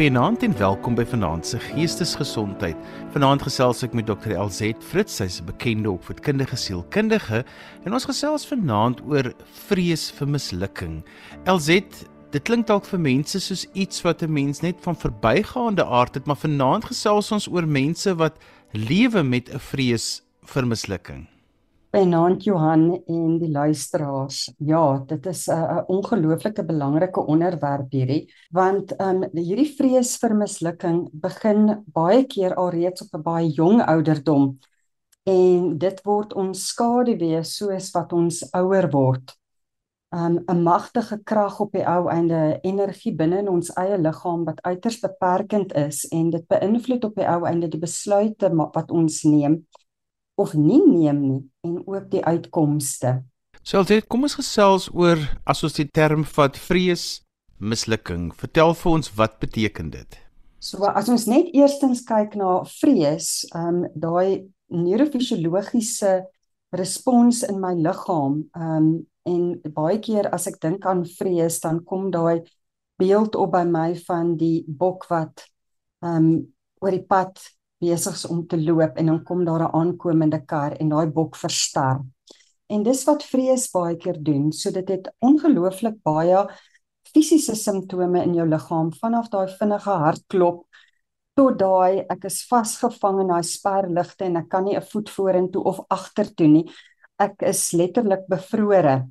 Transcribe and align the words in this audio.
Goeienaand 0.00 0.42
en 0.42 0.54
welkom 0.56 0.94
by 0.96 1.04
Vanaand 1.04 1.44
se 1.44 1.58
Geestesgesondheid. 1.60 2.76
Vanaand 3.12 3.42
gesels 3.44 3.82
ek 3.84 3.92
met 3.92 4.06
Dr. 4.08 4.30
LZ 4.32 4.70
Fritz, 4.80 5.18
sy's 5.20 5.42
'n 5.42 5.44
bekende 5.44 5.90
opvoedkundige 5.90 6.56
sielkundige, 6.56 7.44
en 7.84 7.92
ons 7.92 8.08
gesels 8.08 8.46
vanaand 8.48 9.02
oor 9.04 9.34
vrees 9.68 10.10
vir 10.10 10.28
mislukking. 10.28 11.04
LZ, 11.44 11.84
dit 12.32 12.42
klink 12.42 12.66
dalk 12.66 12.86
vir 12.88 12.98
mense 12.98 13.40
soos 13.40 13.66
iets 13.74 14.00
wat 14.00 14.22
'n 14.22 14.32
mens 14.32 14.62
net 14.62 14.80
van 14.80 14.96
verbygaande 14.96 15.84
aard 15.84 16.14
het, 16.14 16.24
maar 16.24 16.40
vanaand 16.40 16.84
gesels 16.84 17.32
ons 17.32 17.48
oor 17.48 17.66
mense 17.66 18.14
wat 18.16 18.38
lewe 18.72 19.22
met 19.22 19.52
'n 19.52 19.58
vrees 19.58 20.22
vir 20.44 20.66
mislukking. 20.66 21.28
Benant 21.90 22.44
Johan 22.46 23.02
en 23.10 23.38
die 23.40 23.50
luisteraars. 23.50 24.52
Ja, 24.62 25.02
dit 25.06 25.26
is 25.26 25.48
'n 25.48 25.84
ongelooflike 25.86 26.64
belangrike 26.64 27.20
onderwerp 27.26 27.90
hierdie, 27.90 28.32
want 28.50 28.92
ehm 28.92 29.22
um, 29.22 29.28
hierdie 29.32 29.74
vrees 29.76 30.16
vir 30.16 30.34
mislukking 30.34 31.08
begin 31.12 31.82
baie 31.86 32.24
keer 32.26 32.54
alreeds 32.54 33.02
op 33.02 33.18
'n 33.18 33.22
baie 33.22 33.48
jong 33.48 33.82
ouderdom 33.82 34.58
en 35.24 35.78
dit 35.78 36.00
word 36.04 36.32
ons 36.34 36.68
skaduwee 36.68 37.42
soos 37.42 37.90
wat 37.90 38.12
ons 38.12 38.52
ouer 38.52 38.90
word. 38.90 39.34
'n 40.14 40.44
um, 40.48 40.62
magtige 40.62 41.18
krag 41.24 41.60
op 41.60 41.72
die 41.72 41.86
ou 41.86 42.08
einde 42.08 42.58
energie 42.62 43.14
binne 43.14 43.38
in 43.38 43.48
ons 43.48 43.70
eie 43.76 43.98
liggaam 43.98 44.44
wat 44.44 44.62
uiters 44.62 45.00
beperkend 45.00 45.72
is 45.72 46.06
en 46.10 46.30
dit 46.30 46.46
beïnvloed 46.46 47.04
op 47.04 47.14
die 47.14 47.26
ou 47.26 47.44
einde 47.46 47.68
die 47.68 47.80
besluite 47.80 48.50
wat 48.54 48.90
ons 48.90 49.22
neem 49.22 49.66
of 50.40 50.54
nie 50.56 50.80
neem 50.86 51.20
nie 51.20 51.42
en 51.66 51.80
ook 51.86 52.08
die 52.12 52.24
uitkomste. 52.24 53.20
So 53.62 53.82
dit 53.84 54.06
kom 54.08 54.24
ons 54.24 54.38
gesels 54.38 54.88
oor 54.96 55.20
as 55.44 55.60
ons 55.66 55.76
die 55.76 55.88
term 55.88 56.24
vat 56.24 56.56
vrees 56.56 57.20
mislukking. 57.60 58.30
Vertel 58.40 58.72
vir 58.74 58.92
ons 58.96 59.12
wat 59.18 59.36
beteken 59.42 59.92
dit? 59.92 60.18
So 60.60 60.88
as 60.88 61.08
ons 61.12 61.26
net 61.28 61.52
eerstens 61.56 62.02
kyk 62.08 62.36
na 62.40 62.60
vrees, 62.68 63.46
ehm 63.52 63.84
um, 63.84 63.84
daai 63.96 64.48
neurofisiologiese 64.70 66.20
respons 66.76 67.42
in 67.48 67.60
my 67.60 67.74
liggaam, 67.76 68.42
ehm 68.56 68.76
um, 68.76 68.90
en 69.28 69.72
baie 69.76 69.98
keer 70.00 70.30
as 70.32 70.48
ek 70.48 70.56
dink 70.62 70.86
aan 70.88 71.04
vrees, 71.04 71.60
dan 71.60 71.82
kom 71.84 72.08
daai 72.12 72.40
beeld 73.00 73.36
op 73.36 73.52
by 73.52 73.64
my 73.68 73.92
van 74.06 74.34
die 74.40 74.64
bok 74.66 75.06
wat 75.12 75.44
ehm 76.04 76.16
um, 76.16 76.30
oor 76.80 76.96
die 76.96 77.04
pad 77.04 77.40
besig 77.80 78.14
is 78.14 78.26
om 78.28 78.42
te 78.46 78.58
loop 78.60 78.98
en 79.00 79.06
dan 79.06 79.22
kom 79.24 79.44
daar 79.44 79.62
'n 79.66 79.74
aankomende 79.74 80.40
kar 80.46 80.72
en 80.80 80.88
daai 80.88 81.06
bok 81.06 81.36
verstar. 81.36 82.00
En 82.68 82.82
dis 82.82 83.04
wat 83.04 83.22
vrees 83.22 83.70
baie 83.72 83.96
keer 83.96 84.18
doen. 84.22 84.52
So 84.52 84.70
dit 84.70 84.88
het 84.88 85.08
ongelooflik 85.20 86.02
baie 86.02 86.46
fisiese 87.14 87.54
simptome 87.54 88.22
in 88.22 88.34
jou 88.34 88.46
liggaam 88.46 88.92
vanaf 88.92 89.28
daai 89.28 89.48
vinnige 89.58 89.90
hartklop 89.90 90.66
tot 91.34 91.58
daai 91.58 92.04
ek 92.10 92.24
is 92.24 92.46
vasgevang 92.46 93.20
in 93.20 93.28
daai 93.28 93.42
sperligte 93.42 94.24
en 94.24 94.36
ek 94.36 94.48
kan 94.48 94.64
nie 94.64 94.76
'n 94.76 94.82
voet 94.82 95.10
vorentoe 95.10 95.62
of 95.64 95.80
agtertoe 95.88 96.48
nie. 96.48 96.70
Ek 97.18 97.42
is 97.42 97.72
letterlik 97.72 98.28
bevrore 98.28 99.08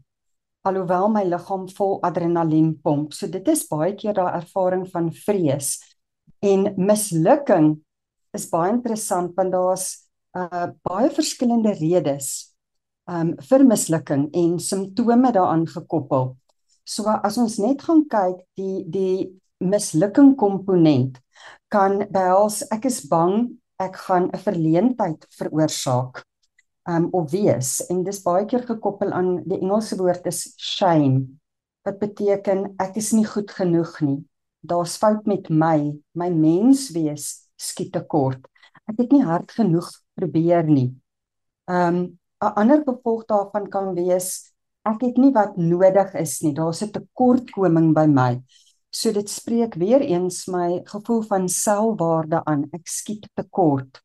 alhoewel 0.68 1.10
my 1.10 1.24
liggaam 1.24 1.68
vol 1.78 2.00
adrenalien 2.04 2.74
pomp. 2.84 3.14
So 3.14 3.28
dit 3.28 3.48
is 3.48 3.66
baie 3.70 3.96
keer 3.96 4.14
daai 4.14 4.42
ervaring 4.42 4.86
van 4.92 5.12
vrees 5.26 5.78
en 6.42 6.74
mislukking 6.78 7.78
is 8.34 8.48
baie 8.50 8.72
interessant 8.74 9.36
want 9.38 9.54
daar's 9.54 9.88
uh 10.38 10.70
baie 10.86 11.10
verskillende 11.10 11.74
redes 11.80 12.54
um 13.10 13.34
vir 13.50 13.66
mislukking 13.66 14.30
en 14.38 14.60
simptome 14.62 15.32
daaraan 15.34 15.66
gekoppel. 15.68 16.36
So 16.86 17.10
as 17.10 17.38
ons 17.42 17.58
net 17.62 17.82
gaan 17.86 18.06
kyk 18.10 18.44
die 18.58 18.86
die 18.86 19.16
mislukking 19.60 20.36
komponent 20.38 21.18
kan 21.74 22.06
behels 22.14 22.62
ek 22.72 22.86
is 22.86 23.02
bang 23.10 23.50
ek 23.80 23.98
gaan 24.06 24.30
'n 24.30 24.44
verleentheid 24.46 25.26
veroorsaak 25.38 26.24
um 26.90 27.10
of 27.14 27.32
wees 27.32 27.82
en 27.90 28.04
dis 28.04 28.24
baie 28.24 28.46
keer 28.46 28.66
gekoppel 28.66 29.12
aan 29.12 29.44
die 29.46 29.60
Engelse 29.60 29.98
woord 29.98 30.26
is 30.28 30.54
shame 30.58 31.26
wat 31.86 32.00
beteken 32.00 32.76
ek 32.80 32.98
is 32.98 33.14
nie 33.14 33.26
goed 33.26 33.50
genoeg 33.52 34.02
nie. 34.02 34.20
Daar's 34.62 34.98
fout 35.00 35.26
met 35.26 35.50
my, 35.50 35.96
my 36.14 36.30
menswees 36.30 37.49
skiet 37.60 37.92
tekort. 37.94 38.46
Ek 38.90 38.98
het 39.04 39.12
nie 39.14 39.24
hard 39.24 39.52
genoeg 39.52 39.90
probeer 40.16 40.64
nie. 40.68 40.90
Um 41.68 42.20
'n 42.40 42.54
ander 42.56 42.84
gevolg 42.88 43.26
daarvan 43.28 43.70
kan 43.70 43.94
wees 43.96 44.50
ek 44.88 45.02
het 45.04 45.18
nie 45.18 45.32
wat 45.36 45.58
nodig 45.58 46.14
is 46.16 46.42
nie. 46.42 46.54
Daar's 46.54 46.82
'n 46.82 46.92
tekortkoming 46.92 47.94
by 47.94 48.06
my. 48.08 48.42
So 48.92 49.12
dit 49.12 49.30
spreek 49.30 49.76
weer 49.76 50.02
eens 50.02 50.48
my 50.48 50.82
gevoel 50.86 51.22
van 51.22 51.50
selfwaarde 51.50 52.46
aan. 52.46 52.70
Ek 52.74 52.88
skiet 52.88 53.28
tekort. 53.36 54.02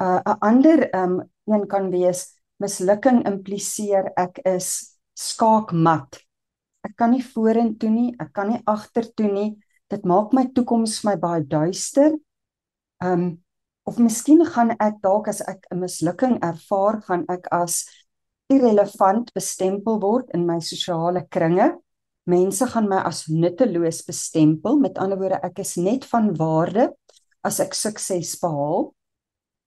'n 0.00 0.04
uh, 0.04 0.20
'n 0.24 0.38
ander 0.40 0.94
um 0.94 1.30
een 1.46 1.66
kan 1.66 1.90
wees 1.90 2.40
mislukking 2.58 3.26
impliseer 3.26 4.12
ek 4.16 4.38
is 4.44 4.98
skaakmat. 5.14 6.20
Ek 6.84 6.96
kan 6.96 7.10
nie 7.10 7.24
vorentoe 7.24 7.90
nie, 7.90 8.14
ek 8.18 8.32
kan 8.32 8.48
nie 8.48 8.62
agtertoe 8.64 9.32
nie. 9.32 9.50
Dit 9.90 10.04
maak 10.04 10.32
my 10.32 10.46
toekoms 10.54 11.00
vir 11.00 11.10
my 11.10 11.16
baie 11.20 11.44
duister. 11.44 12.14
Ehm 13.00 13.12
um, 13.12 13.44
of 13.88 13.98
miskien 13.98 14.42
gaan 14.44 14.74
ek 14.76 14.98
dalk 15.02 15.28
as 15.32 15.40
ek 15.48 15.64
'n 15.72 15.80
mislukking 15.80 16.36
ervaar, 16.44 17.00
gaan 17.06 17.24
ek 17.32 17.46
as 17.50 17.86
irrelevant 18.52 19.32
bestempel 19.34 20.00
word 20.02 20.28
in 20.36 20.44
my 20.46 20.58
sosiale 20.60 21.22
kringe. 21.28 21.78
Mense 22.28 22.66
gaan 22.66 22.88
my 22.88 23.00
as 23.08 23.24
nutteloos 23.28 24.02
bestempel. 24.04 24.78
Met 24.78 24.98
ander 24.98 25.18
woorde, 25.18 25.40
ek 25.42 25.62
is 25.64 25.76
net 25.76 26.04
van 26.04 26.34
waarde 26.36 26.90
as 27.42 27.60
ek 27.60 27.74
sukses 27.74 28.36
behaal. 28.42 28.92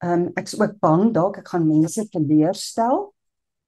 Ehm 0.03 0.13
um, 0.13 0.25
ek 0.37 0.51
is 0.51 0.59
ook 0.59 0.77
bang 0.79 1.11
dalk 1.13 1.39
ek 1.41 1.49
gaan 1.49 1.67
mense 1.67 2.05
teleurstel. 2.13 3.13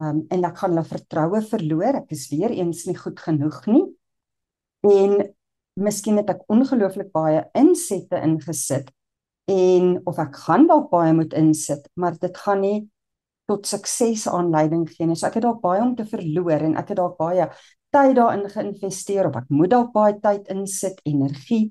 Ehm 0.02 0.10
um, 0.10 0.20
en 0.30 0.46
ek 0.46 0.58
gaan 0.62 0.76
hulle 0.76 0.86
vertroue 0.86 1.42
verloor. 1.42 2.04
Ek 2.04 2.12
is 2.12 2.30
weer 2.30 2.54
eens 2.54 2.86
nie 2.86 2.98
goed 2.98 3.20
genoeg 3.20 3.66
nie. 3.66 3.86
En 4.86 5.34
miskien 5.74 6.22
het 6.22 6.30
ek 6.30 6.46
ongelooflik 6.54 7.10
baie 7.12 7.42
insette 7.58 8.22
ingesit 8.22 8.94
en 9.46 10.02
of 10.10 10.20
ek 10.22 10.38
gaan 10.46 10.68
dalk 10.68 10.90
baie 10.90 11.14
moet 11.14 11.34
insit, 11.38 11.88
maar 11.94 12.18
dit 12.20 12.38
gaan 12.38 12.62
nie 12.66 12.78
tot 13.46 13.68
sukses 13.70 14.26
aanleiding 14.28 14.88
gee 14.90 15.06
nie. 15.06 15.18
So 15.18 15.28
ek 15.30 15.38
het 15.40 15.46
dalk 15.46 15.62
baie 15.62 15.84
om 15.84 15.94
te 15.98 16.06
verloor 16.10 16.66
en 16.66 16.78
ek 16.82 16.94
het 16.94 17.00
dalk 17.02 17.18
baie 17.20 17.50
tyd 17.94 18.16
daarin 18.18 18.48
geïnvesteer 18.52 19.30
of 19.30 19.38
ek 19.40 19.52
moet 19.54 19.72
dalk 19.72 19.92
baie 19.94 20.16
tyd 20.20 20.50
insit, 20.52 20.98
energie, 21.06 21.70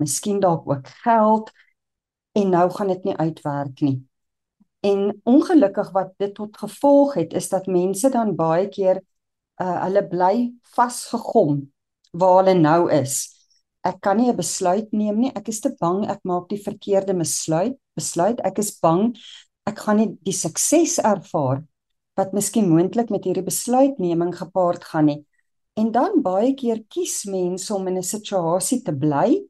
miskien 0.00 0.38
dalk 0.40 0.68
ook 0.70 0.88
geld 1.02 1.50
en 2.36 2.52
nou 2.52 2.66
gaan 2.70 2.92
dit 2.92 3.10
nie 3.10 3.16
uitwerk 3.16 3.82
nie. 3.82 3.98
En 4.86 5.10
ongelukkig 5.26 5.90
wat 5.96 6.12
dit 6.20 6.34
tot 6.36 6.56
gevolg 6.56 7.16
het 7.18 7.34
is 7.34 7.48
dat 7.50 7.66
mense 7.66 8.10
dan 8.12 8.36
baie 8.38 8.68
keer 8.68 9.02
uh 9.62 9.78
hulle 9.86 10.02
bly 10.04 10.34
vasgegom 10.76 11.62
waar 12.12 12.42
hulle 12.42 12.54
nou 12.60 12.90
is 12.92 13.35
ek 13.86 14.00
kan 14.02 14.18
nie 14.18 14.30
'n 14.30 14.36
besluit 14.36 14.92
neem 14.92 15.20
nie. 15.20 15.32
Ek 15.34 15.48
is 15.48 15.60
te 15.60 15.70
bang 15.80 16.04
ek 16.10 16.20
maak 16.24 16.48
die 16.48 16.62
verkeerde 16.62 17.14
besluit. 17.14 17.78
Besluit. 17.96 18.40
Ek 18.44 18.58
is 18.58 18.72
bang 18.80 19.16
ek 19.66 19.78
gaan 19.78 19.96
nie 19.96 20.10
die 20.22 20.34
sukses 20.34 20.98
ervaar 20.98 21.64
wat 22.16 22.32
miskien 22.32 22.68
moontlik 22.68 23.10
met 23.10 23.24
hierdie 23.24 23.44
besluitneming 23.44 24.32
gepaard 24.34 24.84
gaan 24.84 25.06
nie. 25.06 25.24
En 25.76 25.92
dan 25.92 26.22
baie 26.22 26.54
keer 26.54 26.84
kies 26.88 27.24
mense 27.26 27.74
om 27.74 27.86
in 27.88 27.98
'n 27.98 28.02
situasie 28.02 28.82
te 28.82 28.92
bly 28.92 29.42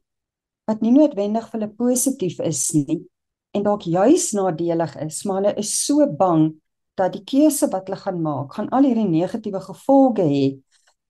wat 0.67 0.81
nie 0.81 0.91
noodwendig 0.91 1.49
vir 1.49 1.59
hulle 1.59 1.73
positief 1.75 2.39
is 2.39 2.73
nie 2.73 3.07
en 3.55 3.63
dalk 3.63 3.87
juis 3.87 4.31
nadelig 4.37 4.95
is, 5.01 5.23
maar 5.25 5.41
hulle 5.41 5.53
is 5.57 5.71
so 5.85 6.05
bang 6.19 6.51
dat 6.99 7.13
die 7.13 7.23
keuse 7.23 7.69
wat 7.71 7.87
hulle 7.87 7.99
gaan 8.01 8.21
maak, 8.21 8.53
gaan 8.53 8.69
al 8.75 8.87
hierdie 8.87 9.07
negatiewe 9.07 9.61
gevolge 9.61 10.25
hê 10.27 10.45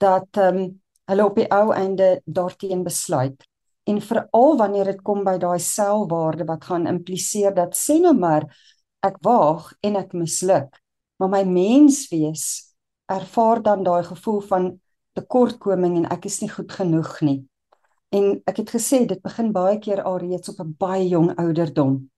dat 0.03 0.29
ehm 0.37 0.57
um, 0.57 0.67
hulle 1.07 1.25
op 1.25 1.37
die 1.39 1.47
ou 1.51 1.71
einde 1.73 2.21
daarteen 2.25 2.83
besluit. 2.83 3.43
En 3.87 4.01
veral 4.03 4.57
wanneer 4.59 4.91
dit 4.91 5.01
kom 5.01 5.23
by 5.23 5.37
daai 5.39 5.59
selfwaarde 5.63 6.47
wat 6.47 6.67
gaan 6.67 6.87
impliseer 6.87 7.55
dat 7.55 7.77
sê 7.79 7.99
nou 8.03 8.13
maar 8.17 8.47
ek 9.05 9.21
waag 9.23 9.71
en 9.87 9.95
ek 9.95 10.15
misluk, 10.17 10.73
maar 11.17 11.31
my 11.31 11.43
menswees 11.47 12.73
ervaar 13.07 13.61
dan 13.63 13.85
daai 13.87 14.03
gevoel 14.03 14.41
van 14.49 14.71
tekortkoming 15.15 15.95
en 16.01 16.09
ek 16.11 16.27
is 16.27 16.41
nie 16.43 16.51
goed 16.51 16.71
genoeg 16.71 17.13
nie. 17.23 17.39
En 18.11 18.37
ek 18.47 18.61
het 18.63 18.75
gesê 18.75 19.05
dit 19.07 19.21
begin 19.23 19.53
baie 19.55 19.79
keer 19.83 20.03
alreeds 20.03 20.49
op 20.51 20.59
'n 20.63 20.75
baie 20.79 21.07
jong 21.07 21.35
ouderdom. 21.39 22.09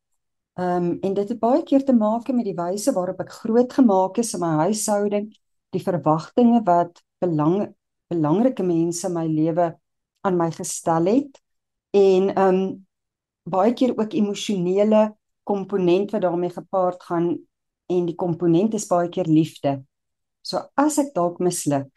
Ehm 0.59 0.85
um, 0.85 0.97
en 1.01 1.13
dit 1.13 1.29
het 1.29 1.39
baie 1.39 1.63
keer 1.63 1.85
te 1.85 1.93
maak 1.93 2.27
met 2.33 2.45
die 2.45 2.57
wyse 2.57 2.91
waarop 2.93 3.19
ek 3.19 3.31
grootgemaak 3.31 4.17
is 4.17 4.33
in 4.33 4.39
my 4.39 4.53
huishouding, 4.65 5.29
die 5.69 5.83
verwagtinge 5.83 6.61
wat 6.65 7.01
belang 7.19 7.75
belangrike 8.09 8.63
mense 8.65 9.07
in 9.07 9.13
my 9.13 9.27
lewe 9.27 9.69
aan 10.25 10.37
my 10.37 10.49
gestel 10.51 11.05
het 11.05 11.39
en 11.95 12.31
um 12.37 12.59
baie 13.49 13.73
keer 13.73 13.95
ook 13.97 14.13
emosionele 14.13 15.09
komponent 15.43 16.11
wat 16.13 16.21
daarmee 16.21 16.53
gepaard 16.53 17.03
gaan 17.03 17.29
en 17.89 18.05
die 18.05 18.15
komponent 18.15 18.75
is 18.77 18.85
baie 18.89 19.09
keer 19.09 19.29
liefde. 19.29 19.79
So 20.45 20.61
as 20.77 20.99
ek 21.01 21.13
dalk 21.15 21.39
misluk 21.41 21.89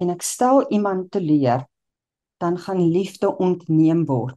en 0.00 0.12
ek 0.12 0.24
stel 0.24 0.64
iemand 0.72 1.10
te 1.12 1.20
leer, 1.20 1.66
dan 2.40 2.58
gaan 2.60 2.80
liefde 2.92 3.30
ontneem 3.40 4.04
word. 4.08 4.36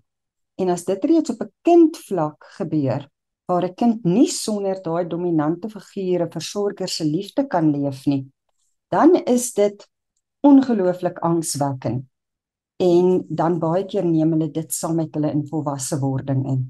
En 0.60 0.71
as 0.71 0.86
dit 0.88 1.04
reeds 1.12 1.31
op 1.31 1.42
'n 1.44 1.51
kindvlak 1.63 2.44
gebeur, 2.57 3.07
waar 3.48 3.63
'n 3.63 3.75
kind 3.75 4.04
nie 4.04 4.27
sonder 4.27 4.81
daai 4.83 5.07
dominante 5.07 5.69
figure 5.69 6.27
versorger 6.31 6.88
se 6.88 7.06
liefde 7.06 7.48
kan 7.48 7.71
leef 7.71 8.06
nie, 8.06 8.27
dan 8.89 9.16
is 9.16 9.54
dit 9.54 9.88
ongelooflik 10.45 11.19
angswekkend. 11.19 12.06
En 12.80 13.25
dan 13.27 13.59
baie 13.59 13.86
keer 13.86 14.06
neem 14.07 14.31
hulle 14.31 14.51
dit 14.51 14.74
saam 14.74 14.95
met 14.95 15.15
hulle 15.15 15.31
in 15.36 15.47
volwasse 15.47 16.00
wording 16.00 16.45
in. 16.47 16.62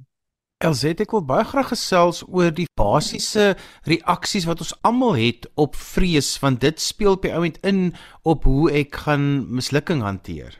Elzet 0.59 0.99
ek 0.99 1.13
wil 1.15 1.21
baie 1.23 1.45
graag 1.47 1.69
gesels 1.71 2.23
oor 2.27 2.49
die 2.51 2.65
basiese 2.75 3.53
reaksies 3.87 4.47
wat 4.49 4.59
ons 4.65 4.73
almal 4.83 5.15
het 5.15 5.45
op 5.55 5.77
vrees 5.79 6.33
want 6.43 6.59
dit 6.65 6.81
speel 6.83 7.15
op 7.15 7.23
die 7.23 7.31
ouend 7.31 7.61
in 7.63 7.93
op 8.27 8.43
hoe 8.49 8.65
ek 8.81 8.97
gaan 9.05 9.45
mislukking 9.55 10.01
hanteer. 10.03 10.57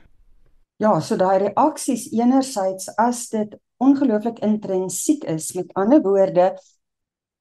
Ja, 0.80 0.94
so 1.04 1.18
daai 1.20 1.50
reaksies 1.50 2.06
enerzijds 2.16 2.88
as 2.96 3.26
dit 3.34 3.58
ongelooflik 3.84 4.40
intrinsiek 4.40 5.26
is, 5.28 5.52
met 5.58 5.74
ander 5.76 6.00
woorde, 6.04 6.54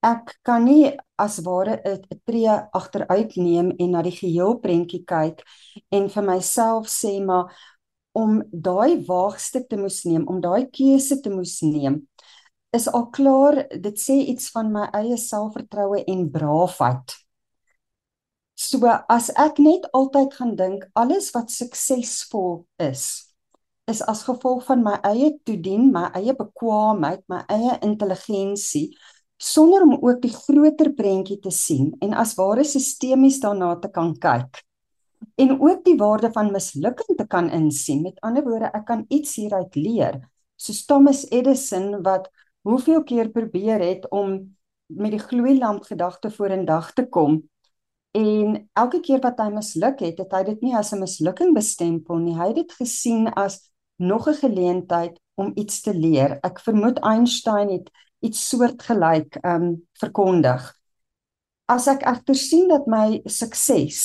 ek 0.03 0.37
kan 0.47 0.65
nie 0.65 0.93
as 1.19 1.41
ware 1.45 1.81
'n 1.85 2.03
tree 2.27 2.55
agteruit 2.73 3.37
neem 3.37 3.73
en 3.79 3.91
na 3.91 4.03
die 4.03 4.15
geheel 4.15 4.59
prentjie 4.63 5.05
kyk 5.05 5.43
en 5.91 6.09
vir 6.09 6.23
myself 6.23 6.87
sê 6.87 7.19
maar 7.25 7.51
om 8.15 8.43
daai 8.53 9.05
waagstuk 9.07 9.69
te 9.69 9.77
moes 9.77 10.05
neem, 10.05 10.27
om 10.27 10.41
daai 10.41 10.67
keuse 10.71 11.21
te 11.23 11.31
moes 11.31 11.61
neem 11.63 12.07
is 12.73 12.89
al 12.89 13.09
klaar 13.11 13.65
dit 13.73 13.97
sê 13.97 14.19
iets 14.33 14.51
van 14.53 14.71
my 14.73 14.89
eie 14.93 15.17
selfvertroue 15.17 16.03
en 16.05 16.27
braafheid. 16.31 17.15
So 18.59 18.83
as 19.09 19.31
ek 19.39 19.61
net 19.63 19.87
altyd 19.97 20.35
gaan 20.35 20.55
dink 20.59 20.85
alles 20.99 21.31
wat 21.37 21.51
suksesvol 21.55 22.67
is 22.83 23.25
is 23.89 24.03
as 24.05 24.27
gevolg 24.27 24.67
van 24.67 24.83
my 24.85 24.99
eie 25.09 25.31
toedien, 25.49 25.87
my 25.89 26.11
eie 26.19 26.35
bekwaamheid, 26.37 27.23
my 27.33 27.39
eie 27.49 27.79
intelligensie 27.87 28.91
sonder 29.39 29.83
om 29.83 29.95
ook 30.03 30.23
die 30.23 30.33
groter 30.35 30.93
prentjie 30.93 31.39
te 31.39 31.51
sien 31.51 31.93
en 32.03 32.15
as 32.19 32.35
ware 32.39 32.65
sistemies 32.65 33.39
daarna 33.41 33.77
te 33.79 33.91
kan 33.91 34.15
kyk 34.19 34.65
en 35.39 35.55
ook 35.61 35.85
die 35.87 35.97
waarde 35.99 36.31
van 36.35 36.51
mislukking 36.53 37.17
te 37.19 37.27
kan 37.27 37.51
insien. 37.51 38.03
Met 38.03 38.19
ander 38.27 38.43
woorde, 38.43 38.71
ek 38.75 38.87
kan 38.87 39.05
iets 39.09 39.37
hieruit 39.39 39.75
leer. 39.79 40.21
Soos 40.59 40.85
Thomas 40.87 41.25
Edison 41.31 42.03
wat 42.03 42.27
hoeveel 42.67 43.05
keer 43.07 43.31
probeer 43.31 43.83
het 43.83 44.09
om 44.11 44.57
met 44.87 45.15
die 45.15 45.23
gloeilamp 45.23 45.87
gedagte 45.87 46.31
vorendag 46.31 46.93
te 46.97 47.07
kom 47.07 47.43
en 48.17 48.57
elke 48.73 49.01
keer 49.05 49.21
wat 49.23 49.39
hy 49.39 49.51
misluk 49.53 50.01
het, 50.03 50.19
het 50.19 50.33
hy 50.33 50.43
dit 50.49 50.63
nie 50.65 50.75
as 50.75 50.93
'n 50.93 51.03
mislukking 51.05 51.55
bestempel 51.55 52.19
nie. 52.19 52.35
Hy 52.35 52.47
het 52.49 52.57
dit 52.57 52.73
gesien 52.73 53.29
as 53.29 53.71
nog 53.99 54.29
'n 54.29 54.35
geleentheid 54.35 55.21
om 55.37 55.53
iets 55.55 55.81
te 55.81 55.95
leer. 55.95 56.39
Ek 56.43 56.59
vermoed 56.61 56.99
Einstein 56.99 57.71
het 57.71 57.91
iets 58.25 58.43
soortgelyk 58.51 59.39
um 59.47 59.71
verkondig. 60.01 60.63
As 61.69 61.89
ek 61.91 62.05
egter 62.09 62.39
sien 62.39 62.69
dat 62.71 62.87
my 62.91 63.21
sukses 63.29 64.03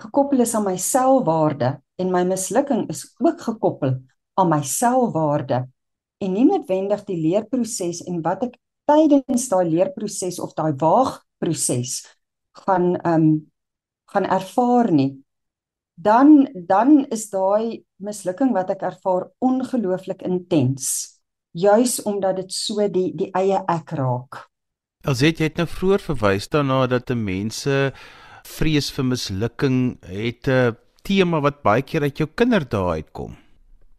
gekoppel 0.00 0.44
is 0.44 0.54
aan 0.54 0.66
my 0.68 0.76
selfwaarde 0.80 1.76
en 1.98 2.12
my 2.12 2.22
mislukking 2.28 2.84
is 2.92 3.06
ook 3.18 3.40
gekoppel 3.40 3.96
aan 4.36 4.50
my 4.52 4.60
selfwaarde, 4.62 5.64
en 6.18 6.32
nie 6.32 6.46
noodwendig 6.48 7.04
die 7.08 7.18
leerproses 7.20 8.02
en 8.08 8.22
wat 8.24 8.46
ek 8.48 8.56
tydens 8.88 9.48
daai 9.50 9.66
leerproses 9.68 10.38
of 10.42 10.54
daai 10.56 10.72
waagproses 10.80 12.00
gaan 12.64 12.94
um, 13.04 13.28
gaan 14.12 14.28
ervaar 14.38 14.92
nie 14.94 15.10
dan 15.96 16.46
dan 16.68 17.02
is 17.12 17.28
daai 17.32 17.82
mislukking 18.00 18.54
wat 18.56 18.70
ek 18.76 18.86
ervaar 18.92 19.28
ongelooflik 19.44 20.22
intens 20.28 21.15
juis 21.56 21.98
omdat 22.04 22.42
dit 22.42 22.52
so 22.52 22.84
die 22.92 23.08
die 23.16 23.30
eie 23.38 23.62
ek 23.72 23.96
raak 24.00 24.44
Alsit 25.06 25.40
jy 25.40 25.50
het 25.50 25.60
nou 25.60 25.68
vroeër 25.70 26.02
verwys 26.02 26.50
daarna 26.52 26.84
dat 26.90 27.12
mense 27.14 27.92
vrees 28.46 28.90
vir 28.94 29.08
mislukking 29.14 29.80
het 30.04 30.48
'n 30.48 30.76
tema 31.06 31.40
wat 31.40 31.62
baie 31.62 31.82
keer 31.82 32.02
uit 32.02 32.18
jou 32.18 32.28
kinderdae 32.28 33.00
uitkom 33.00 33.36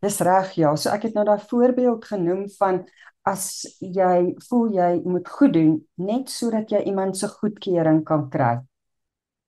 Dis 0.01 0.19
reg, 0.21 0.53
ja. 0.61 0.75
So 0.77 0.91
ek 0.93 1.07
het 1.07 1.15
nou 1.17 1.25
daai 1.25 1.41
voorbeeld 1.49 2.05
genoem 2.05 2.45
van 2.59 2.83
as 3.27 3.65
jy 3.81 4.35
voel 4.47 4.75
jy 4.77 4.91
moet 5.09 5.27
goed 5.27 5.55
doen 5.55 5.73
net 5.97 6.29
sodat 6.31 6.71
jy 6.71 6.83
iemand 6.87 7.17
se 7.17 7.27
goedkeuring 7.27 8.03
kan 8.05 8.27
kry. 8.29 8.53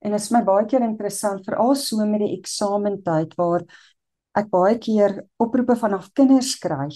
En 0.02 0.16
dit 0.16 0.20
is 0.20 0.32
my 0.34 0.42
baie 0.44 0.66
keer 0.66 0.82
interessant 0.84 1.46
veral 1.46 1.74
so 1.78 2.04
met 2.08 2.24
die 2.24 2.34
eksamentyd 2.38 3.36
waar 3.38 3.64
ek 4.36 4.50
baie 4.50 4.76
keer 4.82 5.16
oproepe 5.40 5.76
vanaf 5.78 6.10
kinders 6.18 6.56
kry 6.60 6.88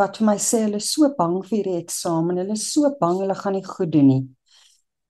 wat 0.00 0.18
vir 0.20 0.26
my 0.30 0.36
sê 0.40 0.64
hulle 0.64 0.80
is 0.80 0.90
so 0.94 1.08
bang 1.18 1.38
vir 1.44 1.64
die 1.68 1.78
eksamen, 1.82 2.40
hulle 2.40 2.56
is 2.56 2.66
so 2.72 2.88
bang 3.00 3.18
hulle 3.20 3.36
gaan 3.36 3.56
nie 3.58 3.66
goed 3.66 3.92
doen 3.92 4.08
nie. 4.08 4.22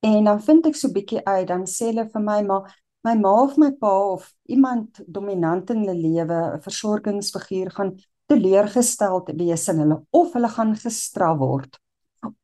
En 0.03 0.31
dan 0.31 0.41
vind 0.47 0.67
ek 0.71 0.79
so 0.81 0.91
bietjie 0.95 1.21
uit, 1.27 1.47
dan 1.51 1.67
sê 1.69 1.91
hulle 1.93 2.07
vir 2.13 2.25
my 2.25 2.41
maar 2.49 2.73
my 3.07 3.15
ma 3.17 3.33
of 3.43 3.57
my 3.57 3.71
pa 3.81 3.91
of 4.15 4.27
iemand 4.49 5.01
dominant 5.07 5.71
in 5.73 5.85
hulle 5.85 5.97
lewe, 5.97 6.39
'n 6.57 6.65
versorgingsfiguur 6.67 7.71
gaan 7.77 7.95
teleurgesteld 8.31 9.33
wees 9.39 9.69
in 9.73 9.81
hulle 9.83 10.03
of 10.11 10.35
hulle 10.37 10.51
gaan 10.57 10.75
gestraf 10.77 11.39
word. 11.39 11.79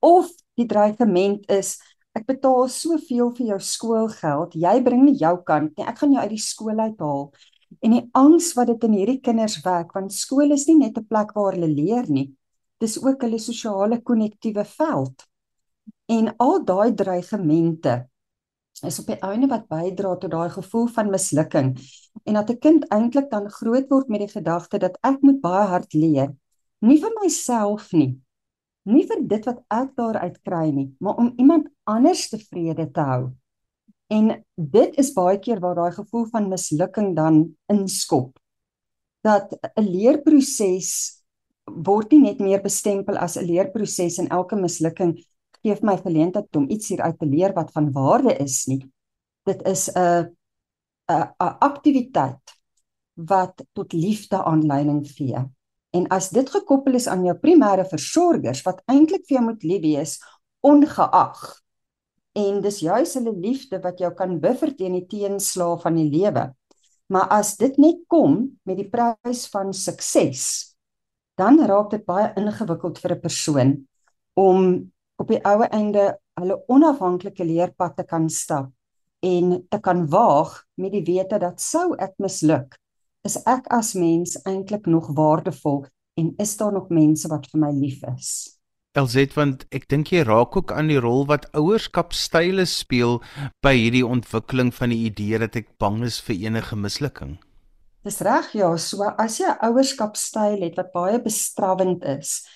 Of 0.00 0.30
die 0.56 0.66
dreigement 0.66 1.44
is 1.50 1.76
ek 2.16 2.24
betaal 2.30 2.68
soveel 2.72 3.34
vir 3.36 3.46
jou 3.52 3.60
skoolgeld, 3.60 4.56
jy 4.56 4.80
bring 4.82 5.04
nie 5.04 5.18
jou 5.20 5.36
kant 5.44 5.76
nie, 5.76 5.84
ek 5.84 6.00
gaan 6.00 6.14
jou 6.16 6.22
uit 6.22 6.32
die 6.32 6.40
skool 6.40 6.80
uithaal. 6.80 7.28
En 7.80 7.90
die 7.90 8.08
angs 8.12 8.52
wat 8.54 8.66
dit 8.66 8.84
in 8.84 8.92
hierdie 8.92 9.20
kinders 9.20 9.60
wek, 9.64 9.92
want 9.92 10.12
skool 10.12 10.52
is 10.52 10.66
nie 10.66 10.78
net 10.78 10.98
'n 10.98 11.06
plek 11.06 11.32
waar 11.34 11.52
hulle 11.52 11.68
leer 11.68 12.10
nie. 12.10 12.34
Dis 12.80 12.98
ook 13.02 13.22
hulle 13.22 13.38
sosiale 13.38 14.00
konnektiewe 14.02 14.64
veld. 14.64 15.26
En 16.08 16.34
al 16.36 16.64
daai 16.64 16.94
dreigemente 16.94 18.08
is 18.84 18.98
op 19.00 19.06
die 19.08 19.18
einde 19.24 19.48
wat 19.48 19.68
bydra 19.72 20.16
tot 20.20 20.30
daai 20.30 20.50
gevoel 20.52 20.86
van 20.92 21.10
mislukking 21.10 21.76
en 22.24 22.34
dat 22.34 22.50
'n 22.50 22.58
kind 22.58 22.88
eintlik 22.92 23.30
dan 23.30 23.50
groot 23.50 23.88
word 23.88 24.08
met 24.08 24.20
die 24.20 24.28
gedagte 24.28 24.78
dat 24.78 24.98
ek 25.00 25.22
moet 25.22 25.40
baie 25.40 25.66
hard 25.66 25.94
leer 25.94 26.34
nie 26.80 27.00
vir 27.00 27.12
myself 27.22 27.92
nie 27.92 28.20
nie 28.84 29.06
vir 29.06 29.22
dit 29.22 29.44
wat 29.46 29.62
ek 29.68 29.96
daaruit 29.96 30.42
kry 30.42 30.70
nie 30.70 30.94
maar 31.00 31.16
om 31.16 31.32
iemand 31.36 31.68
anders 31.84 32.28
tevrede 32.28 32.90
te 32.92 33.00
hou 33.00 33.32
en 34.06 34.44
dit 34.54 34.98
is 35.02 35.12
baie 35.12 35.38
keer 35.38 35.60
waar 35.60 35.74
daai 35.74 35.92
gevoel 35.92 36.26
van 36.32 36.48
mislukking 36.48 37.14
dan 37.16 37.56
inskop 37.72 38.38
dat 39.26 39.52
'n 39.74 39.82
leerproses 39.82 41.22
word 41.64 42.12
nie 42.12 42.20
net 42.20 42.38
meer 42.38 42.62
bestempel 42.62 43.16
as 43.16 43.36
'n 43.36 43.44
leerproses 43.44 44.18
en 44.18 44.28
elke 44.28 44.56
mislukking 44.56 45.16
gee 45.62 45.76
my 45.82 45.96
geleentheid 45.96 46.56
om 46.56 46.70
iets 46.70 46.88
hieruit 46.88 47.18
te 47.18 47.26
leer 47.26 47.52
wat 47.54 47.72
van 47.72 47.92
waarde 47.92 48.36
is 48.38 48.66
nie. 48.66 48.82
Dit 49.44 49.62
is 49.66 49.90
'n 49.90 50.36
'n 51.10 51.26
'n 51.38 51.56
aktiwiteit 51.60 52.54
wat 53.14 53.64
tot 53.72 53.92
liefde 53.92 54.44
aanleiding 54.44 55.06
gee. 55.08 55.38
En 55.90 56.08
as 56.08 56.30
dit 56.30 56.50
gekoppel 56.50 56.94
is 56.94 57.06
aan 57.08 57.24
jou 57.24 57.36
primêre 57.38 57.84
versorgers 57.88 58.62
wat 58.62 58.82
eintlik 58.86 59.24
vir 59.26 59.38
jou 59.38 59.44
moet 59.44 59.62
lief 59.62 59.82
wees 59.82 60.18
ongeag 60.60 61.65
en 62.36 62.60
dis 62.64 62.82
juis 62.84 63.14
hulle 63.16 63.32
liefde 63.32 63.80
wat 63.84 64.00
jou 64.02 64.12
kan 64.14 64.36
buffer 64.40 64.74
teen 64.76 64.98
die 64.98 65.06
teenslae 65.08 65.78
van 65.80 65.96
die 65.96 66.08
lewe. 66.12 66.50
Maar 67.08 67.28
as 67.38 67.54
dit 67.56 67.76
net 67.78 68.02
kom 68.10 68.58
met 68.66 68.80
die 68.80 68.88
prys 68.90 69.46
van 69.52 69.72
sukses, 69.76 70.74
dan 71.38 71.60
raak 71.68 71.92
dit 71.92 72.04
baie 72.04 72.32
ingewikkeld 72.36 72.98
vir 72.98 73.12
'n 73.14 73.20
persoon 73.20 73.86
om 74.34 74.92
op 75.16 75.28
die 75.28 75.40
ou 75.44 75.62
einde 75.62 76.18
hulle 76.40 76.62
onafhanklike 76.68 77.44
leerpad 77.44 77.96
te 77.96 78.04
kan 78.04 78.28
stap 78.28 78.70
en 79.20 79.66
te 79.68 79.78
kan 79.80 80.06
waag 80.08 80.64
met 80.74 80.92
die 80.92 81.04
wete 81.04 81.38
dat 81.38 81.60
sou 81.60 81.94
ek 81.98 82.14
misluk, 82.18 82.76
is 83.24 83.36
ek 83.46 83.66
as 83.72 83.94
mens 83.94 84.36
eintlik 84.44 84.86
nog 84.86 85.08
waardevol 85.16 85.86
en 86.16 86.34
is 86.38 86.56
daar 86.56 86.72
nog 86.72 86.88
mense 86.88 87.28
wat 87.28 87.46
vir 87.50 87.60
my 87.60 87.72
lief 87.72 88.02
is. 88.16 88.55
Elzet 88.96 89.34
want 89.36 89.66
ek 89.70 89.88
dink 89.88 90.12
jy 90.12 90.24
raak 90.24 90.56
ook 90.56 90.72
aan 90.72 90.88
die 90.88 91.00
rol 91.00 91.26
wat 91.28 91.48
ouerskapstyle 91.52 92.64
speel 92.66 93.20
by 93.62 93.74
hierdie 93.76 94.06
ontwikkeling 94.06 94.72
van 94.74 94.90
die 94.90 95.04
idee 95.10 95.38
dat 95.38 95.56
ek 95.56 95.68
bang 95.78 96.02
is 96.04 96.20
vir 96.20 96.36
enige 96.48 96.76
mislukking. 96.76 97.36
Dis 98.06 98.22
reg 98.22 98.52
ja, 98.54 98.76
so 98.76 99.02
as 99.18 99.40
jy 99.40 99.50
'n 99.50 99.58
ouerskapstyl 99.68 100.62
het 100.62 100.76
wat 100.76 100.92
baie 100.92 101.18
bestrawend 101.20 102.04
is, 102.04 102.46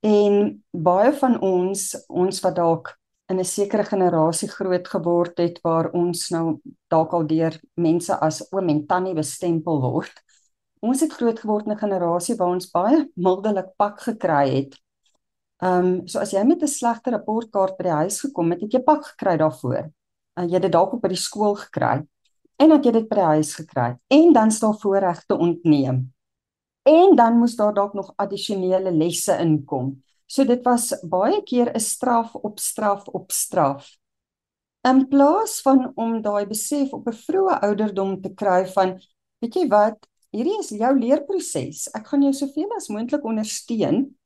En 0.00 0.64
baie 0.70 1.10
van 1.18 1.40
ons, 1.42 1.90
ons 2.06 2.40
wat 2.44 2.54
dalk 2.54 2.92
in 3.26 3.40
'n 3.40 3.44
sekere 3.44 3.84
generasie 3.84 4.48
groot 4.48 4.88
geword 4.88 5.38
het 5.38 5.58
waar 5.62 5.90
ons 5.90 6.30
nou 6.30 6.60
dalk 6.88 7.12
al 7.12 7.26
deur 7.26 7.60
mense 7.74 8.14
as 8.20 8.46
oom 8.52 8.68
en 8.68 8.86
tannie 8.86 9.14
bestempel 9.14 9.80
word. 9.80 10.22
Ons 10.80 11.00
het 11.00 11.12
groot 11.12 11.38
geword 11.38 11.66
in 11.66 11.72
'n 11.72 11.78
generasie 11.78 12.36
waar 12.36 12.54
ons 12.54 12.70
baie 12.70 13.10
mildelik 13.26 13.74
pak 13.76 14.00
gekry 14.00 14.48
het. 14.54 14.78
Ehm 15.58 15.86
um, 15.86 16.06
so 16.06 16.20
as 16.22 16.30
jy 16.30 16.44
met 16.46 16.62
'n 16.62 16.70
slegte 16.70 17.10
rapportkaart 17.10 17.76
by 17.78 17.82
die 17.82 17.98
huis 18.02 18.20
gekom 18.20 18.50
het, 18.50 18.60
het 18.60 18.72
jy 18.72 18.82
pak 18.82 19.04
gekry 19.06 19.36
daarvoor. 19.36 19.90
Uh, 20.38 20.44
jy 20.46 20.54
het 20.54 20.62
dit 20.62 20.72
dalk 20.72 20.92
op 20.92 21.02
by 21.02 21.08
die 21.08 21.18
skool 21.18 21.56
gekry 21.58 22.06
en 22.62 22.68
dat 22.68 22.84
jy 22.84 22.92
dit 22.92 23.08
by 23.08 23.16
die 23.16 23.30
huis 23.34 23.54
gekry 23.54 23.96
en 24.08 24.32
dan 24.32 24.50
staan 24.50 24.78
voorregte 24.78 25.34
ontneem. 25.34 26.12
En 26.86 27.16
dan 27.16 27.38
moes 27.38 27.56
daar 27.56 27.74
dalk 27.74 27.94
nog 27.94 28.12
addisionele 28.16 28.92
lesse 28.92 29.34
inkom. 29.38 29.98
So 30.26 30.44
dit 30.44 30.62
was 30.64 30.94
baie 31.02 31.42
keer 31.42 31.74
'n 31.74 31.80
straf 31.80 32.34
op 32.34 32.58
straf 32.58 33.08
op 33.08 33.32
straf. 33.32 33.98
In 34.86 35.08
plaas 35.08 35.60
van 35.60 35.92
om 35.96 36.22
daai 36.22 36.46
besef 36.46 36.92
op 36.92 37.08
'n 37.08 37.12
vroeë 37.26 37.60
ouderdom 37.60 38.20
te 38.22 38.30
kry 38.34 38.66
van 38.66 39.00
weet 39.40 39.54
jy 39.54 39.68
wat, 39.68 40.06
hierdie 40.30 40.58
is 40.58 40.68
jou 40.68 40.98
leerproses. 40.98 41.88
Ek 41.94 42.06
gaan 42.06 42.22
jou 42.22 42.32
soveel 42.32 42.70
as 42.76 42.88
moontlik 42.88 43.24
ondersteun 43.24 44.17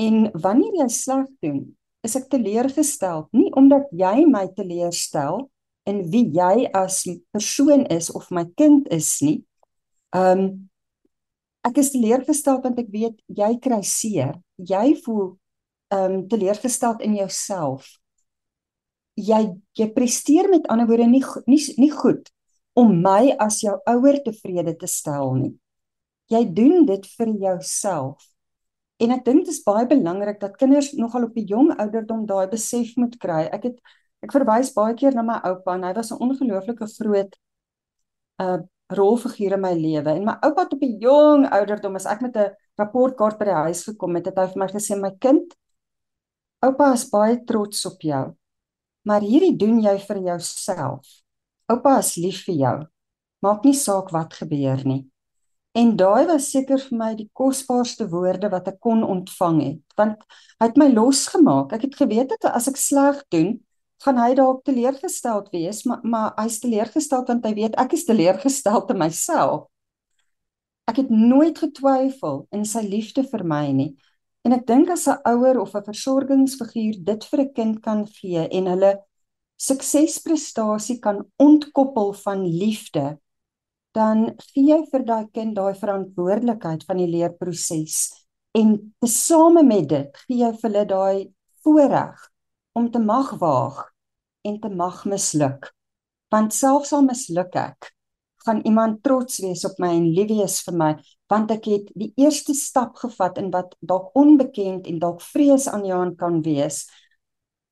en 0.00 0.28
wanneer 0.42 0.82
jy 0.82 0.88
sleg 0.90 1.26
doen, 1.44 1.64
is 2.04 2.16
ek 2.18 2.28
teleurgestel, 2.32 3.28
nie 3.32 3.50
omdat 3.56 3.88
jy 3.96 4.26
my 4.28 4.44
teleurstel 4.56 5.46
in 5.88 6.02
wie 6.12 6.26
jy 6.34 6.66
as 6.76 7.02
persoon 7.32 7.84
is 7.92 8.10
of 8.12 8.30
my 8.32 8.44
kind 8.58 8.88
is 8.92 9.16
nie. 9.24 9.40
Um 10.16 10.70
ek 11.64 11.80
is 11.80 11.94
teleurgestel 11.94 12.60
want 12.64 12.80
ek 12.82 12.90
weet 12.92 13.16
jy 13.32 13.50
kry 13.64 13.80
seer. 13.88 14.34
Jy 14.60 14.98
voel 15.04 15.34
um 15.94 16.22
teleurgestel 16.28 17.00
in 17.04 17.16
jouself. 17.20 17.88
Jy 19.16 19.54
jy 19.78 19.88
presteer 19.94 20.50
met 20.52 20.68
ander 20.72 20.88
woorde 20.90 21.08
nie 21.08 21.24
nie 21.48 21.62
nie 21.80 21.92
goed 21.92 22.28
om 22.74 22.90
my 23.00 23.32
as 23.38 23.60
jou 23.62 23.76
ouer 23.86 24.18
tevrede 24.24 24.74
te 24.76 24.90
stel 24.90 25.36
nie. 25.38 25.54
Jy 26.32 26.42
doen 26.56 26.86
dit 26.88 27.04
vir 27.16 27.30
jouself. 27.38 28.33
En 29.02 29.10
ek 29.10 29.24
dink 29.26 29.44
dit 29.44 29.54
is 29.54 29.62
baie 29.66 29.86
belangrik 29.90 30.38
dat 30.40 30.56
kinders 30.56 30.92
nogal 30.98 31.26
op 31.28 31.36
'n 31.36 31.46
jong 31.46 31.70
ouderdom 31.78 32.26
daai 32.26 32.46
besef 32.48 32.96
moet 32.96 33.16
kry. 33.18 33.42
Ek 33.52 33.62
het 33.64 33.80
ek 34.22 34.32
verwys 34.32 34.72
baie 34.72 34.94
keer 34.94 35.14
na 35.14 35.22
my 35.22 35.40
oupa 35.50 35.74
en 35.74 35.82
hy 35.84 35.92
was 35.92 36.12
'n 36.12 36.22
ongelooflike 36.22 36.86
groot 36.98 37.34
uh 38.38 38.58
rolfiguur 38.92 39.52
in 39.56 39.60
my 39.60 39.72
lewe. 39.72 40.10
En 40.10 40.24
my 40.24 40.36
oupa 40.42 40.62
het 40.62 40.72
op 40.72 40.82
'n 40.82 40.98
jong 41.00 41.50
ouderdom 41.50 41.94
as 41.96 42.06
ek 42.06 42.20
met 42.20 42.36
'n 42.36 42.54
rapportkaart 42.78 43.38
by 43.38 43.44
die 43.44 43.60
huis 43.66 43.84
gekom 43.84 44.14
het, 44.14 44.26
het 44.26 44.38
hy 44.38 44.46
vir 44.46 44.58
my 44.58 44.68
gesê: 44.68 45.00
"My 45.00 45.10
kind, 45.18 45.56
oupa 46.62 46.92
is 46.92 47.10
baie 47.10 47.44
trots 47.44 47.86
op 47.86 48.00
jou. 48.00 48.34
Maar 49.02 49.20
hierdie 49.20 49.56
doen 49.56 49.80
jy 49.80 49.98
vir 49.98 50.18
jouself. 50.18 51.06
Oupa 51.68 51.98
is 51.98 52.16
lief 52.16 52.44
vir 52.44 52.54
jou. 52.54 52.86
Maak 53.42 53.64
nie 53.64 53.74
saak 53.74 54.10
wat 54.10 54.34
gebeur 54.34 54.84
nie." 54.84 55.13
En 55.74 55.96
daai 55.98 56.26
was 56.30 56.52
seker 56.54 56.78
vir 56.78 56.98
my 56.98 57.10
die 57.18 57.28
kosbaarste 57.34 58.06
woorde 58.12 58.50
wat 58.52 58.68
ek 58.70 58.78
kon 58.84 59.02
ontvang 59.02 59.60
het, 59.62 59.94
want 59.98 60.20
hy 60.60 60.68
het 60.68 60.76
my 60.78 60.86
losgemaak. 60.92 61.72
Ek 61.74 61.88
het 61.88 61.96
geweet 61.98 62.30
dat 62.30 62.46
as 62.54 62.68
ek 62.70 62.78
sleg 62.78 63.18
doen, 63.34 63.56
gaan 64.04 64.20
hy 64.20 64.34
dalk 64.38 64.62
teleurgesteld 64.68 65.50
wees, 65.54 65.82
maar 65.88 66.04
maar 66.04 66.32
hy's 66.38 66.60
teleurgesteld 66.62 67.30
want 67.32 67.46
hy 67.48 67.54
weet 67.58 67.78
ek 67.80 67.96
is 67.98 68.06
teleurgesteld 68.06 68.92
in 68.94 69.00
myself. 69.02 69.66
Ek 70.90 71.00
het 71.00 71.10
nooit 71.10 71.58
getwyfel 71.58 72.44
in 72.52 72.66
sy 72.68 72.84
liefde 72.84 73.24
vir 73.26 73.42
my 73.48 73.66
nie. 73.72 73.90
En 74.44 74.52
ek 74.52 74.66
dink 74.68 74.90
as 74.92 75.08
'n 75.08 75.22
ouer 75.24 75.58
of 75.58 75.74
'n 75.74 75.88
versorgingsfiguur 75.90 77.02
dit 77.02 77.24
vir 77.30 77.40
'n 77.40 77.52
kind 77.54 77.82
kan 77.82 78.06
gee 78.06 78.46
en 78.46 78.66
hulle 78.66 78.92
suksesprestasie 79.56 80.98
kan 81.00 81.24
ontkoppel 81.38 82.12
van 82.12 82.44
liefde, 82.44 83.18
dan 83.94 84.26
gee 84.50 84.66
jy 84.70 84.80
vir 84.90 85.06
daai 85.06 85.24
kind 85.36 85.54
daai 85.56 85.74
verantwoordelikheid 85.78 86.84
van 86.88 87.00
die 87.02 87.10
leerproses 87.10 87.98
en 88.58 88.76
tesame 89.02 89.62
met 89.66 89.88
dit 89.90 90.22
gee 90.26 90.42
jy 90.42 90.52
vir 90.58 90.70
hulle 90.70 90.84
daai 90.90 91.18
voorreg 91.64 92.28
om 92.74 92.90
te 92.90 92.98
mag 92.98 93.34
waag 93.40 93.80
en 94.44 94.60
te 94.60 94.68
mag 94.68 95.04
misluk. 95.08 95.70
Want 96.34 96.54
selfs 96.54 96.92
al 96.92 97.06
misluk 97.06 97.54
ek 97.56 97.94
gaan 98.44 98.60
iemand 98.68 99.00
trots 99.02 99.38
wees 99.40 99.64
op 99.64 99.78
my 99.80 99.94
en 99.96 100.10
lief 100.16 100.28
wees 100.28 100.58
vir 100.66 100.76
my 100.76 100.90
want 101.32 101.54
ek 101.54 101.68
het 101.70 101.86
die 101.96 102.10
eerste 102.20 102.52
stap 102.54 102.98
gevat 103.00 103.38
in 103.40 103.48
wat 103.54 103.72
dalk 103.80 104.12
onbekend 104.18 104.90
en 104.90 105.00
dalk 105.00 105.22
vrees 105.24 105.64
aan 105.70 105.86
hand 105.88 106.18
kan 106.20 106.42
wees. 106.44 106.84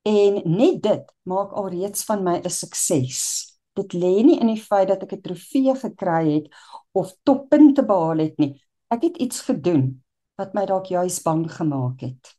En 0.09 0.41
net 0.49 0.81
dit 0.83 1.13
maak 1.29 1.53
alreeds 1.53 2.07
van 2.09 2.25
my 2.25 2.41
'n 2.41 2.51
sukses 2.51 3.52
dit 3.79 3.93
lê 3.93 4.23
nie 4.27 4.39
in 4.41 4.51
die 4.53 4.61
feit 4.61 4.89
dat 4.89 5.03
ek 5.03 5.13
'n 5.13 5.23
trofee 5.23 5.75
gekry 5.75 6.25
het 6.37 6.47
of 6.93 7.15
toppunte 7.25 7.83
behaal 7.83 8.19
het 8.19 8.39
nie. 8.39 8.61
Ek 8.91 9.03
het 9.03 9.17
iets 9.17 9.41
gedoen 9.41 10.03
wat 10.37 10.55
my 10.55 10.67
dalk 10.67 10.87
juis 10.87 11.23
bang 11.23 11.51
gemaak 11.51 12.01
het. 12.01 12.37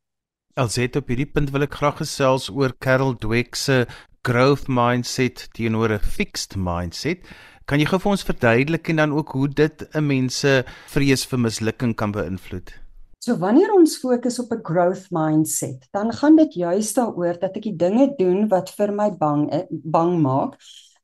Alset 0.55 0.95
op 0.95 1.07
hierdie 1.07 1.31
punt 1.31 1.49
wil 1.49 1.65
ek 1.65 1.73
graag 1.73 1.97
gesels 1.97 2.49
oor 2.49 2.73
Carol 2.77 3.15
Dweck 3.17 3.55
se 3.55 3.85
growth 4.21 4.67
mindset 4.67 5.47
teenoor 5.53 5.91
'n 5.93 5.99
fixed 5.99 6.55
mindset. 6.55 7.25
Kan 7.65 7.79
jy 7.79 7.85
gou 7.85 7.99
vir 7.99 8.11
ons 8.11 8.23
verduidelik 8.23 8.89
en 8.89 8.95
dan 8.95 9.11
ook 9.11 9.29
hoe 9.31 9.47
dit 9.47 9.95
'n 9.95 10.05
mens 10.07 10.39
se 10.39 10.63
vrees 10.87 11.25
vir 11.25 11.39
mislukking 11.39 11.95
kan 11.95 12.11
beïnvloed? 12.11 12.83
So 13.23 13.37
wanneer 13.37 13.71
ons 13.71 13.97
fokus 13.97 14.39
op 14.39 14.51
'n 14.51 14.63
growth 14.63 15.07
mindset, 15.09 15.87
dan 15.91 16.11
gaan 16.11 16.35
dit 16.35 16.53
juis 16.53 16.93
daaroor 16.93 17.39
dat 17.39 17.55
ek 17.55 17.63
die 17.63 17.75
dinge 17.75 18.13
doen 18.17 18.47
wat 18.47 18.69
vir 18.69 18.91
my 18.91 19.09
bang 19.09 19.49
bang 19.69 20.21
maak 20.21 20.59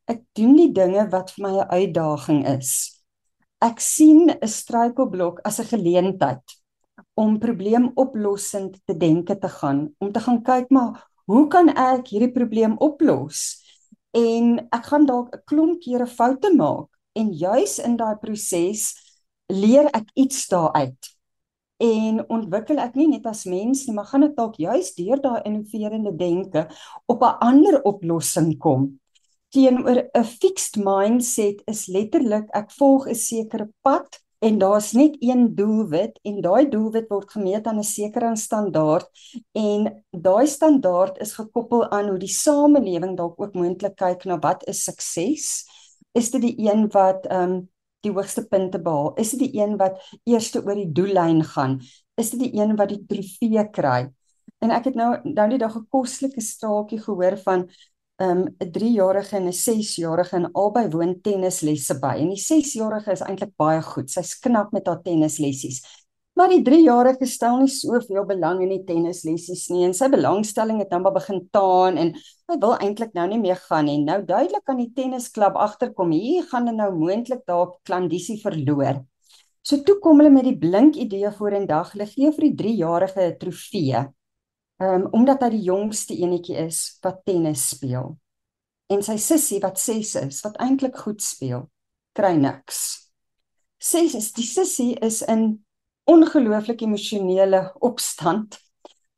Ek 0.10 0.24
doen 0.34 0.56
die 0.58 0.72
dinge 0.74 1.04
wat 1.13 1.30
vir 1.36 1.44
my 1.46 1.51
'n 1.62 1.70
uitdaging 1.70 2.42
is. 2.50 2.70
Ek 3.62 3.78
sien 3.80 4.32
'n 4.32 4.48
struikelblok 4.48 5.42
as 5.46 5.60
'n 5.60 5.70
geleentheid 5.74 6.46
om 7.13 7.38
probleemoplossend 7.38 8.80
te 8.88 8.96
denke 8.98 9.38
te 9.38 9.50
gaan, 9.50 9.94
om 10.00 10.12
te 10.12 10.20
gaan 10.20 10.42
kyk 10.42 10.72
maar 10.72 11.06
hoe 11.25 11.48
kan 11.48 11.70
ek 11.70 12.08
hierdie 12.08 12.32
probleem 12.34 12.74
oplos? 12.78 13.62
En 14.18 14.58
ek 14.72 14.86
gaan 14.89 15.06
dalk 15.06 15.36
'n 15.36 15.44
klomp 15.46 15.82
kere 15.82 16.08
foute 16.08 16.50
maak 16.56 16.89
en 17.13 17.30
juis 17.34 17.78
in 17.80 17.98
daai 17.98 18.18
proses 18.18 18.96
leer 19.48 19.86
ek 19.94 20.10
iets 20.16 20.48
daaruit. 20.48 21.01
En 21.78 22.25
ontwikkel 22.30 22.80
ek 22.80 22.96
nie 22.96 23.08
net 23.08 23.25
as 23.25 23.46
mens 23.46 23.86
nie, 23.86 23.94
maar 23.94 24.10
gaan 24.10 24.24
ek 24.24 24.36
dalk 24.36 24.56
juis 24.58 24.96
deur 24.96 25.22
daai 25.22 25.42
innoverende 25.46 26.16
denke 26.18 26.68
op 27.06 27.22
'n 27.22 27.38
ander 27.39 27.82
oplossing 27.84 28.58
kom 28.58 29.00
teenoor 29.53 30.10
'n 30.13 30.24
fixed 30.24 30.77
mindset 30.77 31.62
is 31.65 31.88
letterlik 31.88 32.50
ek 32.53 32.72
volg 32.72 33.08
'n 33.08 33.15
sekere 33.15 33.70
pad 33.82 34.20
en 34.39 34.58
daar's 34.58 34.91
net 34.94 35.15
een 35.20 35.56
doelwit 35.56 36.20
en 36.24 36.41
daai 36.41 36.70
doelwit 36.70 37.10
word 37.10 37.32
gemeet 37.32 37.68
aan 37.68 37.79
'n 37.79 37.84
sekere 37.84 38.36
standaard 38.36 39.08
en 39.53 40.03
daai 40.12 40.48
standaard 40.48 41.18
is 41.18 41.34
gekoppel 41.34 41.89
aan 41.89 42.10
hoe 42.10 42.20
die 42.20 42.36
samelewing 42.46 43.18
dalk 43.18 43.41
ook 43.41 43.53
moontlik 43.53 43.96
kyk 43.96 44.25
na 44.25 44.39
wat 44.39 44.63
is 44.68 44.84
sukses. 44.84 45.65
Is 46.13 46.32
dit 46.32 46.41
die 46.41 46.56
een 46.70 46.88
wat 46.91 47.25
ehm 47.25 47.51
um, 47.51 47.70
die 48.00 48.12
hoogste 48.12 48.48
punte 48.48 48.79
behaal? 48.79 49.13
Is 49.15 49.32
dit 49.32 49.39
die 49.39 49.62
een 49.62 49.77
wat 49.77 50.00
eerste 50.24 50.63
oor 50.63 50.75
die 50.75 50.91
doellyn 50.91 51.44
gaan? 51.44 51.82
Is 52.15 52.29
dit 52.29 52.39
die 52.39 52.62
een 52.62 52.75
wat 52.75 52.89
die 52.89 53.06
trofee 53.08 53.70
kry? 53.70 54.08
En 54.60 54.72
ek 54.72 54.89
het 54.89 54.96
nou 54.96 55.12
nou 55.24 55.50
die 55.50 55.58
dag 55.58 55.75
'n 55.75 55.88
kostelike 55.89 56.41
staaltjie 56.41 57.00
gehoor 57.00 57.38
van 57.38 57.70
um, 58.19 58.43
'n 58.59 58.71
3-jarige 58.71 59.35
en 59.35 59.47
'n 59.47 59.53
6-jarige 59.53 60.35
en 60.35 60.51
albei 60.51 60.88
woon 60.89 61.21
tennislesse 61.21 61.99
by. 61.99 62.15
En 62.19 62.29
die 62.29 62.43
6-jarige 62.43 63.11
is 63.11 63.23
eintlik 63.23 63.55
baie 63.57 63.81
goed. 63.81 64.09
Sy's 64.11 64.35
knap 64.39 64.71
met 64.71 64.88
haar 64.88 65.01
tennislessies. 65.01 65.81
Maar 66.39 66.53
die 66.53 66.61
3-jarige 66.63 67.25
stel 67.25 67.57
nie 67.59 67.71
soveel 67.71 68.25
belang 68.25 68.61
in 68.63 68.69
die 68.71 68.83
tennislessies 68.88 69.65
nie 69.73 69.83
en 69.83 69.93
sy 69.93 70.07
belangstelling 70.07 70.77
het 70.79 70.93
nou 70.93 71.01
maar 71.03 71.17
begin 71.17 71.41
taan 71.51 71.97
en 71.99 72.13
hy 72.47 72.57
wil 72.61 72.77
eintlik 72.77 73.11
nou 73.17 73.25
nie 73.27 73.39
meer 73.41 73.59
gaan 73.67 73.89
nie. 73.89 73.97
Nou 74.03 74.21
duidelik 74.23 74.71
aan 74.71 74.79
die 74.79 74.91
tennisklub 74.95 75.57
agterkom, 75.59 76.13
hier 76.15 76.47
gaan 76.47 76.69
hulle 76.69 76.77
nou 76.77 76.93
moontlik 76.95 77.43
dalk 77.49 77.79
klandisie 77.83 78.38
verloor. 78.39 79.01
So 79.61 79.83
toe 79.83 79.97
kom 79.99 80.21
hulle 80.21 80.31
met 80.31 80.47
die 80.47 80.55
blink 80.57 80.95
idee 80.95 81.31
vorendag, 81.35 81.91
hulle 81.91 82.07
gee 82.07 82.31
vir 82.31 82.47
die 82.47 82.55
3-jarige 82.63 83.27
'n 83.27 83.38
trofee 83.39 84.07
um, 84.79 85.07
omdat 85.12 85.43
hy 85.45 85.51
die 85.57 85.67
jongste 85.67 86.15
enetjie 86.17 86.57
is 86.65 86.98
wat 87.03 87.24
tennis 87.27 87.69
speel. 87.75 88.15
En 88.89 89.03
sy 89.05 89.19
sussie 89.21 89.59
wat 89.62 89.79
6 89.79 90.15
is, 90.24 90.41
wat 90.45 90.57
eintlik 90.63 90.98
goed 90.98 91.21
speel, 91.21 91.67
kry 92.17 92.33
niks. 92.39 93.12
6 93.79 94.15
is 94.17 94.31
die 94.36 94.48
sussie 94.48 94.93
is 95.05 95.21
in 95.21 95.62
ongelooflik 96.09 96.81
emosionele 96.81 97.69
opstand 97.86 98.57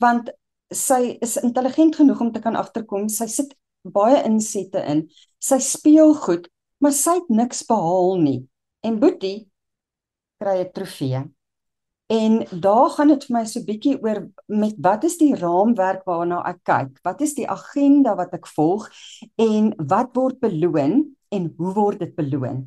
want 0.02 0.32
sy 0.74 1.18
is 1.22 1.38
intelligent 1.42 1.96
genoeg 2.00 2.22
om 2.24 2.32
te 2.34 2.42
kan 2.44 2.58
agterkom 2.58 3.08
sy 3.12 3.28
sit 3.30 3.54
baie 3.86 4.22
insette 4.26 4.82
in. 4.90 5.06
Sy 5.42 5.60
speel 5.62 6.16
goed, 6.18 6.48
maar 6.82 6.94
sy 6.96 7.18
het 7.20 7.30
niks 7.34 7.64
behaal 7.70 8.18
nie. 8.22 8.40
En 8.86 9.00
Boetie 9.02 9.52
kry 10.42 10.58
'n 10.62 10.72
trofee. 10.74 11.22
En 12.12 12.42
daar 12.60 12.90
gaan 12.90 13.08
dit 13.08 13.24
vir 13.24 13.36
my 13.38 13.44
so 13.48 13.64
bietjie 13.64 13.94
oor 14.04 14.18
met 14.52 14.76
wat 14.84 15.06
is 15.08 15.16
die 15.22 15.32
raamwerk 15.38 16.02
waarna 16.10 16.42
ek 16.50 16.60
kyk? 16.68 16.98
Wat 17.08 17.22
is 17.24 17.38
die 17.38 17.48
agenda 17.48 18.18
wat 18.20 18.34
ek 18.36 18.50
volg 18.52 18.90
en 19.40 19.72
wat 19.94 20.12
word 20.18 20.42
beloon 20.44 20.98
en 21.32 21.48
hoe 21.56 21.74
word 21.78 22.04
dit 22.04 22.12
beloon? 22.18 22.66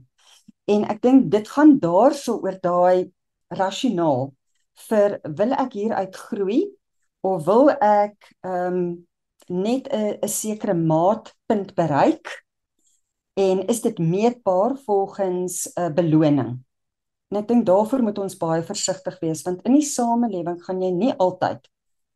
En 0.64 0.88
ek 0.88 1.02
dink 1.04 1.28
dit 1.34 1.52
gaan 1.56 1.76
daarso 1.82 2.38
oor 2.40 2.56
daai 2.56 3.12
rasionaal 3.52 4.30
vir 4.88 5.18
wil 5.36 5.52
ek 5.60 5.76
hier 5.76 5.92
uitgroei 5.92 6.62
of 7.20 7.44
wil 7.44 7.68
ek 7.74 8.32
ehm 8.46 8.78
um, 8.80 8.86
net 9.52 9.92
'n 9.92 10.24
'n 10.24 10.28
sekere 10.28 10.74
maatpunt 10.74 11.74
bereik 11.76 12.32
en 13.36 13.66
is 13.68 13.82
dit 13.84 13.98
meetbaar 13.98 14.78
volgens 14.86 15.68
'n 15.76 15.80
uh, 15.82 15.92
beloning? 15.92 16.64
En 17.34 17.40
ek 17.40 17.48
dink 17.48 17.64
daarvoor 17.66 18.04
moet 18.06 18.18
ons 18.22 18.36
baie 18.38 18.62
versigtig 18.62 19.16
wees 19.18 19.40
want 19.42 19.64
in 19.66 19.74
die 19.74 19.86
samelewing 19.88 20.60
gaan 20.62 20.82
jy 20.84 20.92
nie 20.94 21.14
altyd 21.18 21.64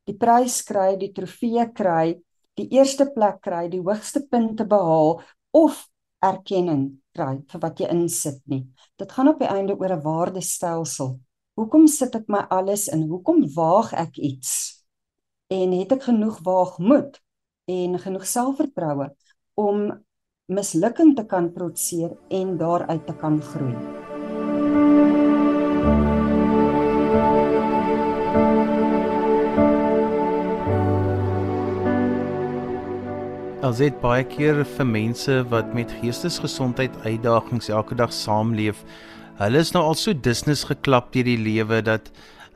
die 0.07 0.15
prys 0.15 0.61
kry, 0.63 0.93
die 1.01 1.11
trofee 1.11 1.65
kry, 1.75 2.21
die 2.55 2.69
eerste 2.77 3.09
plek 3.11 3.41
kry, 3.43 3.65
die 3.67 3.83
hoogste 3.83 4.23
punte 4.31 4.63
behaal 4.71 5.19
of 5.59 5.83
erkenning 6.23 7.01
kry 7.19 7.41
vir 7.51 7.65
wat 7.65 7.83
jy 7.83 7.91
insit 7.91 8.39
nie. 8.47 8.63
Dit 8.95 9.11
gaan 9.11 9.33
op 9.35 9.43
die 9.43 9.51
einde 9.51 9.75
oor 9.75 9.97
'n 9.97 10.05
waardestelsel. 10.07 11.19
Hoekom 11.59 11.89
sit 11.89 12.15
ek 12.15 12.29
my 12.29 12.47
alles 12.51 12.87
in? 12.87 13.09
Hoekom 13.11 13.43
waag 13.55 13.93
ek 13.95 14.19
iets? 14.19 14.85
En 15.51 15.73
het 15.73 15.93
ek 15.93 16.03
genoeg 16.03 16.39
waagmoed 16.47 17.19
en 17.67 17.99
genoeg 17.99 18.27
selfvertroue 18.27 19.11
om 19.57 19.91
mislukking 20.47 21.17
te 21.17 21.27
kan 21.27 21.53
trotseer 21.53 22.15
en 22.31 22.57
daaruit 22.57 23.07
te 23.07 23.15
kan 23.15 23.43
groei? 23.43 24.08
As 33.69 33.83
dit 33.83 33.97
baie 34.01 34.23
keer 34.25 34.63
vir 34.65 34.87
mense 34.89 35.35
wat 35.51 35.75
met 35.77 35.91
geestesgesondheid 36.01 36.95
uitdagings 37.05 37.69
elke 37.69 37.97
dag 37.99 38.15
saamleef, 38.17 38.79
hulle 39.43 39.61
is 39.61 39.75
nou 39.75 39.83
al 39.91 39.97
so 39.99 40.15
dusnis 40.15 40.63
geklap 40.71 41.11
deur 41.13 41.27
die 41.29 41.37
lewe 41.37 41.83
dat 41.85 42.09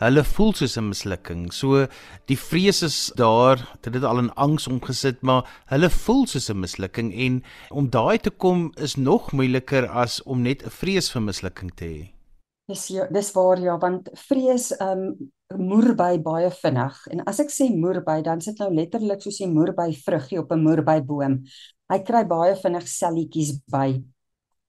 hulle 0.03 0.25
voel 0.25 0.55
soos 0.57 0.79
'n 0.79 0.89
mislukking. 0.89 1.53
So 1.53 1.87
die 2.27 2.39
vrees 2.39 2.83
is 2.83 3.12
daar, 3.17 3.59
dit 3.83 3.95
het 3.95 4.05
al 4.05 4.19
in 4.19 4.33
angs 4.35 4.67
omgesit, 4.69 5.23
maar 5.23 5.45
hulle 5.67 5.91
voel 5.91 6.27
soos 6.27 6.49
'n 6.51 6.61
mislukking 6.61 7.12
en 7.15 7.43
om 7.71 7.91
daai 7.91 8.19
te 8.19 8.31
kom 8.31 8.73
is 8.77 8.97
nog 8.97 9.33
moeiliker 9.33 9.89
as 9.89 10.23
om 10.23 10.43
net 10.43 10.65
'n 10.65 10.71
vrees 10.71 11.11
vir 11.11 11.23
mislukking 11.23 11.71
te 11.75 11.85
hê. 11.85 12.22
Dis 12.71 12.87
ja, 12.95 13.09
dis 13.11 13.33
waar 13.35 13.59
ja, 13.59 13.75
want 13.78 14.09
vrees 14.28 14.71
um, 14.81 15.16
moerby 15.59 16.16
baie 16.23 16.50
vinnig. 16.62 16.99
En 17.11 17.25
as 17.26 17.40
ek 17.42 17.50
sê 17.50 17.66
moerby, 17.75 18.21
dan 18.23 18.40
sit 18.45 18.61
nou 18.62 18.71
letterlik 18.75 19.23
soos 19.25 19.40
'n 19.42 19.52
moerby 19.52 19.90
vruggie 20.04 20.38
op 20.38 20.52
'n 20.52 20.62
moerby 20.62 21.00
boom. 21.02 21.42
Hy 21.90 21.99
kry 22.07 22.25
baie 22.25 22.54
vinnig 22.57 22.87
selletjies 22.88 23.59
by. 23.66 24.02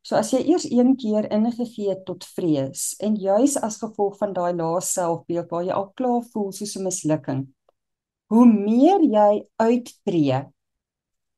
So 0.03 0.15
as 0.15 0.33
jy 0.33 0.41
eers 0.51 0.65
een 0.65 0.95
keer 0.97 1.29
ingegee 1.31 1.89
het 1.89 2.03
tot 2.05 2.25
vrees 2.35 2.95
en 2.99 3.15
juis 3.15 3.55
as 3.55 3.79
gevolg 3.79 4.17
van 4.17 4.33
daai 4.33 4.53
lae 4.53 4.81
selfbeeld 4.81 5.49
waar 5.49 5.63
jy 5.63 5.71
al 5.71 5.91
klaar 5.95 6.23
voel 6.33 6.51
soos 6.51 6.75
'n 6.75 6.83
mislukking. 6.83 7.47
Hoe 8.27 8.45
meer 8.45 9.01
jy 9.01 9.47
uittreë 9.57 10.51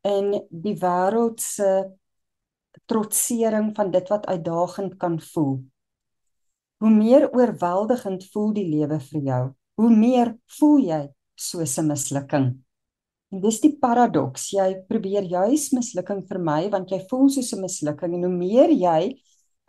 in 0.03 0.41
die 0.49 0.75
wêreld 0.79 1.39
se 1.41 1.91
trotsering 2.87 3.75
van 3.75 3.91
dit 3.91 4.09
wat 4.09 4.25
uitdagend 4.25 4.97
kan 4.97 5.19
voel 5.19 5.59
hoe 6.79 6.91
meer 6.91 7.29
oorweldigend 7.31 8.25
voel 8.33 8.53
die 8.53 8.67
lewe 8.67 8.99
vir 8.99 9.21
jou, 9.21 9.43
hoe 9.79 9.89
meer 9.89 10.35
voel 10.59 10.79
jy 10.79 11.01
soos 11.35 11.77
'n 11.79 11.87
mislukking. 11.87 12.47
En 13.31 13.41
dis 13.41 13.59
die 13.59 13.73
paradoks, 13.81 14.51
jy 14.51 14.85
probeer 14.87 15.23
juis 15.23 15.71
mislukking 15.73 16.23
vermy 16.27 16.69
want 16.69 16.91
jy 16.91 17.01
voel 17.09 17.29
soos 17.29 17.53
'n 17.53 17.61
mislukking 17.61 18.13
en 18.13 18.23
hoe 18.23 18.35
meer 18.35 18.71
jy 18.71 19.01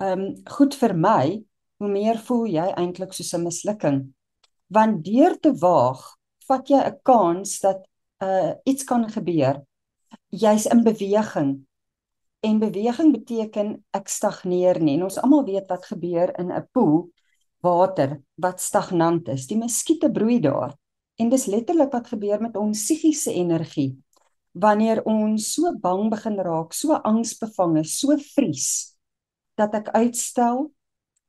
ehm 0.00 0.20
um, 0.20 0.34
goed 0.44 0.75
vermy, 0.75 1.44
hoe 1.80 1.88
meer 1.88 2.18
voel 2.18 2.46
jy 2.46 2.66
eintlik 2.76 3.12
soos 3.12 3.34
'n 3.34 3.44
mislukking. 3.44 4.12
Want 4.68 5.04
deur 5.04 5.38
te 5.40 5.52
waag, 5.52 6.00
vat 6.48 6.68
jy 6.68 6.80
'n 6.84 7.00
kans 7.02 7.60
dat 7.60 7.86
uh 8.22 8.54
iets 8.64 8.84
kan 8.84 9.08
gebeur. 9.10 9.62
Jy's 10.30 10.66
in 10.66 10.82
beweging. 10.84 11.66
En 12.47 12.61
beweging 12.63 13.11
beteken 13.11 13.75
ek 13.97 14.11
stagneer 14.13 14.78
nie. 14.78 14.95
En 14.99 15.09
ons 15.09 15.19
almal 15.19 15.47
weet 15.49 15.67
wat 15.73 15.89
gebeur 15.91 16.30
in 16.39 16.52
'n 16.52 16.69
poel 16.73 17.09
water 17.65 18.21
wat 18.39 18.61
stagnant 18.61 19.28
is. 19.28 19.47
Die 19.50 19.59
muskiete 19.59 20.11
broei 20.11 20.39
daar. 20.41 20.76
En 21.19 21.28
dis 21.28 21.47
letterlik 21.47 21.93
wat 21.93 22.06
gebeur 22.13 22.41
met 22.41 22.56
ons 22.56 22.82
psigiese 22.85 23.32
energie. 23.32 23.97
Wanneer 24.52 25.02
ons 25.04 25.52
so 25.54 25.73
bang 25.80 26.11
begin 26.11 26.39
raak, 26.39 26.73
so 26.73 26.93
angsbevange, 26.93 27.85
so 27.85 28.17
vries 28.35 28.97
dat 29.56 29.75
ek 29.75 29.89
uitstel, 29.89 30.71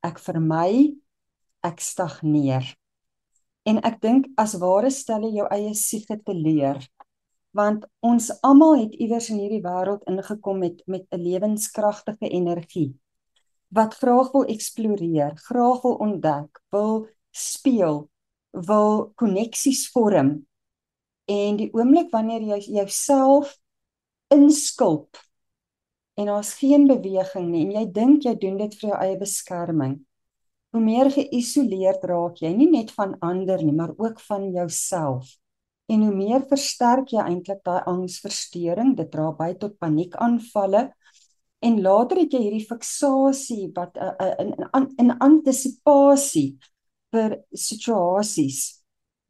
ek 0.04 0.20
vermy, 0.20 0.96
ek 1.64 1.80
stagneer. 1.80 2.68
En 3.66 3.80
ek 3.84 4.02
dink 4.04 4.28
as 4.38 4.56
ware 4.60 4.92
stel 4.92 5.24
jy 5.28 5.40
jou 5.40 5.48
eie 5.52 5.74
siege 5.76 6.20
te 6.24 6.36
leer 6.36 6.80
want 7.58 7.88
ons 8.06 8.30
almal 8.46 8.78
het 8.84 8.96
iewers 9.02 9.32
in 9.34 9.42
hierdie 9.42 9.64
wêreld 9.66 10.06
ingekom 10.12 10.60
met 10.62 10.82
met 10.86 11.06
'n 11.12 11.22
lewenskragtige 11.22 12.30
energie 12.30 12.94
wat 13.68 13.96
graag 14.00 14.32
wil 14.32 14.46
eksploreer, 14.46 15.36
graag 15.36 15.82
wil 15.82 15.96
ontdek, 16.04 16.62
wil 16.72 17.08
speel, 17.32 18.10
wil 18.52 19.12
koneksies 19.16 19.90
vorm. 19.92 20.48
En 21.28 21.58
die 21.60 21.70
oomblik 21.76 22.12
wanneer 22.12 22.42
jy 22.42 22.60
jouself 22.80 23.58
inskulp 24.32 25.20
en 26.18 26.26
daar's 26.26 26.54
geen 26.58 26.88
beweging 26.88 27.50
nie 27.52 27.66
en 27.66 27.74
jy 27.76 27.84
dink 27.94 28.24
jy 28.26 28.34
doen 28.40 28.58
dit 28.58 28.74
vir 28.80 28.90
jou 28.90 29.00
eie 29.00 29.18
beskerming, 29.20 30.00
hoe 30.74 30.82
meer 30.82 31.12
geïsoleerd 31.14 32.04
raak 32.10 32.42
jy 32.42 32.54
nie 32.56 32.70
net 32.72 32.92
van 32.96 33.18
ander 33.20 33.62
nie, 33.64 33.76
maar 33.76 33.94
ook 33.98 34.20
van 34.26 34.50
jouself. 34.52 35.36
En 35.88 36.04
hoe 36.04 36.16
meer 36.16 36.44
versterk 36.50 37.14
jy 37.16 37.24
eintlik 37.24 37.62
daai 37.64 37.84
angsversteuring, 37.88 38.96
dit 38.98 39.10
dra 39.12 39.30
by 39.36 39.54
tot 39.60 39.78
paniekaanvalle. 39.80 40.90
En 41.64 41.78
later 41.82 42.22
het 42.22 42.34
jy 42.36 42.42
hierdie 42.44 42.68
fiksasie 42.68 43.70
wat 43.76 43.96
uh, 43.98 44.12
uh, 44.20 44.34
in 44.44 44.52
in 44.68 44.90
in 45.06 45.14
antisisipasie 45.24 46.58
vir 47.16 47.40
situasies 47.56 48.60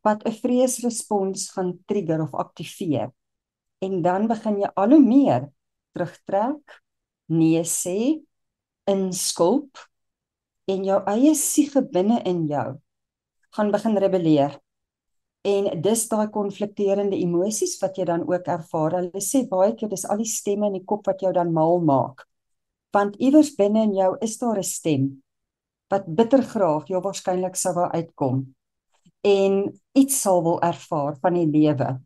wat 0.03 0.25
'n 0.25 0.33
vreesrespons 0.33 1.51
gaan 1.53 1.77
trigger 1.85 2.21
of 2.25 2.33
aktiveer. 2.33 3.13
En 3.79 4.01
dan 4.01 4.27
begin 4.27 4.61
jy 4.61 4.69
al 4.75 4.95
hoe 4.95 5.03
meer 5.03 5.47
terugtrek, 5.93 6.81
nee 7.29 7.63
sê, 7.63 8.23
inskulp 8.87 9.77
en 10.67 10.83
jou 10.83 10.99
eie 11.11 11.33
siege 11.35 11.81
binne 11.81 12.21
in 12.25 12.47
jou 12.47 12.79
gaan 13.55 13.71
begin 13.71 13.97
rebelleer 13.97 14.57
en 15.47 15.69
dis 15.81 16.01
daai 16.11 16.27
konflikterende 16.33 17.15
emosies 17.15 17.77
wat 17.81 17.97
jy 17.97 18.07
dan 18.09 18.25
ook 18.27 18.49
ervaar. 18.51 18.97
Hulle 18.99 19.21
sê 19.23 19.45
baie 19.47 19.75
keer 19.79 19.91
dis 19.93 20.05
al 20.09 20.19
die 20.23 20.27
stemme 20.27 20.67
in 20.67 20.79
die 20.79 20.87
kop 20.87 21.07
wat 21.07 21.23
jou 21.23 21.31
dan 21.35 21.53
mal 21.55 21.79
maak. 21.79 22.25
Want 22.95 23.15
iewers 23.23 23.53
binne 23.55 23.85
in 23.87 23.95
jou 23.95 24.11
is 24.21 24.37
daar 24.41 24.59
'n 24.59 24.63
stem 24.63 25.23
wat 25.89 26.07
bitter 26.07 26.43
graag 26.43 26.87
jou 26.87 27.01
waarskynlik 27.01 27.55
sou 27.55 27.73
wou 27.73 27.87
uitkom 27.91 28.55
en 29.21 29.79
iets 29.93 30.21
sal 30.21 30.43
wil 30.43 30.61
ervaar 30.61 31.17
van 31.21 31.33
die 31.33 31.47
lewe. 31.47 31.99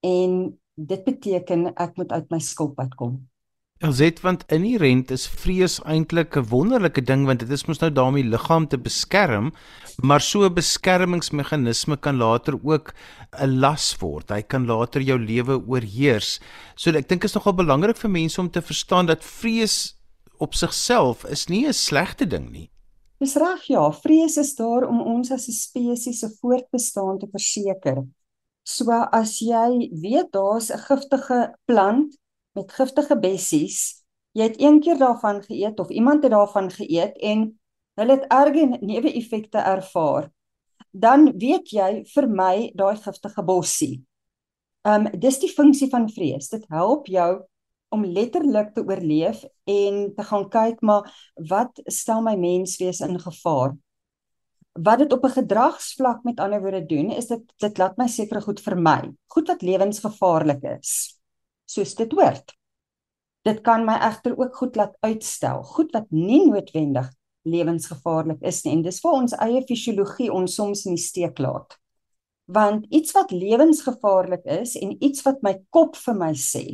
En 0.00 0.58
dit 0.74 1.04
beteken 1.04 1.74
ek 1.74 1.96
moet 1.96 2.12
uit 2.12 2.30
my 2.30 2.38
skulp 2.38 2.78
uitkom. 2.80 3.29
Elzet 3.80 4.18
want 4.20 4.42
inherent 4.52 5.08
is 5.14 5.22
vrees 5.40 5.78
eintlik 5.88 6.36
'n 6.36 6.48
wonderlike 6.50 7.00
ding 7.00 7.22
want 7.24 7.40
dit 7.40 7.52
is 7.56 7.64
mos 7.64 7.78
nou 7.80 7.88
daarmee 7.90 8.28
liggaam 8.28 8.66
te 8.68 8.76
beskerm, 8.76 9.54
maar 10.02 10.20
so 10.20 10.44
'n 10.44 10.54
beskermingsmeganisme 10.54 11.96
kan 11.96 12.16
later 12.16 12.60
ook 12.62 12.92
'n 13.40 13.58
las 13.60 13.96
word. 14.00 14.28
Hy 14.28 14.42
kan 14.42 14.66
later 14.66 15.00
jou 15.00 15.18
lewe 15.18 15.56
oorheers. 15.66 16.40
So 16.76 16.90
ek 16.90 17.08
dink 17.08 17.24
is 17.24 17.32
nogal 17.32 17.54
belangrik 17.54 17.96
vir 17.96 18.10
mense 18.10 18.40
om 18.40 18.50
te 18.50 18.60
verstaan 18.60 19.06
dat 19.06 19.24
vrees 19.24 19.96
op 20.38 20.54
sigself 20.54 21.24
is 21.24 21.48
nie 21.48 21.66
'n 21.66 21.72
slegte 21.72 22.26
ding 22.26 22.50
nie. 22.50 22.70
Dis 23.18 23.36
reg 23.36 23.64
ja, 23.66 23.90
vrees 23.92 24.36
is 24.36 24.54
daar 24.56 24.88
om 24.88 25.00
ons 25.00 25.30
as 25.30 25.48
'n 25.48 25.52
spesies 25.52 26.20
se 26.20 26.28
voortbestaan 26.40 27.18
te 27.18 27.28
verseker. 27.32 28.04
So 28.62 28.90
as 28.90 29.38
jy 29.38 29.88
weet 29.92 30.32
daar's 30.32 30.70
'n 30.70 30.78
giftige 30.78 31.54
plant 31.64 32.20
met 32.60 32.76
giftige 32.76 33.16
bessies. 33.20 33.80
Jy 34.36 34.50
het 34.52 34.60
een 34.60 34.78
keer 34.84 34.98
daarvan 35.00 35.40
geëet 35.42 35.80
of 35.80 35.90
iemand 35.90 36.22
het 36.22 36.34
daarvan 36.34 36.70
geëet 36.70 37.16
en 37.18 37.48
hulle 37.98 38.16
het 38.18 38.28
erge 38.30 38.78
neeweffekte 38.80 39.58
ervaar. 39.58 40.30
Dan 40.90 41.32
weet 41.38 41.72
jy 41.74 41.90
vir 42.14 42.28
my 42.28 42.54
daai 42.78 42.96
giftige 43.00 43.42
bossie. 43.46 44.00
Um 44.86 45.10
dis 45.12 45.40
die 45.42 45.50
funksie 45.50 45.90
van 45.90 46.08
vrees. 46.08 46.48
Dit 46.50 46.64
help 46.72 47.10
jou 47.10 47.42
om 47.90 48.06
letterlik 48.06 48.72
te 48.74 48.84
oorleef 48.86 49.42
en 49.66 50.02
te 50.14 50.26
gaan 50.26 50.48
kyk 50.50 50.82
maar 50.86 51.10
wat 51.50 51.82
stel 51.90 52.22
my 52.22 52.36
menswees 52.38 53.02
in 53.02 53.18
gevaar? 53.18 53.74
Wat 54.78 54.98
dit 55.02 55.12
op 55.12 55.24
'n 55.24 55.36
gedragsvlak 55.42 56.22
met 56.24 56.40
ander 56.40 56.60
woorde 56.62 56.86
doen 56.86 57.10
is 57.10 57.26
dit 57.26 57.42
dit 57.58 57.78
laat 57.78 57.96
my 57.96 58.06
seker 58.06 58.42
goed 58.42 58.60
vermy. 58.60 59.10
Goed 59.26 59.48
wat 59.48 59.62
lewensgevaarlik 59.62 60.62
is 60.78 61.19
soos 61.70 61.94
dit 61.98 62.12
hoort. 62.18 62.54
Dit 63.46 63.62
kan 63.64 63.86
my 63.86 63.96
egter 64.10 64.34
ook 64.36 64.56
goed 64.58 64.76
laat 64.76 64.96
uitstel, 65.06 65.62
goed 65.74 65.92
wat 65.96 66.10
nie 66.12 66.42
noodwendig 66.48 67.08
lewensgevaarlik 67.48 68.42
is 68.44 68.64
nie 68.64 68.74
en 68.76 68.82
dis 68.84 68.98
vir 69.00 69.14
ons 69.16 69.36
eie 69.46 69.62
fisiologie 69.68 70.28
ons 70.34 70.58
soms 70.58 70.84
in 70.88 70.98
die 70.98 71.04
steek 71.04 71.40
laat. 71.40 71.78
Want 72.50 72.84
iets 72.92 73.14
wat 73.16 73.32
lewensgevaarlik 73.32 74.44
is 74.50 74.74
en 74.76 74.96
iets 74.98 75.24
wat 75.24 75.40
my 75.46 75.54
kop 75.72 75.96
vir 75.96 76.18
my 76.18 76.34
sê 76.36 76.64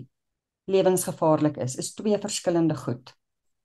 lewensgevaarlik 0.66 1.61
is, 1.62 1.76
is 1.78 1.92
twee 1.94 2.18
verskillende 2.18 2.74
goed. 2.74 3.12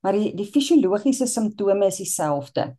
Maar 0.06 0.14
die 0.18 0.30
die 0.38 0.46
fisiologiese 0.46 1.26
simptome 1.26 1.88
is 1.90 1.98
dieselfde. 1.98 2.76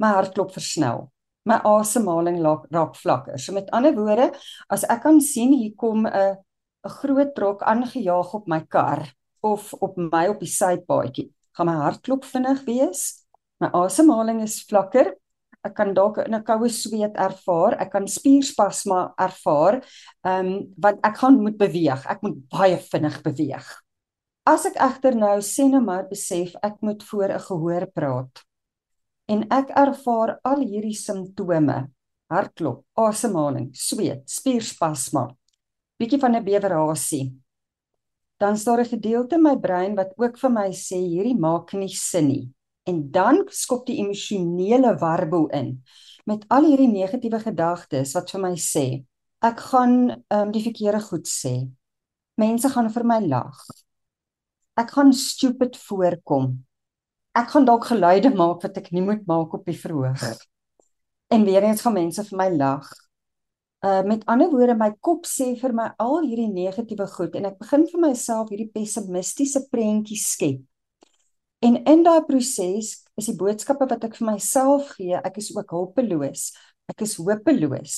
my 0.00 0.14
hartklop 0.16 0.52
versnel. 0.54 1.08
My 1.48 1.58
asemhaling 1.66 2.40
raak, 2.44 2.66
raak 2.72 2.94
vlakker. 2.96 3.38
So 3.40 3.52
met 3.56 3.70
ander 3.76 3.94
woorde, 3.96 4.30
as 4.72 4.84
ek 4.88 5.02
kan 5.04 5.20
sien 5.24 5.52
hier 5.56 5.74
kom 5.76 6.06
'n 6.06 6.36
'n 6.84 6.90
groot 7.00 7.34
trok 7.34 7.62
aangejaag 7.62 8.34
op 8.34 8.46
my 8.48 8.60
kar 8.66 9.04
of 9.40 9.72
op 9.74 9.96
my 9.96 10.26
op 10.28 10.40
die 10.40 10.48
sypaadjie, 10.48 11.30
gaan 11.56 11.66
my 11.66 11.76
hartklop 11.80 12.24
vinnig 12.24 12.64
wees. 12.64 13.26
My 13.60 13.68
asemhaling 13.72 14.42
is 14.42 14.62
vlakker. 14.64 15.14
Ek 15.64 15.74
kan 15.76 15.94
dalk 15.94 16.18
'n 16.18 16.42
koue 16.44 16.68
sweet 16.68 17.16
ervaar, 17.16 17.76
ek 17.80 17.90
kan 17.92 18.06
spierspasma 18.08 19.12
ervaar. 19.18 19.84
Ehm 20.24 20.46
um, 20.46 20.74
want 20.76 20.98
ek 21.04 21.16
gaan 21.16 21.42
moet 21.42 21.58
beweeg. 21.58 22.06
Ek 22.06 22.22
moet 22.22 22.48
baie 22.48 22.78
vinnig 22.78 23.22
beweeg. 23.22 23.66
As 24.46 24.64
ek 24.66 24.76
egter 24.80 25.14
nou 25.14 25.40
sê 25.40 25.68
nou 25.68 25.82
maar 25.84 26.08
besef 26.08 26.54
ek 26.62 26.80
moet 26.80 27.02
voor 27.02 27.28
'n 27.28 27.44
gehoor 27.48 27.86
praat 27.92 28.44
en 29.30 29.44
ek 29.54 29.70
ervaar 29.78 30.38
al 30.42 30.64
hierdie 30.66 30.96
simptome, 30.96 31.90
hartklop, 32.30 32.82
asemhaling, 32.98 33.70
sweet, 33.74 34.24
spierspasma, 34.30 35.28
bietjie 36.00 36.20
van 36.20 36.36
'n 36.36 36.44
bewerasie, 36.44 37.26
dan 38.40 38.56
staar 38.56 38.80
'n 38.80 38.92
gedeelte 38.94 39.36
in 39.36 39.42
my 39.42 39.56
brein 39.56 39.94
wat 39.94 40.16
ook 40.16 40.38
vir 40.38 40.50
my 40.50 40.70
sê 40.72 40.96
hierdie 40.96 41.38
maak 41.38 41.72
nie 41.72 41.88
sin 41.88 42.28
nie. 42.28 42.48
En 42.88 43.10
dan 43.10 43.44
skop 43.48 43.86
die 43.86 43.98
emosionele 44.00 44.96
warboel 44.98 45.48
in 45.48 45.82
met 46.24 46.44
al 46.48 46.64
hierdie 46.64 46.88
negatiewe 46.88 47.40
gedagtes 47.40 48.14
wat 48.14 48.30
vir 48.30 48.40
my 48.40 48.54
sê 48.56 49.04
ek 49.42 49.60
gaan 49.60 50.24
um, 50.28 50.50
die 50.52 50.62
verkeerde 50.62 51.00
goed 51.00 51.26
sê. 51.28 51.68
Mense 52.36 52.68
gaan 52.68 52.90
vir 52.90 53.04
my 53.04 53.20
lag 53.20 53.60
ek 54.80 54.94
gaan 54.96 55.12
stupid 55.12 55.76
voorkom. 55.88 56.52
Ek 57.36 57.52
gaan 57.52 57.66
dalk 57.68 57.86
geluide 57.90 58.32
maak 58.34 58.64
wat 58.64 58.78
ek 58.80 58.90
nie 58.94 59.04
moet 59.04 59.22
maak 59.28 59.54
op 59.56 59.66
die 59.68 59.76
verhoog. 59.76 60.22
En 61.30 61.46
weer 61.46 61.66
eens 61.66 61.82
gaan 61.84 61.96
mense 61.98 62.24
vir 62.26 62.38
my 62.38 62.48
lag. 62.56 62.88
Uh 63.80 64.02
met 64.04 64.26
ander 64.28 64.50
woorde 64.52 64.76
my 64.76 64.90
kop 65.00 65.24
sê 65.24 65.54
vir 65.56 65.72
my 65.72 65.86
al 66.04 66.18
hierdie 66.26 66.50
negatiewe 66.52 67.06
goed 67.14 67.36
en 67.38 67.48
ek 67.48 67.56
begin 67.62 67.86
vir 67.88 68.02
myself 68.02 68.50
hierdie 68.52 68.68
pessimistiese 68.74 69.64
prentjie 69.72 70.18
skep. 70.20 70.60
En 71.64 71.76
in 71.88 72.04
daai 72.04 72.24
proses 72.28 72.92
is 73.20 73.28
die 73.28 73.36
boodskappe 73.36 73.88
wat 73.88 74.04
ek 74.04 74.16
vir 74.16 74.30
myself 74.32 74.94
gee, 74.96 75.16
ek 75.16 75.40
is 75.40 75.50
ook 75.56 75.72
hulpeloos. 75.76 76.50
Ek 76.88 77.04
is 77.04 77.18
hopeloos. 77.20 77.96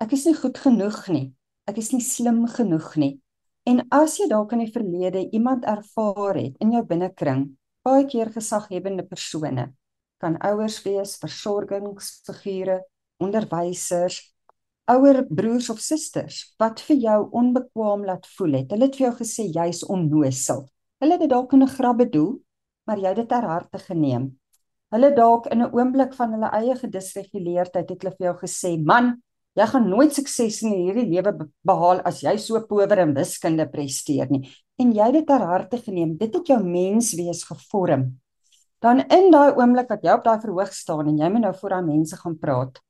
Ek 0.00 0.12
is 0.16 0.24
nie 0.26 0.34
goed 0.36 0.56
genoeg 0.58 1.02
nie. 1.12 1.26
Ek 1.68 1.76
is 1.78 1.92
nie 1.92 2.02
slim 2.04 2.42
genoeg 2.50 2.88
nie. 3.00 3.12
En 3.68 3.84
as 3.94 4.16
jy 4.18 4.26
dalk 4.30 4.52
in 4.56 4.64
die 4.64 4.72
verlede 4.74 5.22
iemand 5.30 5.68
ervaar 5.68 6.40
het 6.40 6.56
in 6.64 6.72
jou 6.74 6.82
binnekring, 6.88 7.44
baie 7.86 8.08
keer 8.10 8.32
gesaghebende 8.34 9.04
persone, 9.06 9.68
kan 10.18 10.38
ouers 10.42 10.80
wees, 10.82 11.14
versorgingsfigure, 11.22 12.80
onderwysers, 13.22 14.18
ouer 14.90 15.24
broers 15.28 15.70
of 15.70 15.80
susters 15.80 16.54
wat 16.58 16.80
vir 16.80 16.96
jou 16.96 17.18
onbekwaam 17.30 18.04
laat 18.04 18.26
voel 18.36 18.60
het. 18.60 18.70
Hulle 18.70 18.88
het 18.88 18.96
vir 18.98 19.06
jou 19.06 19.16
gesê 19.22 19.48
jy's 19.52 19.82
onnosel. 19.84 20.66
Hulle 21.02 21.16
het 21.16 21.20
dit 21.20 21.30
dalk 21.30 21.52
in 21.52 21.62
'n 21.62 21.74
grap 21.76 21.98
bedoel, 21.98 22.40
maar 22.86 22.98
jy 22.98 23.08
het 23.08 23.16
dit 23.16 23.28
ter 23.28 23.42
harte 23.42 23.78
geneem. 23.78 24.38
Hulle 24.90 25.14
dalk 25.14 25.46
in 25.46 25.62
'n 25.62 25.72
oomblik 25.72 26.14
van 26.14 26.32
hulle 26.32 26.50
eie 26.50 26.74
gedisreguleerdheid 26.74 27.88
het 27.90 28.02
hulle 28.02 28.16
vir 28.16 28.26
jou 28.26 28.36
gesê, 28.44 28.84
"Man, 28.84 29.22
Jy 29.52 29.66
gaan 29.68 29.88
nooit 29.92 30.14
sukses 30.16 30.62
in 30.64 30.72
hierdie 30.72 31.10
lewe 31.10 31.32
behaal 31.68 31.98
as 32.08 32.22
jy 32.24 32.32
so 32.40 32.60
power 32.64 33.02
in 33.02 33.12
wiskunde 33.12 33.66
presteer 33.68 34.30
nie. 34.32 34.46
En 34.80 34.94
jy 34.96 35.08
het 35.10 35.18
dit 35.18 35.26
ter 35.28 35.44
harte 35.44 35.80
geneem. 35.82 36.14
Dit 36.16 36.38
het 36.38 36.48
jou 36.54 36.56
menswees 36.64 37.42
gevorm. 37.44 38.06
Dan 38.80 39.04
in 39.12 39.28
daai 39.30 39.52
oomblik 39.58 39.92
wat 39.92 40.06
jy 40.06 40.14
op 40.16 40.24
daai 40.24 40.40
verhoog 40.40 40.72
staan 40.72 41.10
en 41.12 41.20
jy 41.20 41.28
moet 41.34 41.44
nou 41.44 41.52
voor 41.58 41.76
daai 41.76 41.84
mense 41.90 42.16
gaan 42.16 42.38
praat, 42.40 42.80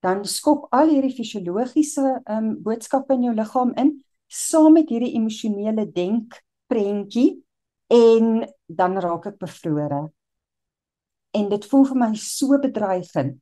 dan 0.00 0.24
skop 0.24 0.68
al 0.72 0.88
hierdie 0.88 1.14
fisiologiese 1.14 2.20
um 2.30 2.54
boodskappe 2.64 3.14
in 3.16 3.28
jou 3.28 3.34
liggaam 3.36 3.74
in 3.80 3.98
saam 4.30 4.78
met 4.78 4.88
hierdie 4.88 5.14
emosionele 5.18 5.84
denk 5.92 6.38
prentjie 6.70 7.42
en 7.90 8.46
dan 8.70 8.96
raak 9.02 9.26
ek 9.32 9.38
bevrore. 9.42 10.06
En 11.34 11.50
dit 11.50 11.66
voel 11.70 11.86
vir 11.90 12.00
my 12.06 12.10
so 12.16 12.58
bedreigend 12.62 13.38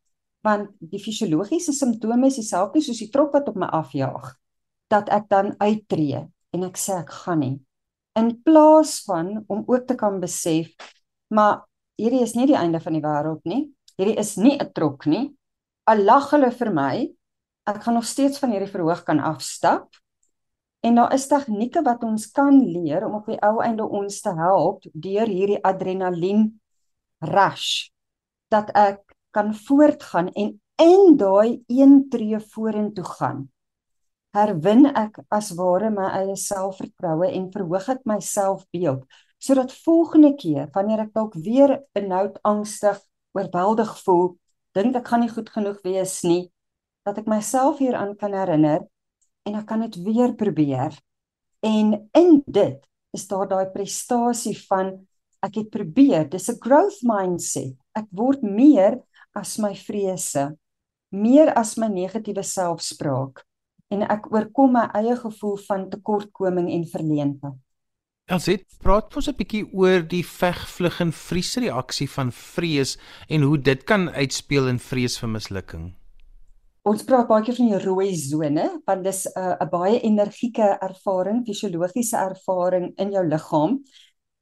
want 0.46 0.70
die 0.78 1.00
fisiologiese 1.02 1.74
simptome 1.74 2.28
is 2.30 2.38
dieselfde 2.38 2.80
soos 2.82 3.00
die 3.02 3.10
trok 3.12 3.32
wat 3.34 3.48
op 3.50 3.56
my 3.58 3.68
afjaag 3.74 4.34
dat 4.88 5.10
ek 5.12 5.26
dan 5.30 5.50
uittreë 5.58 6.22
en 6.54 6.64
ek 6.64 6.78
sê 6.80 7.00
ek 7.02 7.10
gaan 7.24 7.42
nie. 7.42 7.56
In 8.18 8.32
plaas 8.42 9.02
van 9.06 9.44
om 9.46 9.64
ook 9.66 9.86
te 9.86 9.98
kan 9.98 10.18
besef 10.22 10.72
maar 11.34 11.66
hierdie 12.00 12.22
is 12.24 12.34
nie 12.38 12.48
die 12.48 12.58
einde 12.58 12.80
van 12.80 12.96
die 12.96 13.04
wêreld 13.04 13.44
nie. 13.44 13.66
Hierdie 13.98 14.16
is 14.18 14.36
nie 14.38 14.56
'n 14.56 14.72
trok 14.72 15.06
nie 15.06 15.37
al 15.88 16.04
lag 16.04 16.28
hulle 16.34 16.50
vir 16.52 16.70
my. 16.74 16.92
Ek 17.68 17.82
gaan 17.84 17.98
nog 17.98 18.06
steeds 18.08 18.40
van 18.42 18.52
hierdie 18.52 18.70
verhoog 18.70 19.02
kan 19.06 19.20
afstap. 19.24 19.88
En 20.84 21.00
daar 21.00 21.14
is 21.16 21.26
tegnieke 21.28 21.82
wat 21.82 22.04
ons 22.06 22.28
kan 22.30 22.60
leer 22.62 23.06
om 23.06 23.18
op 23.18 23.28
die 23.28 23.38
ou 23.42 23.58
einde 23.64 23.84
ons 23.84 24.20
te 24.22 24.32
help 24.36 24.84
deur 24.92 25.26
hierdie 25.26 25.58
adrenalien 25.66 26.48
rush 27.24 27.90
dat 28.52 28.70
ek 28.78 29.02
kan 29.34 29.50
voortgaan 29.66 30.30
en 30.38 30.54
in 30.78 31.16
daai 31.18 31.64
een 31.66 32.06
tree 32.12 32.38
vorentoe 32.54 33.04
gaan. 33.04 33.48
Herwin 34.36 34.86
ek 34.94 35.18
as 35.34 35.50
ware 35.58 35.90
my 35.90 36.12
eie 36.20 36.36
selfvertroue 36.38 37.26
en 37.32 37.50
verhoog 37.52 37.88
ek 37.96 38.04
my 38.06 38.20
selfbeeld 38.22 39.02
sodat 39.42 39.74
volgende 39.84 40.32
keer 40.38 40.70
wanneer 40.74 41.04
ek 41.06 41.12
dalk 41.14 41.34
weer 41.34 41.78
benoud 41.94 42.38
angstig 42.46 42.98
oorweldig 43.34 43.90
voel 44.04 44.32
dink 44.74 44.96
ek 44.96 45.08
gaan 45.08 45.24
nie 45.24 45.32
goed 45.32 45.50
genoeg 45.50 45.80
wees 45.84 46.22
nie 46.24 46.50
dat 47.06 47.18
ek 47.18 47.28
myself 47.30 47.78
hieraan 47.78 48.16
kan 48.16 48.34
herinner 48.36 48.84
en 49.48 49.54
ek 49.54 49.66
kan 49.66 49.80
dit 49.86 49.96
weer 50.04 50.34
probeer 50.34 50.96
en 51.64 52.10
in 52.14 52.42
dit 52.46 52.80
is 53.16 53.26
daar 53.28 53.48
daai 53.48 53.70
prestasie 53.72 54.56
van 54.68 54.94
ek 55.42 55.62
het 55.62 55.70
probeer 55.70 56.28
dis 56.28 56.48
'n 56.50 56.60
growth 56.60 57.02
mindset 57.02 57.76
ek 57.94 58.06
word 58.12 58.42
meer 58.42 59.00
as 59.38 59.58
my 59.58 59.74
vrese, 59.74 60.50
meer 61.12 61.52
as 61.56 61.76
my 61.78 61.88
negatiewe 61.92 62.44
selfspraak 62.44 63.44
en 63.92 64.04
ek 64.04 64.28
oorkom 64.32 64.74
my 64.76 64.84
eie 64.98 65.16
gevoel 65.16 65.56
van 65.64 65.86
tekortkoming 65.88 66.68
en 66.74 66.84
verleentheid. 66.90 67.56
Ons 68.28 68.46
het 68.46 68.64
praat 68.82 69.16
ons 69.16 69.28
'n 69.28 69.36
bietjie 69.36 69.64
oor 69.72 70.02
die 70.02 70.24
veg 70.24 70.68
vlug 70.68 71.00
en 71.00 71.12
vries 71.12 71.56
reaksie 71.56 72.08
van 72.08 72.32
vrees 72.32 72.98
en 73.28 73.42
hoe 73.42 73.58
dit 73.58 73.84
kan 73.84 74.10
uitspeel 74.10 74.68
in 74.68 74.78
vrees 74.78 75.18
vir 75.18 75.28
mislukking. 75.28 75.94
Ons 76.84 77.04
praat 77.04 77.28
baie 77.28 77.44
keer 77.44 77.54
van 77.54 77.68
die 77.68 77.84
rooi 77.84 78.16
sone, 78.16 78.82
want 78.86 79.04
dis 79.04 79.26
'n 79.26 79.56
uh, 79.60 79.70
baie 79.70 80.00
energieke 80.00 80.78
ervaring, 80.80 81.44
fisiologiese 81.46 82.16
ervaring 82.16 82.92
in 82.98 83.12
jou 83.12 83.24
liggaam 83.28 83.80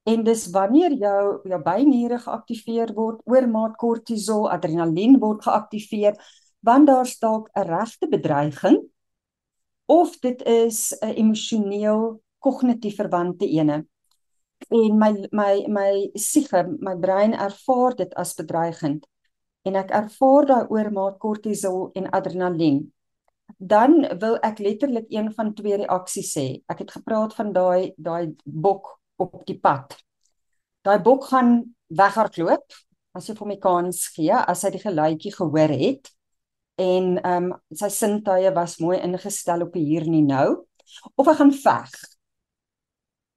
En 0.06 0.22
dis 0.22 0.44
wanneer 0.54 0.92
jou 0.94 1.22
jou 1.50 1.58
byniere 1.62 2.20
geaktiveer 2.22 2.92
word, 2.94 3.22
oormaat 3.26 3.74
kortisol, 3.80 4.44
adrenalien 4.54 5.16
word 5.18 5.42
geaktiveer, 5.42 6.14
want 6.62 6.86
daar's 6.86 7.16
dalk 7.18 7.48
'n 7.58 7.66
regte 7.66 8.06
bedreiging 8.08 8.78
of 9.86 10.14
dit 10.20 10.42
is 10.42 10.94
'n 11.02 11.10
emosioneel 11.22 12.22
kognitief 12.38 12.96
verwante 13.00 13.48
ene. 13.48 13.84
En 14.72 14.98
my 14.98 15.12
my 15.32 15.66
my 15.68 15.90
siege, 16.14 16.62
my 16.80 16.96
brein 16.96 17.34
ervaar 17.34 17.96
dit 17.96 18.14
as 18.14 18.34
bedreigend 18.38 19.06
en 19.66 19.76
ek 19.76 19.90
ervaar 19.90 20.46
daai 20.46 20.68
oormaat 20.70 21.18
kortisol 21.18 21.90
en 21.98 22.10
adrenalien. 22.14 22.84
Dan 23.58 24.04
wil 24.20 24.38
ek 24.46 24.60
letterlik 24.62 25.10
een 25.10 25.32
van 25.34 25.52
twee 25.54 25.76
reaksies 25.82 26.32
sê. 26.36 26.46
Ek 26.70 26.84
het 26.84 26.94
gepraat 26.98 27.34
van 27.34 27.52
daai 27.52 27.92
daai 27.96 28.34
bok 28.44 28.96
op 29.22 29.42
die 29.46 29.58
pad. 29.58 29.96
Daai 30.86 30.98
bok 31.02 31.26
gaan 31.30 31.58
weghardloop 31.88 32.74
as 33.16 33.28
jy 33.28 33.36
vir 33.38 33.48
my 33.48 33.56
kans 33.62 34.06
gee 34.14 34.34
as 34.36 34.62
hy 34.66 34.74
die 34.74 34.82
geluidjie 34.82 35.32
gehoor 35.34 35.72
het 35.72 36.12
en 36.76 37.16
ehm 37.16 37.46
um, 37.48 37.54
sy 37.72 37.88
sintuie 37.92 38.50
was 38.54 38.76
mooi 38.84 38.98
ingestel 39.00 39.64
op 39.64 39.76
hier 39.78 40.04
nie 40.04 40.24
nou 40.26 40.66
of 41.16 41.26
hy 41.26 41.34
gaan 41.38 41.52
veg. 41.54 41.94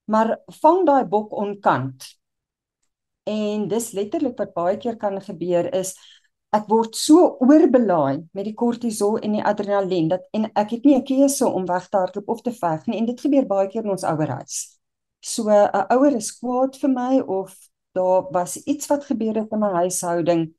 Maar 0.09 0.39
vang 0.61 0.85
daai 0.87 1.05
bok 1.05 1.35
onkant. 1.37 2.07
En 3.29 3.67
dis 3.69 3.91
letterlik 3.93 4.39
wat 4.41 4.55
baie 4.55 4.77
keer 4.81 4.97
kan 4.97 5.19
gebeur 5.21 5.69
is 5.77 5.93
ek 6.57 6.65
word 6.71 6.95
so 6.97 7.35
oorbelaai 7.45 8.25
met 8.33 8.47
die 8.47 8.55
kortisol 8.57 9.19
en 9.21 9.35
die 9.37 9.43
adrenalien 9.45 10.07
dat 10.09 10.23
en 10.33 10.47
ek 10.57 10.73
het 10.73 10.85
nie 10.87 10.95
'n 10.97 11.05
keuse 11.05 11.45
om 11.45 11.67
weg 11.69 11.89
te 11.89 11.97
hardloop 11.97 12.29
of 12.29 12.41
te 12.41 12.51
veg 12.51 12.87
nie 12.87 12.97
en 12.97 13.05
dit 13.05 13.21
gebeur 13.21 13.45
baie 13.45 13.67
keer 13.69 13.83
in 13.83 13.93
ons 13.93 14.03
ouerhuis. 14.03 14.79
So 15.21 15.49
'n 15.49 15.85
ouer 15.93 16.15
is 16.15 16.31
kwaad 16.39 16.75
vir 16.81 16.89
my 16.89 17.19
of 17.19 17.53
daar 17.93 18.31
was 18.31 18.57
iets 18.65 18.87
wat 18.87 19.05
gebeur 19.05 19.35
het 19.35 19.51
in 19.51 19.59
my 19.59 19.71
huishouding. 19.83 20.53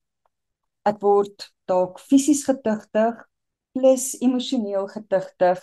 Ek 0.84 1.00
word 1.00 1.50
dalk 1.66 1.98
fisies 1.98 2.44
getuigtig 2.44 3.26
plus 3.72 4.14
emosioneel 4.20 4.86
getuigtig 4.86 5.58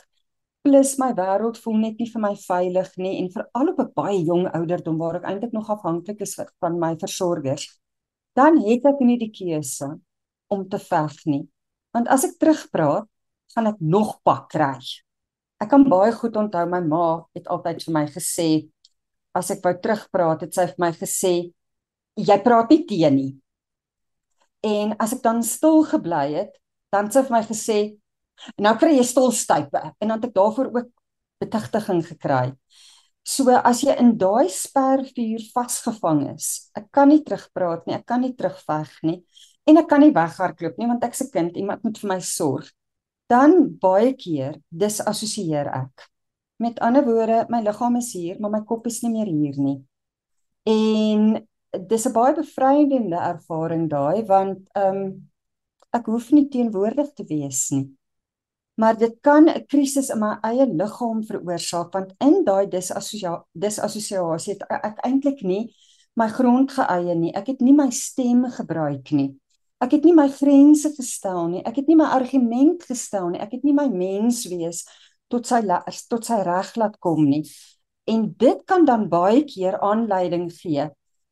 plus 0.68 0.98
my 1.00 1.14
wêreld 1.16 1.58
voel 1.64 1.78
net 1.80 2.00
nie 2.02 2.10
vir 2.12 2.22
my 2.26 2.34
veilig 2.36 2.90
nie 3.00 3.14
en 3.22 3.30
veral 3.32 3.70
op 3.72 3.80
'n 3.80 3.92
baie 3.96 4.20
jong 4.30 4.48
ouderdom 4.60 4.98
waar 5.00 5.18
ek 5.20 5.28
eintlik 5.30 5.54
nog 5.56 5.70
afhanklik 5.72 6.22
is 6.22 6.36
van 6.36 6.80
my 6.80 6.96
versorgers. 7.04 7.80
Dan 8.36 8.60
het 8.68 8.86
ek 8.86 9.00
nie 9.00 9.18
die 9.18 9.32
keuse 9.32 10.00
om 10.50 10.68
te 10.70 10.80
veg 10.80 11.16
nie. 11.26 11.48
Want 11.94 12.08
as 12.08 12.26
ek 12.26 12.38
terugpraat, 12.40 13.08
gaan 13.56 13.68
ek 13.68 13.80
nog 13.80 14.20
pak 14.24 14.50
kry. 14.50 14.80
Ek 15.60 15.70
kan 15.70 15.88
baie 15.90 16.12
goed 16.12 16.36
onthou 16.36 16.66
my 16.70 16.82
ma 16.82 17.26
het 17.34 17.48
altyd 17.48 17.84
vir 17.86 17.94
my 17.94 18.06
gesê 18.06 18.70
as 19.34 19.52
ek 19.52 19.64
wou 19.64 19.74
terugpraat, 19.74 20.42
het 20.42 20.54
sy 20.54 20.66
vir 20.66 20.80
my 20.80 20.92
gesê 20.92 21.34
jy 22.18 22.38
praat 22.44 22.70
nie 22.70 22.86
teen 22.86 23.16
nie. 23.16 23.34
En 24.64 24.96
as 25.00 25.14
ek 25.14 25.24
dan 25.24 25.44
stil 25.44 25.84
gebly 25.86 26.34
het, 26.34 26.52
dan 26.92 27.10
sê 27.10 27.24
vir 27.24 27.38
my 27.38 27.44
gesê 27.46 27.80
nou 28.58 28.74
kry 28.80 28.96
jy 28.98 29.06
stilstype 29.08 29.82
en 30.00 30.08
dan 30.08 30.18
het 30.18 30.30
ek 30.30 30.36
daarvoor 30.38 30.72
ook 30.74 30.90
betigting 31.42 32.02
gekry. 32.06 32.52
So 33.28 33.52
as 33.52 33.82
jy 33.84 33.98
in 34.00 34.14
daai 34.20 34.48
spervuur 34.52 35.44
vasgevang 35.52 36.22
is, 36.32 36.70
ek 36.80 36.88
kan 36.96 37.10
nie 37.12 37.20
terugpraat 37.28 37.84
nie, 37.88 37.98
ek 37.98 38.06
kan 38.08 38.24
nie 38.24 38.34
terugveg 38.38 38.94
nie 39.04 39.18
en 39.68 39.82
ek 39.82 39.90
kan 39.92 40.00
nie 40.00 40.14
weghardloop 40.16 40.78
nie 40.80 40.88
want 40.88 41.04
ek's 41.04 41.26
'n 41.26 41.32
kind, 41.34 41.58
iemand 41.58 41.84
moet 41.84 41.98
vir 42.00 42.10
my 42.14 42.20
sorg. 42.20 42.72
Dan 43.28 43.76
baie 43.82 44.14
keer 44.16 44.62
disassosieer 44.72 45.68
ek. 45.68 46.08
Met 46.60 46.80
ander 46.80 47.04
woorde, 47.04 47.46
my 47.50 47.62
liggaam 47.62 47.98
is 47.98 48.14
hier, 48.14 48.40
maar 48.40 48.52
my 48.52 48.62
kop 48.64 48.88
is 48.88 49.04
nie 49.04 49.12
meer 49.12 49.28
hier 49.28 49.60
nie. 49.60 49.84
En 50.66 51.46
dis 51.72 52.06
'n 52.08 52.14
baie 52.14 52.34
bevrydende 52.34 53.20
ervaring 53.20 53.90
daai 53.90 54.24
want 54.26 54.70
ehm 54.74 54.96
um, 54.96 55.30
ek 55.92 56.06
hoef 56.06 56.32
nie 56.32 56.48
teenwoordig 56.48 57.14
te 57.16 57.24
wees 57.28 57.72
nie 57.72 57.97
maar 58.78 58.98
dit 58.98 59.16
kan 59.22 59.50
'n 59.50 59.66
krisis 59.66 60.10
in 60.10 60.20
my 60.20 60.38
eie 60.42 60.66
liggaam 60.66 61.24
veroorsaak 61.26 61.94
want 61.94 62.14
in 62.20 62.44
daai 62.44 62.68
disassosiasie 63.54 64.54
het 64.54 64.64
ek 64.70 64.98
eintlik 65.06 65.42
nie 65.42 65.74
my 66.18 66.28
grond 66.28 66.72
geëie 66.72 67.16
nie. 67.16 67.34
Ek 67.34 67.48
het 67.48 67.62
nie 67.62 67.74
my 67.74 67.90
stem 67.90 68.46
gebruik 68.50 69.12
nie. 69.12 69.36
Ek 69.82 69.92
het 69.92 70.04
nie 70.04 70.14
my 70.14 70.28
grense 70.30 70.90
gestel 70.96 71.48
nie. 71.48 71.62
Ek 71.66 71.76
het 71.76 71.88
nie 71.88 71.96
my 71.96 72.06
argument 72.06 72.84
gestel 72.84 73.30
nie. 73.30 73.40
Ek 73.40 73.52
het 73.52 73.64
nie 73.64 73.74
my 73.74 73.88
mens 73.88 74.46
wees 74.50 74.86
tot 75.30 75.46
sy 75.46 75.62
tot 76.10 76.26
sy 76.26 76.42
reg 76.42 76.76
laat 76.76 76.98
kom 77.00 77.24
nie. 77.26 77.44
En 78.08 78.34
dit 78.38 78.64
kan 78.66 78.86
dan 78.86 79.10
baie 79.10 79.44
keer 79.44 79.80
aanleiding 79.80 80.50
gee. 80.54 80.90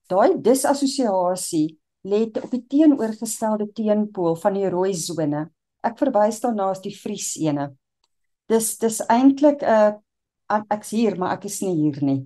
Daai 0.09 0.37
disassosiasie 0.41 1.79
lê 2.05 2.25
op 2.43 2.51
die 2.51 2.65
teenoorgestelde 2.69 3.71
teenpool 3.73 4.35
van 4.35 4.53
die 4.53 4.69
rooi 4.69 4.93
sone 4.93 5.47
ek 5.85 5.99
verwys 6.01 6.41
daarna 6.43 6.71
as 6.73 6.81
die 6.83 6.93
Vries 6.95 7.35
ene. 7.41 7.69
Dis 8.49 8.75
dis 8.81 9.01
eintlik 9.09 9.63
'n 9.63 10.01
uh, 10.53 10.63
ek's 10.69 10.91
hier, 10.93 11.17
maar 11.17 11.37
ek 11.37 11.45
is 11.49 11.61
nie 11.61 11.75
hier 11.75 12.01
nie. 12.03 12.21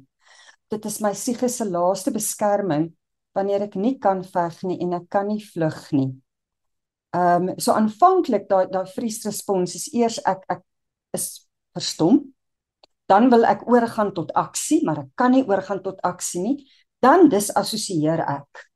Dit 0.69 0.86
is 0.86 1.00
my 1.02 1.13
siege 1.13 1.50
se 1.50 1.65
laaste 1.65 2.12
beskerming 2.12 2.91
wanneer 3.34 3.63
ek 3.67 3.76
nie 3.76 3.98
kan 4.00 4.24
veg 4.24 4.63
nie 4.63 4.80
en 4.84 4.93
ek 5.00 5.08
kan 5.10 5.28
nie 5.28 5.41
vlug 5.43 5.91
nie. 5.91 6.10
Ehm 7.15 7.50
um, 7.50 7.56
so 7.58 7.74
aanvanklik 7.74 8.50
daai 8.50 8.67
daai 8.69 8.86
Vries 8.95 9.24
respons 9.26 9.76
is 9.76 9.88
eers 9.93 10.19
ek 10.26 10.43
ek 10.50 10.63
is 11.17 11.48
verstom. 11.74 12.22
Dan 13.10 13.30
wil 13.34 13.45
ek 13.50 13.65
oorgaan 13.65 14.13
tot 14.13 14.32
aksie, 14.38 14.84
maar 14.86 15.00
ek 15.06 15.13
kan 15.17 15.32
nie 15.34 15.45
oorgaan 15.48 15.82
tot 15.82 15.98
aksie 16.06 16.41
nie. 16.43 16.58
Dan 17.02 17.30
disassosieer 17.32 18.22
ek. 18.22 18.69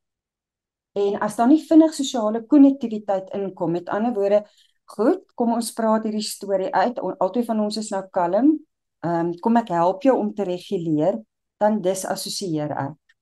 En 0.98 1.20
as 1.26 1.36
daar 1.38 1.50
nie 1.50 1.62
vinnig 1.62 1.94
sosiale 1.94 2.42
konnektiwiteit 2.50 3.30
inkom, 3.38 3.72
met 3.78 3.90
ander 3.90 4.14
woorde, 4.14 4.44
Goed, 4.86 5.24
kom 5.40 5.54
ons 5.56 5.72
praat 5.74 6.04
hierdie 6.06 6.26
storie 6.26 6.70
uit. 6.74 7.00
Altyd 7.00 7.48
van 7.48 7.62
ons 7.64 7.78
is 7.82 7.90
nou 7.94 8.04
kalm. 8.14 8.58
Ehm 9.04 9.30
um, 9.30 9.32
kom 9.44 9.58
ek 9.60 9.72
help 9.76 10.04
jou 10.04 10.16
om 10.20 10.30
te 10.36 10.46
reguleer, 10.48 11.18
dan 11.60 11.82
disassosieer 11.84 12.72
ek. 12.72 13.16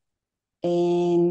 En 0.68 1.24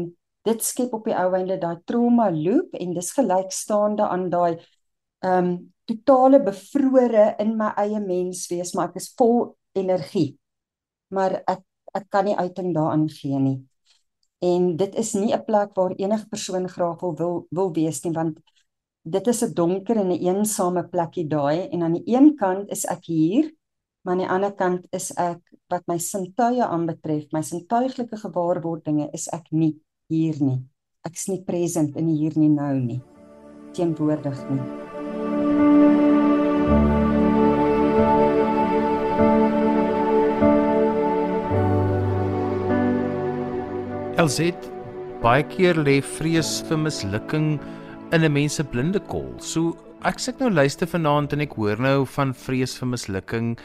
dit 0.47 0.63
skep 0.65 0.93
op 0.97 1.05
die 1.07 1.15
ou 1.15 1.29
einde 1.37 1.57
daai 1.61 1.79
trauma 1.87 2.29
loop 2.33 2.73
en 2.75 2.95
dis 2.97 3.11
gelykstaande 3.15 4.07
aan 4.07 4.29
daai 4.33 4.57
ehm 4.57 5.37
um, 5.37 5.51
totale 5.91 6.39
bevrore 6.43 7.25
in 7.43 7.57
my 7.59 7.71
eie 7.81 7.99
mens 7.99 8.45
wees, 8.51 8.71
maar 8.75 8.91
ek 8.91 9.01
is 9.01 9.09
vol 9.19 9.55
energie. 9.75 10.37
Maar 11.11 11.41
ek 11.47 11.65
ek 11.95 12.07
kan 12.09 12.25
nie 12.25 12.37
uiting 12.39 12.71
daarin 12.75 13.09
gee 13.11 13.39
nie. 13.39 13.57
En 14.41 14.75
dit 14.77 14.95
is 14.95 15.13
nie 15.13 15.33
'n 15.35 15.45
plek 15.45 15.75
waar 15.75 15.91
enige 15.97 16.27
persoon 16.29 16.67
graag 16.69 16.99
wil, 17.01 17.47
wil 17.51 17.71
wees 17.73 18.03
nie 18.03 18.13
want 18.13 18.39
dit 19.03 19.27
is 19.27 19.43
'n 19.43 19.53
donker 19.53 19.97
en 19.97 20.11
'n 20.11 20.21
eensame 20.27 20.83
plekkie 20.83 21.27
daai 21.27 21.69
en 21.71 21.83
aan 21.83 21.93
die 21.93 22.15
een 22.15 22.35
kant 22.35 22.69
is 22.69 22.85
ek 22.85 23.05
hier 23.05 23.51
maar 24.03 24.13
aan 24.13 24.19
die 24.19 24.29
ander 24.29 24.53
kant 24.53 24.85
is 24.91 25.11
ek 25.17 25.41
wat 25.69 25.83
my 25.87 25.97
sintuie 25.97 26.63
aanbetref 26.63 27.31
my 27.33 27.41
sintuiglike 27.41 28.17
gewaarwordinge 28.17 29.09
is 29.13 29.27
ek 29.27 29.51
nie 29.51 29.79
hier 30.09 30.35
nie. 30.39 30.59
Ek's 31.05 31.27
nie 31.27 31.41
present 31.41 31.95
in 31.97 32.07
hier 32.07 32.33
nie 32.35 32.49
nou 32.49 32.79
nie. 32.79 33.01
Teenwoordig 33.73 34.37
nie. 34.49 34.61
Elsit 44.17 44.71
baie 45.21 45.43
keer 45.43 45.75
lê 45.75 46.01
vrees 46.01 46.61
vir 46.67 46.77
mislukking 46.77 47.59
in 48.11 48.23
'n 48.23 48.33
mens 48.33 48.55
se 48.55 48.63
blinde 48.63 48.99
kol. 48.99 49.39
So 49.39 49.77
ek 50.03 50.19
sit 50.19 50.39
nou 50.39 50.49
luister 50.49 50.87
vanaand 50.87 51.33
en 51.33 51.41
ek 51.41 51.53
hoor 51.55 51.79
nou 51.79 52.05
van 52.05 52.33
vrees 52.33 52.77
vir 52.79 52.87
mislukking. 52.87 53.57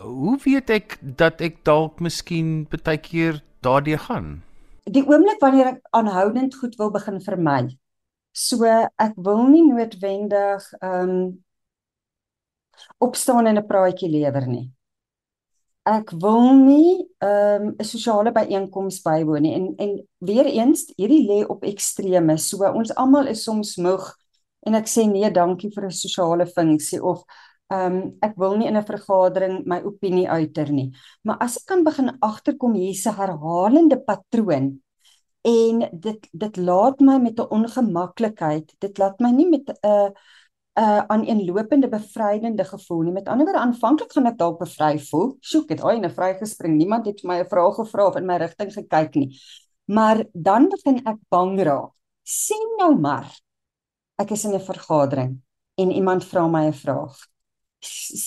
Hoe 0.00 0.38
weet 0.44 0.70
ek 0.70 0.98
dat 1.00 1.40
ek 1.40 1.64
dalk 1.64 2.00
miskien 2.00 2.66
baie 2.70 2.98
keer 2.98 3.42
daardie 3.62 3.98
gaan? 3.98 4.42
Die 4.84 5.04
oomblik 5.04 5.40
wanneer 5.40 5.66
ek 5.66 5.80
aanhoudend 5.90 6.54
goed 6.54 6.76
wil 6.76 6.90
begin 6.90 7.20
vermy. 7.20 7.76
So 8.32 8.64
ek 8.98 9.14
wil 9.16 9.48
nie 9.48 9.64
noodwendig 9.66 10.72
ehm 10.80 11.10
um, 11.10 11.44
opstaan 12.98 13.46
en 13.46 13.58
'n 13.58 13.66
praatjie 13.66 14.08
lewer 14.08 14.46
nie 14.46 14.70
ek 15.90 16.12
wil 16.22 16.52
nie 16.54 17.08
ehm, 17.18 17.74
'n 17.74 17.74
um, 17.80 17.84
sosiale 17.84 18.32
byeenkoms 18.32 19.00
bywoon 19.02 19.42
nie. 19.42 19.54
En 19.54 19.74
en 19.78 19.92
weer 20.18 20.46
eens 20.46 20.86
hierdie 20.96 21.24
lê 21.26 21.44
op 21.46 21.64
extreme 21.64 22.36
so 22.38 22.64
ons 22.64 22.94
almal 22.94 23.26
is 23.26 23.44
soms 23.44 23.76
moeg 23.76 24.04
en 24.66 24.74
ek 24.74 24.86
sê 24.88 25.06
nee 25.08 25.30
dankie 25.30 25.70
vir 25.74 25.86
'n 25.86 25.90
sosiale 26.04 26.46
funksie 26.46 27.02
of 27.02 27.24
ehm 27.70 27.96
um, 27.96 28.18
ek 28.22 28.34
wil 28.36 28.56
nie 28.56 28.68
in 28.68 28.76
'n 28.76 28.86
vergadering 28.86 29.64
my 29.66 29.80
opinie 29.82 30.28
uiter 30.28 30.70
nie. 30.72 30.90
Maar 31.24 31.38
as 31.40 31.56
ek 31.56 31.66
kan 31.66 31.84
begin 31.84 32.10
agterkom 32.20 32.74
hier's 32.74 33.06
'n 33.06 33.14
herhalende 33.14 33.98
patroon. 33.98 34.80
En 35.42 35.88
dit 35.92 36.28
dit 36.32 36.56
laat 36.56 37.00
my 37.00 37.18
met 37.18 37.38
'n 37.40 37.50
ongemaklikheid 37.50 38.74
dit 38.78 38.98
laat 38.98 39.20
my 39.20 39.30
nie 39.30 39.48
met 39.48 39.68
'n 39.68 39.86
uh, 39.86 40.10
uh 40.74 41.02
aan 41.06 41.26
'n 41.26 41.44
lopende 41.44 41.88
bevrydende 41.88 42.64
gevoel 42.64 43.00
nie. 43.00 43.12
Met 43.12 43.28
ander 43.28 43.46
woorde, 43.46 43.60
aanvanklik 43.60 44.12
gaan 44.12 44.26
ek 44.26 44.38
dalk 44.38 44.58
bevry 44.58 44.98
voel. 44.98 45.36
Sjoek, 45.40 45.68
het 45.68 45.82
hy 45.82 45.98
net 45.98 46.14
vrygespring. 46.14 46.76
Niemand 46.76 47.06
het 47.06 47.22
my 47.22 47.40
'n 47.40 47.48
vraag 47.48 47.74
gevra 47.74 48.06
of 48.06 48.16
in 48.16 48.26
my 48.26 48.36
rigting 48.36 48.72
gekyk 48.72 49.14
nie. 49.14 49.38
Maar 49.84 50.24
dan 50.32 50.68
begin 50.68 51.06
ek 51.06 51.18
bang 51.28 51.60
raak. 51.60 51.92
Sien 52.22 52.76
nou 52.78 52.98
maar. 52.98 53.40
Ek 54.16 54.30
is 54.30 54.44
in 54.44 54.54
'n 54.54 54.60
vergadering 54.60 55.40
en 55.74 55.90
iemand 55.90 56.24
vra 56.24 56.46
my 56.46 56.66
'n 56.66 56.72
vraag. 56.72 57.16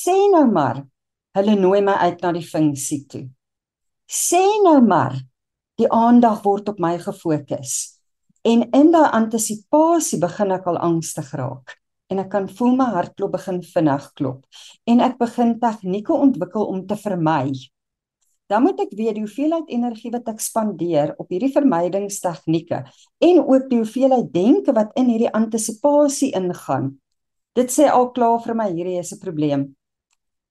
Sê 0.03 0.31
nou 0.31 0.51
maar. 0.51 0.85
Hulle 1.31 1.55
nooi 1.55 1.81
my 1.81 1.93
uit 1.93 2.21
na 2.21 2.31
die 2.31 2.47
funksie 2.47 3.05
toe. 3.05 3.29
Sê 4.05 4.43
nou 4.63 4.81
maar. 4.81 5.15
Die 5.75 5.91
aandag 5.91 6.43
word 6.43 6.69
op 6.69 6.79
my 6.79 6.99
gefokus. 6.99 7.99
En 8.41 8.71
in 8.71 8.91
daai 8.91 9.09
antisipasie 9.11 10.19
begin 10.19 10.51
ek 10.51 10.65
al 10.65 10.77
angstig 10.77 11.31
raak 11.31 11.82
en 12.11 12.21
ek 12.23 12.31
kan 12.33 12.47
voel 12.47 12.75
my 12.79 12.89
hartklop 12.93 13.35
begin 13.37 13.61
vinnig 13.65 14.07
klop 14.17 14.63
en 14.89 15.03
ek 15.05 15.19
begin 15.21 15.55
tegnieke 15.61 16.13
ontwikkel 16.13 16.67
om 16.69 16.83
te 16.87 16.97
vermy. 16.99 17.53
Dan 18.51 18.65
moet 18.65 18.81
ek 18.83 18.91
weet 18.93 19.15
die 19.17 19.23
hoeveelheid 19.23 19.69
energie 19.71 20.11
wat 20.13 20.27
ek 20.29 20.41
spandeer 20.43 21.13
op 21.17 21.31
hierdie 21.31 21.51
vermydingstegnieke 21.53 22.83
en 23.27 23.39
ook 23.41 23.69
die 23.69 23.79
hoeveelheid 23.81 24.33
denke 24.33 24.75
wat 24.75 24.91
in 24.99 25.09
hierdie 25.09 25.31
antisipasie 25.31 26.33
ingaan. 26.37 26.91
Dit 27.57 27.71
sê 27.73 27.87
al 27.89 28.11
klaar 28.13 28.41
vir 28.43 28.57
my 28.57 28.67
hierdie 28.73 28.99
is 28.99 29.13
'n 29.13 29.23
probleem 29.23 29.63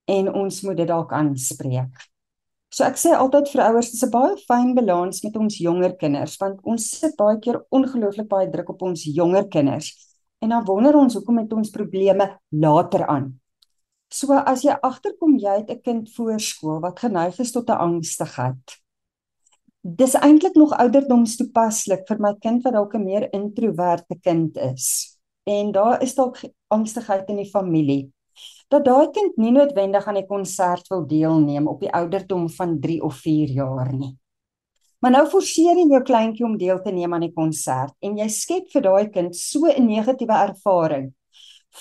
en 0.09 0.33
ons 0.35 0.63
moet 0.63 0.77
dit 0.77 0.89
dalk 0.89 1.13
aanspreek. 1.13 2.09
So 2.73 2.85
ek 2.85 2.97
sê 2.97 3.13
altyd 3.13 3.51
vir 3.53 3.63
ouers 3.69 3.91
dis 3.93 4.03
'n 4.03 4.11
baie 4.11 4.37
fyn 4.49 4.75
balans 4.75 5.23
met 5.25 5.37
ons 5.37 5.59
jonger 5.59 5.93
kinders 6.01 6.39
want 6.41 6.61
ons 6.65 6.91
sit 7.01 7.15
baie 7.17 7.39
keer 7.39 7.61
ongelooflik 7.71 8.29
baie 8.29 8.51
druk 8.51 8.71
op 8.71 8.83
ons 8.83 9.05
jonger 9.05 9.49
kinders 9.49 9.93
en 10.43 10.49
dan 10.49 10.65
wonder 10.67 10.97
ons 10.99 11.15
hoekom 11.15 11.39
het 11.39 11.53
ons 11.55 11.71
probleme 11.71 12.27
later 12.51 13.07
aan. 13.07 13.31
So 14.13 14.35
as 14.37 14.65
jy 14.67 14.75
agterkom 14.85 15.39
jy 15.41 15.55
het 15.63 15.71
'n 15.71 15.81
kind 15.81 16.11
voorskool 16.13 16.81
wat 16.81 16.99
geneig 16.99 17.39
is 17.39 17.53
tot 17.53 17.71
'n 17.71 17.79
angstigheid. 17.89 18.83
Dis 19.83 20.15
eintlik 20.15 20.55
nog 20.55 20.73
ouderdomstoepaslik 20.73 22.07
vir 22.09 22.19
my 22.21 22.35
kind 22.41 22.63
wat 22.63 22.73
dalk 22.73 22.95
'n 22.95 23.05
meer 23.05 23.33
introverte 23.33 24.17
kind 24.21 24.57
is. 24.57 25.19
En 25.45 25.73
daar 25.73 26.03
is 26.03 26.15
dalk 26.15 26.39
angstigheid 26.69 27.29
in 27.29 27.37
die 27.37 27.51
familie. 27.51 28.13
Dat 28.69 28.85
daai 28.85 29.11
kind 29.11 29.37
nie 29.37 29.51
noodwendig 29.51 30.07
aan 30.07 30.15
die 30.15 30.27
konsert 30.27 30.89
wil 30.89 31.07
deelneem 31.07 31.67
op 31.69 31.81
die 31.81 31.93
ouderdom 31.93 32.49
van 32.51 32.81
3 32.81 33.03
of 33.03 33.15
4 33.15 33.49
jaar 33.49 33.93
nie. 33.93 34.19
Maar 35.03 35.11
nou 35.11 35.25
forceer 35.27 35.77
jy 35.77 35.89
jou 35.91 36.03
kleintjie 36.03 36.47
om 36.47 36.59
deel 36.59 36.79
te 36.83 36.93
neem 36.95 37.15
aan 37.15 37.27
die 37.27 37.35
konsert 37.35 37.95
en 38.01 38.17
jy 38.19 38.29
skep 38.29 38.71
vir 38.71 38.83
daai 38.83 39.11
kind 39.11 39.37
so 39.37 39.67
'n 39.67 39.87
negatiewe 39.87 40.37
ervaring 40.49 41.13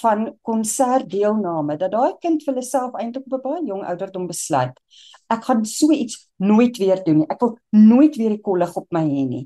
van 0.01 0.37
konsertdeelname 0.41 1.77
dat 1.77 1.91
daai 1.91 2.17
kind 2.21 2.43
vir 2.43 2.53
homself 2.53 2.95
eintlik 2.95 3.25
op 3.27 3.33
'n 3.33 3.41
baie 3.43 3.65
jong 3.67 3.83
ouderdom 3.85 4.27
besluit 4.27 4.77
ek 5.31 5.47
gaan 5.47 5.63
so 5.65 5.91
iets 5.95 6.27
nooit 6.41 6.77
weer 6.81 7.01
doen 7.05 7.23
nie. 7.23 7.29
Ek 7.29 7.41
wil 7.43 7.57
nooit 7.75 8.17
weer 8.19 8.35
die 8.35 8.43
kollig 8.43 8.73
op 8.77 8.89
my 8.95 9.03
hê 9.07 9.25
nie. 9.27 9.45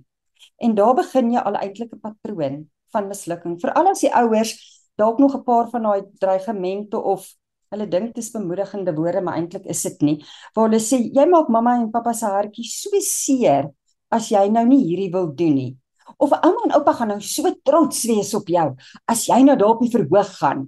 En 0.63 0.75
daar 0.77 0.95
begin 0.97 1.33
jy 1.33 1.41
al 1.41 1.59
eintlik 1.59 1.93
'n 1.93 2.01
patroon 2.01 2.57
van 2.93 3.07
mislukking. 3.07 3.59
Veral 3.61 3.91
as 3.91 4.01
die 4.01 4.13
ouers 4.13 4.55
dalk 4.97 5.19
nog 5.19 5.35
'n 5.35 5.43
paar 5.43 5.69
van 5.69 5.83
daai 5.83 6.03
dreigemente 6.19 6.97
of 6.97 7.27
hulle 7.75 7.87
dink 7.91 8.13
dit 8.13 8.23
is 8.23 8.31
bemoedigende 8.33 8.93
woorde, 8.95 9.21
maar 9.21 9.39
eintlik 9.39 9.65
is 9.71 9.83
dit 9.87 10.05
nie. 10.07 10.15
Waar 10.55 10.69
hulle 10.69 10.81
sê 10.83 10.99
jy 11.03 11.25
maak 11.29 11.51
mamma 11.53 11.75
en 11.79 11.91
pappa 11.93 12.13
se 12.15 12.29
hartjie 12.31 12.67
so 12.69 13.01
seer 13.03 13.69
as 14.15 14.29
jy 14.31 14.47
nou 14.53 14.65
nie 14.67 14.81
hierdie 14.83 15.11
wil 15.13 15.29
doen 15.35 15.57
nie. 15.59 15.73
Of 16.21 16.33
ouma 16.37 16.67
en 16.67 16.75
oupa 16.77 16.93
gaan 16.95 17.11
nou 17.15 17.19
so 17.21 17.51
trots 17.67 18.05
wees 18.07 18.31
op 18.37 18.49
jou 18.49 18.67
as 19.11 19.25
jy 19.27 19.41
nou 19.43 19.57
daar 19.59 19.75
op 19.75 19.83
die 19.83 19.91
verhoog 19.93 20.31
gaan. 20.39 20.67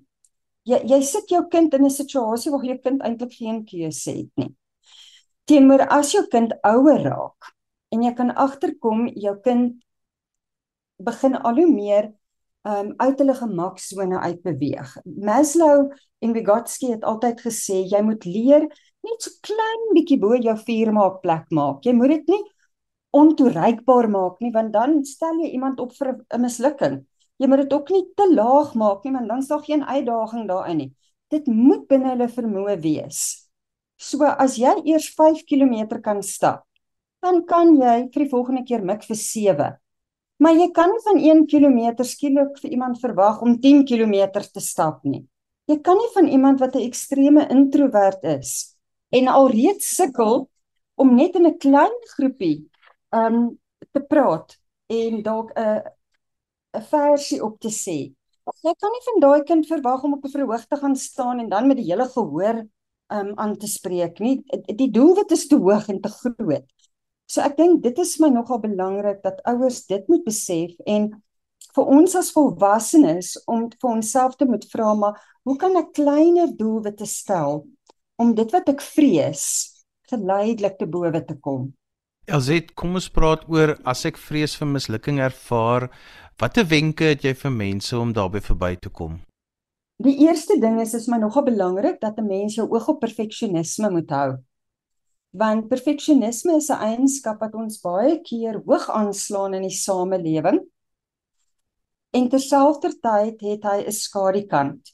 Jy 0.67 0.81
jy 0.91 1.01
sit 1.07 1.31
jou 1.31 1.45
kind 1.51 1.73
in 1.73 1.85
'n 1.85 1.93
situasie 1.93 2.51
waar 2.51 2.65
jou 2.65 2.77
kind 2.83 3.01
eintlik 3.01 3.33
geen 3.39 3.63
keuse 3.65 4.11
het 4.11 4.31
nie. 4.35 4.53
Teenoor 5.47 5.87
as 5.87 6.11
jou 6.11 6.27
kind 6.27 6.53
ouer 6.63 7.03
raak 7.03 7.53
en 7.91 8.03
jy 8.03 8.13
kan 8.13 8.31
agterkom 8.35 9.07
jou 9.15 9.35
kind 9.43 9.79
begin 10.99 11.35
al 11.35 11.55
hoe 11.55 11.71
meer 11.71 12.11
um 12.67 12.93
uit 12.97 13.19
hulle 13.19 13.35
gemaksone 13.35 14.19
uitbeweeg. 14.19 14.97
Maslow 15.05 15.93
en 16.21 16.33
Vygotsky 16.33 16.91
het 16.93 17.03
altyd 17.05 17.41
gesê 17.45 17.83
jy 17.85 18.01
moet 18.05 18.25
leer 18.25 18.67
net 19.05 19.23
so 19.23 19.31
klein 19.45 19.83
bietjie 19.95 20.19
bo 20.21 20.35
jou 20.35 20.55
vuur 20.67 20.91
maak 20.95 21.21
plek 21.23 21.51
maak. 21.53 21.85
Jy 21.85 21.93
moet 21.95 22.15
dit 22.17 22.33
nie 22.33 22.43
ontoereikbaar 23.17 24.09
maak 24.11 24.41
nie 24.43 24.51
want 24.53 24.73
dan 24.73 24.99
stel 25.05 25.39
jy 25.43 25.53
iemand 25.55 25.79
op 25.79 25.93
vir 25.95 26.15
'n 26.17 26.41
mislukking. 26.41 27.05
Jy 27.39 27.47
moet 27.47 27.63
dit 27.63 27.73
ook 27.73 27.89
nie 27.89 28.05
te 28.15 28.27
laag 28.33 28.73
maak 28.75 29.03
nie 29.05 29.13
want 29.13 29.27
dan 29.29 29.39
is 29.39 29.47
daar 29.47 29.63
geen 29.63 29.83
uitdaging 29.83 30.47
daarin 30.47 30.77
nie. 30.77 30.93
Dit 31.29 31.47
moet 31.47 31.87
binne 31.87 32.09
hulle 32.09 32.27
vermoë 32.27 32.81
wees. 32.81 33.49
So 33.97 34.23
as 34.23 34.57
jy 34.57 34.73
eers 34.85 35.09
5 35.09 35.43
km 35.45 36.01
kan 36.01 36.21
stap, 36.23 36.63
dan 37.21 37.45
kan 37.45 37.75
jy 37.75 38.09
vir 38.13 38.23
die 38.23 38.29
volgende 38.29 38.63
keer 38.63 38.83
mik 38.83 39.03
vir 39.03 39.15
7. 39.15 39.77
Maar 40.39 40.53
jy 40.53 40.71
kan 40.71 40.91
van 41.03 41.17
1 41.17 41.47
km 41.47 42.03
skielik 42.03 42.59
vir 42.61 42.71
iemand 42.71 42.99
verwag 43.01 43.41
om 43.41 43.59
10 43.59 43.85
km 43.85 44.29
te 44.53 44.59
stap 44.59 45.03
nie. 45.03 45.25
Jy 45.67 45.79
kan 45.83 45.99
nie 45.99 46.11
van 46.13 46.27
iemand 46.31 46.59
wat 46.63 46.75
'n 46.75 46.87
ekstreme 46.87 47.47
introwert 47.51 48.23
is 48.23 48.75
en 49.11 49.27
alreeds 49.27 49.95
sukkel 49.95 50.49
om 50.95 51.15
net 51.15 51.35
in 51.35 51.47
'n 51.47 51.57
klein 51.57 51.95
groepie 52.15 52.69
um 53.11 53.59
te 53.91 54.01
praat 54.01 54.57
en 54.87 55.21
dalk 55.23 55.51
'n 55.55 55.83
'n 56.77 56.81
versie 56.91 57.43
op 57.43 57.59
te 57.59 57.69
sê. 57.69 58.13
Jy 58.63 58.73
kan 58.79 58.91
nie 58.91 59.05
van 59.09 59.19
daai 59.19 59.43
kind 59.43 59.67
verwag 59.67 60.03
om 60.03 60.13
op 60.13 60.25
'n 60.25 60.35
verhoog 60.37 60.65
te 60.67 60.77
gaan 60.77 60.95
staan 60.95 61.39
en 61.39 61.49
dan 61.49 61.67
met 61.67 61.77
die 61.77 61.91
hele 61.91 62.07
gehoor 62.07 62.63
um 63.11 63.31
aan 63.35 63.57
te 63.57 63.67
spreek 63.67 64.19
nie. 64.19 64.43
Die 64.75 64.91
doelwit 64.91 65.31
is 65.31 65.47
te 65.47 65.55
hoog 65.55 65.87
en 65.89 66.01
te 66.01 66.09
groot. 66.09 66.67
So 67.27 67.41
ek 67.41 67.57
dink 67.57 67.83
dit 67.83 67.97
is 67.99 68.19
my 68.19 68.29
nogal 68.29 68.59
belangrik 68.59 69.21
dat 69.23 69.43
ouers 69.43 69.85
dit 69.85 70.07
moet 70.07 70.23
besef 70.23 70.71
en 70.85 71.11
vir 71.75 71.89
ons 71.93 72.15
as 72.17 72.31
volwassenes 72.33 73.35
om 73.45 73.67
vir 73.69 73.89
onsself 73.89 74.37
te 74.37 74.47
moet 74.49 74.65
vra 74.71 74.93
maar 74.97 75.19
hoe 75.47 75.57
kan 75.61 75.77
ek 75.79 75.93
kleiner 75.99 76.53
doelwitte 76.57 77.05
stel 77.09 77.65
om 78.17 78.33
dit 78.37 78.53
wat 78.55 78.69
ek 78.73 78.81
vrees 78.81 79.43
geleidelik 80.09 80.77
te 80.79 80.87
bowe 80.87 81.21
te 81.25 81.35
kom. 81.35 81.69
Elzet, 82.27 82.73
kom 82.75 82.97
ons 82.99 83.07
praat 83.11 83.45
oor 83.51 83.75
as 83.87 84.03
ek 84.07 84.17
vrees 84.19 84.55
vir 84.59 84.67
mislukking 84.67 85.21
ervaar, 85.23 85.87
watter 86.39 86.67
wenke 86.67 87.13
het 87.13 87.23
jy 87.23 87.33
vir 87.37 87.53
mense 87.53 87.95
om 87.95 88.11
daarbey 88.15 88.43
verby 88.43 88.73
te 88.81 88.91
kom? 88.91 89.21
Die 90.03 90.17
eerste 90.27 90.57
ding 90.61 90.81
is 90.81 90.93
is 90.93 91.07
my 91.09 91.17
nogal 91.21 91.45
belangrik 91.47 92.01
dat 92.01 92.19
'n 92.19 92.27
mens 92.27 92.55
jou 92.55 92.67
oog 92.67 92.87
op 92.87 92.99
perfeksionisme 92.99 93.89
moet 93.91 94.09
hou 94.09 94.29
want 95.37 95.69
perfeksionisme 95.69 96.55
is 96.55 96.69
'n 96.69 96.81
eienskap 96.89 97.39
wat 97.39 97.53
ons 97.53 97.81
baie 97.81 98.21
keer 98.21 98.61
hoog 98.65 98.89
aanslaan 98.89 99.53
in 99.53 99.61
die 99.61 99.77
samelewing. 99.77 100.59
En 102.17 102.29
terselfdertyd 102.33 103.41
het 103.45 103.65
hy 103.69 103.79
'n 103.85 103.93
skadukant. 103.93 104.93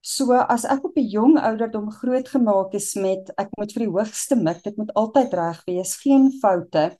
So 0.00 0.32
as 0.54 0.64
ek 0.64 0.84
op 0.84 0.96
'n 0.96 1.10
jong 1.16 1.38
ouderdom 1.38 1.90
grootgemaak 1.90 2.74
is 2.74 2.94
met 2.94 3.30
ek 3.36 3.48
moet 3.56 3.72
vir 3.72 3.82
die 3.84 3.94
hoogste 3.96 4.36
mik, 4.36 4.62
dit 4.62 4.76
moet 4.76 4.92
altyd 4.94 5.32
reg 5.34 5.62
wees, 5.66 5.96
geen 5.96 6.30
foute. 6.42 6.98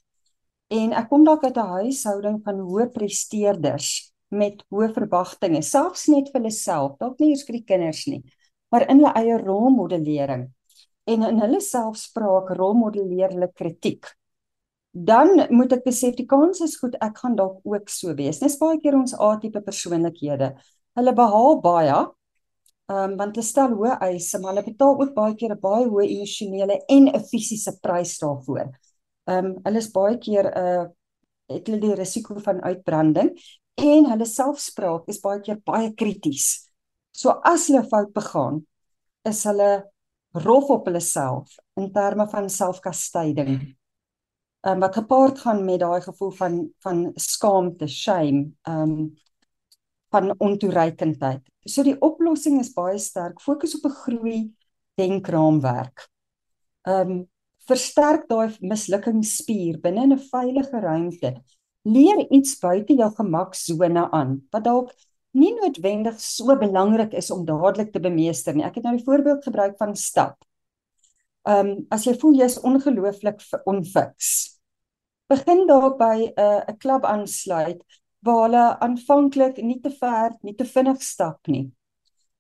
En 0.68 0.92
ek 0.92 1.09
kom 1.09 1.24
dalk 1.24 1.44
uit 1.44 1.57
'n 1.57 1.72
huishouding 1.78 2.40
van 2.44 2.59
hoë 2.59 2.87
presteerders 2.92 4.12
met 4.28 4.64
hoë 4.70 4.92
verwagtinge, 4.92 5.62
selfs 5.62 6.07
net 6.09 6.28
vir 6.33 6.40
hulle 6.40 6.50
self, 6.50 6.96
dalk 6.98 7.18
nie 7.20 7.31
eers 7.31 7.44
vir 7.44 7.57
die 7.57 7.64
kinders 7.64 8.07
nie, 8.07 8.22
maar 8.70 8.88
in 8.88 9.00
hulle 9.00 9.12
eie 9.14 9.38
rolmodellering 9.38 10.52
en 11.04 11.22
in 11.22 11.40
hulle 11.40 11.61
selfspraak 11.61 12.50
rolmodelleer 12.50 13.33
hulle 13.33 13.50
kritiek. 13.54 14.17
Dan 14.92 15.46
moet 15.51 15.72
ek 15.72 15.85
besef 15.85 16.16
die 16.16 16.27
kans 16.27 16.61
is 16.64 16.79
goed 16.81 16.96
ek 17.05 17.18
gaan 17.22 17.37
dalk 17.37 17.61
ook 17.64 17.90
so 17.92 18.14
wees. 18.14 18.40
Dis 18.40 18.59
baie 18.59 18.79
keer 18.81 18.96
ons 18.96 19.14
A-tipe 19.14 19.61
persoonlikhede. 19.62 20.55
Hulle 20.98 21.14
behaal 21.14 21.61
baie 21.62 21.98
ehm 22.88 23.11
um, 23.12 23.16
want 23.20 23.37
hulle 23.37 23.44
stel 23.44 23.74
hoë 23.77 23.98
eise, 24.01 24.38
maar 24.40 24.55
hulle 24.55 24.64
betaal 24.64 24.94
ook 24.96 25.11
baie 25.14 25.35
keer 25.37 25.53
'n 25.53 25.61
baie 25.61 25.85
hoë 25.85 26.07
emosionele 26.09 26.79
en 26.88 27.09
'n 27.09 27.24
fisiese 27.31 27.77
prys 27.85 28.16
daarvoor. 28.18 28.70
Ehm 29.29 29.44
um, 29.46 29.51
hulle 29.64 29.79
is 29.79 29.90
baie 29.92 30.16
keer 30.18 30.48
'n 30.48 30.57
uh, 30.57 30.87
het 31.53 31.66
hulle 31.66 31.81
die 31.81 31.94
risiko 31.94 32.38
van 32.44 32.62
uitbranding 32.62 33.31
en 33.77 34.09
hulle 34.11 34.27
selfspraak 34.27 35.09
is 35.09 35.20
baie 35.20 35.40
keer 35.40 35.61
baie 35.64 35.92
krities. 35.94 36.70
So 37.12 37.40
as 37.44 37.68
hulle 37.68 37.85
fout 37.88 38.12
begaan, 38.12 38.66
is 39.24 39.44
hulle 39.44 39.85
rof 40.33 40.70
op 40.70 40.87
hulle 40.87 41.01
self 41.01 41.57
in 41.77 41.92
terme 41.92 42.29
van 42.29 42.48
selfkastyding. 42.48 43.77
Um, 44.66 44.80
wat 44.80 44.94
gepaard 44.94 45.38
gaan 45.38 45.64
met 45.64 45.80
daai 45.80 46.00
gevoel 46.00 46.30
van 46.30 46.54
van 46.82 47.10
skaamte, 47.14 47.86
shame, 47.86 48.50
ehm 48.62 48.90
um, 48.90 49.14
van 50.10 50.34
ontoereikendheid. 50.38 51.42
So 51.68 51.84
die 51.84 51.98
oplossing 52.00 52.60
is 52.60 52.72
baie 52.72 52.98
sterk 52.98 53.40
fokus 53.40 53.76
op 53.76 53.84
'n 53.84 53.98
groei 54.04 54.38
denkraamwerk. 54.94 56.08
Ehm 56.82 57.10
um, 57.10 57.28
versterk 57.68 58.28
daai 58.28 58.56
mislukkingsspier 58.60 59.80
binne 59.80 60.06
'n 60.06 60.18
veilige 60.18 60.80
ruimte. 60.80 61.42
Leer 61.82 62.26
iets 62.30 62.58
buite 62.58 62.94
jou 62.94 63.10
gemaksone 63.14 64.10
aan 64.10 64.48
wat 64.50 64.64
dalk 64.64 64.92
nie 65.32 65.54
noodwendig 65.54 66.20
so 66.20 66.56
belangrik 66.56 67.12
is 67.12 67.30
om 67.30 67.44
dadelik 67.44 67.92
te 67.92 68.00
bemeester 68.00 68.54
nie. 68.54 68.64
Ek 68.64 68.74
het 68.74 68.84
nou 68.84 68.96
die 68.96 69.04
voorbeeld 69.04 69.44
gebruik 69.44 69.76
van 69.76 69.96
stap. 69.96 70.44
Ehm 71.42 71.66
um, 71.66 71.86
as 71.90 72.04
jy 72.04 72.14
voel 72.18 72.34
jy's 72.34 72.58
ongelooflik 72.60 73.40
onfiks. 73.64 74.47
Begin 75.28 75.66
dalk 75.68 75.98
by 75.98 76.16
'n 76.26 76.32
uh, 76.40 76.62
'n 76.68 76.78
klub 76.82 77.04
aansluit 77.04 77.82
waar 78.24 78.42
hulle 78.46 78.64
aanvanklik 78.86 79.62
nie 79.62 79.80
te 79.80 79.90
ver, 79.90 80.34
nie 80.42 80.54
te 80.54 80.64
vinnig 80.64 81.02
stap 81.02 81.46
nie. 81.46 81.70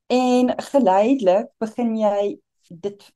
En 0.08 0.54
geleidelik 0.72 1.52
begin 1.60 1.96
jy 1.96 2.40
dit 2.68 3.12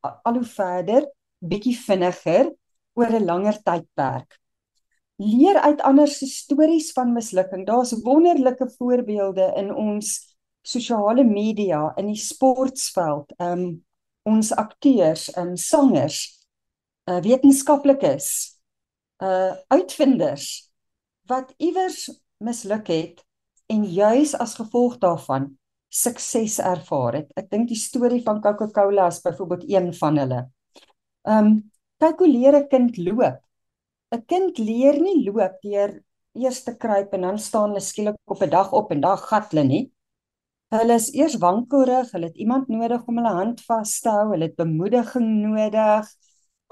al 0.00 0.34
hoe 0.34 0.50
verder, 0.56 1.10
bietjie 1.40 1.76
vinniger 1.76 2.50
oor 2.94 3.12
'n 3.12 3.24
langer 3.24 3.62
tydperk 3.62 4.40
leer 5.16 5.60
uit 5.60 5.80
ander 5.80 6.08
se 6.08 6.26
stories 6.26 6.92
van 6.92 7.12
mislukking. 7.12 7.66
Daar's 7.66 7.92
wonderlike 8.02 8.70
voorbeelde 8.76 9.52
in 9.56 9.74
ons 9.74 10.36
sosiale 10.62 11.24
media, 11.24 11.92
in 11.96 12.06
die 12.06 12.20
sportveld, 12.20 13.32
um 13.40 13.84
ons 14.26 14.50
akteurs, 14.52 15.28
um 15.38 15.56
sangers, 15.56 16.46
uh 17.06 17.20
wetenskaplikes, 17.22 18.55
uh 19.22 19.54
uitvinders 19.72 20.70
wat 21.26 21.54
iewers 21.56 22.10
misluk 22.38 22.88
het 22.92 23.22
en 23.72 23.84
juis 23.84 24.34
as 24.34 24.54
gevolg 24.54 24.98
daarvan 24.98 25.56
sukses 25.88 26.58
ervaar 26.58 27.14
het. 27.22 27.30
Ek 27.36 27.48
dink 27.50 27.68
die 27.68 27.78
storie 27.78 28.22
van 28.22 28.42
Coca-Cola 28.44 29.06
is 29.08 29.22
byvoorbeeld 29.24 29.64
een 29.70 29.92
van 29.94 30.18
hulle. 30.18 30.42
Um 31.24 31.70
kyk 31.98 32.18
hoe 32.20 32.28
leer 32.28 32.56
'n 32.56 32.68
kind 32.68 32.96
loop 32.98 33.40
'n 34.14 34.22
kind 34.26 34.58
leer 34.58 35.00
nie 35.00 35.24
loop 35.26 35.56
deur 35.62 36.02
eers 36.36 36.62
te 36.64 36.76
kruip 36.76 37.14
en 37.16 37.22
dan 37.26 37.38
staan 37.38 37.70
hulle 37.70 37.80
skielik 37.80 38.16
op 38.24 38.42
'n 38.42 38.50
dag 38.50 38.72
op 38.72 38.90
en 38.92 39.00
dan 39.00 39.18
gat 39.18 39.50
hulle 39.50 39.64
nie. 39.64 39.84
Hulle 40.74 40.94
is 40.94 41.08
eers 41.14 41.36
wankelrig, 41.38 42.10
hulle 42.12 42.26
het 42.26 42.36
iemand 42.36 42.68
nodig 42.68 43.06
om 43.06 43.16
hulle 43.16 43.34
hand 43.40 43.60
vas 43.68 44.00
te 44.00 44.10
hou, 44.10 44.30
hulle 44.32 44.48
het 44.48 44.56
bemoediging 44.56 45.28
nodig, 45.46 46.08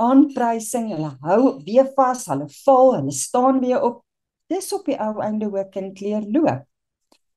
aanprysing, 0.00 0.90
hulle 0.94 1.12
hou 1.22 1.40
weer 1.66 1.88
vas, 1.96 2.26
hulle 2.30 2.48
val, 2.64 2.94
hulle 2.98 3.14
staan 3.14 3.60
weer 3.60 3.82
op. 3.82 4.02
Dis 4.50 4.72
op 4.76 4.86
die 4.86 4.98
ou 5.00 5.20
einde 5.22 5.46
hoe 5.46 5.64
'n 5.64 5.70
kind 5.70 6.00
leer 6.00 6.22
loop. 6.22 6.66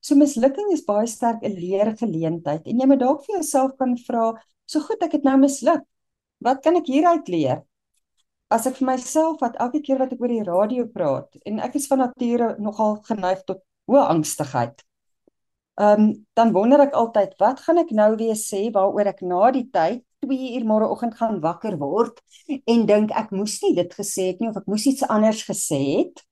So 0.01 0.15
mislukking 0.15 0.71
is 0.71 0.85
baie 0.85 1.07
sterk 1.07 1.43
'n 1.43 1.55
leergeleentheid 1.55 2.67
en 2.67 2.79
jy 2.79 2.85
moet 2.87 2.99
dalk 2.99 3.25
vir 3.25 3.35
jouself 3.35 3.77
kan 3.77 3.97
vra, 3.97 4.33
so 4.65 4.79
goed 4.79 5.01
ek 5.03 5.11
het 5.13 5.23
nou 5.23 5.37
misluk. 5.37 5.83
Wat 6.39 6.61
kan 6.63 6.75
ek 6.75 6.87
hieruit 6.87 7.27
leer? 7.27 7.63
as 8.53 8.67
ek 8.69 8.77
vir 8.79 8.87
myself 8.93 9.41
wat 9.43 9.57
elke 9.63 9.81
keer 9.83 9.99
wat 9.99 10.13
ek 10.15 10.21
oor 10.23 10.31
die 10.31 10.43
radio 10.47 10.85
praat 10.91 11.39
en 11.49 11.59
ek 11.63 11.75
is 11.79 11.87
van 11.91 12.05
nature 12.05 12.53
nogal 12.63 12.99
geneig 13.07 13.41
tot 13.49 13.63
hoë 13.91 14.03
angstigheid. 14.13 14.83
Ehm 15.77 16.03
um, 16.03 16.05
dan 16.37 16.53
wonder 16.55 16.81
ek 16.87 16.95
altyd 16.97 17.35
wat 17.43 17.59
gaan 17.65 17.81
ek 17.83 17.91
nou 17.99 18.09
weer 18.19 18.37
sê 18.39 18.67
waaroor 18.73 19.11
ek 19.11 19.21
na 19.21 19.51
die 19.53 19.67
tyd 19.73 20.01
2 20.25 20.55
uur 20.55 20.65
môreoggend 20.65 21.15
gaan 21.19 21.39
wakker 21.43 21.77
word 21.81 22.21
en 22.65 22.85
dink 22.89 23.11
ek 23.11 23.31
moes 23.31 23.59
nie 23.63 23.75
dit 23.77 23.93
gesê 23.99 24.31
het 24.31 24.41
nie 24.41 24.49
of 24.49 24.57
ek 24.57 24.67
moes 24.71 24.87
iets 24.89 25.05
anders 25.07 25.43
gesê 25.47 25.81
het. 25.99 26.23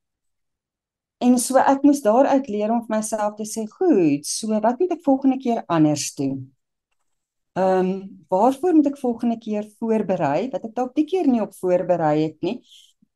En 1.23 1.37
so 1.39 1.61
ek 1.61 1.85
moes 1.87 2.01
daaruit 2.03 2.49
leer 2.51 2.73
om 2.73 2.81
vir 2.85 2.97
myself 2.97 3.37
te 3.37 3.45
sê, 3.47 3.63
goed, 3.71 4.25
so 4.27 4.51
wat 4.61 4.81
moet 4.81 4.97
ek 4.97 5.05
volgende 5.05 5.37
keer 5.41 5.63
anders 5.71 6.11
doen? 6.17 6.41
Ehm 7.55 7.87
um, 7.87 8.25
waarvoor 8.27 8.73
moet 8.75 8.89
ek 8.91 8.99
volgende 8.99 9.37
keer 9.39 9.69
voorberei 9.79 10.49
wat 10.51 10.65
ek 10.67 10.73
dalk 10.75 10.91
die 10.97 11.05
keer 11.07 11.29
nie 11.31 11.39
op 11.39 11.53
voorberei 11.55 12.25
het 12.25 12.41
nie? 12.43 12.57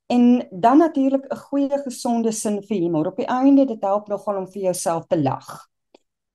En 0.09 0.47
dan 0.49 0.79
natuurlik 0.79 1.25
'n 1.27 1.37
goeie 1.37 1.77
gesonde 1.83 2.31
sin 2.31 2.63
vir 2.63 2.77
humor. 2.77 3.07
Op 3.07 3.17
die 3.17 3.27
einde 3.27 3.65
dit 3.65 3.81
help 3.81 4.07
nogal 4.07 4.37
om 4.37 4.47
vir 4.47 4.61
jouself 4.61 5.05
te 5.07 5.19
lag. 5.21 5.67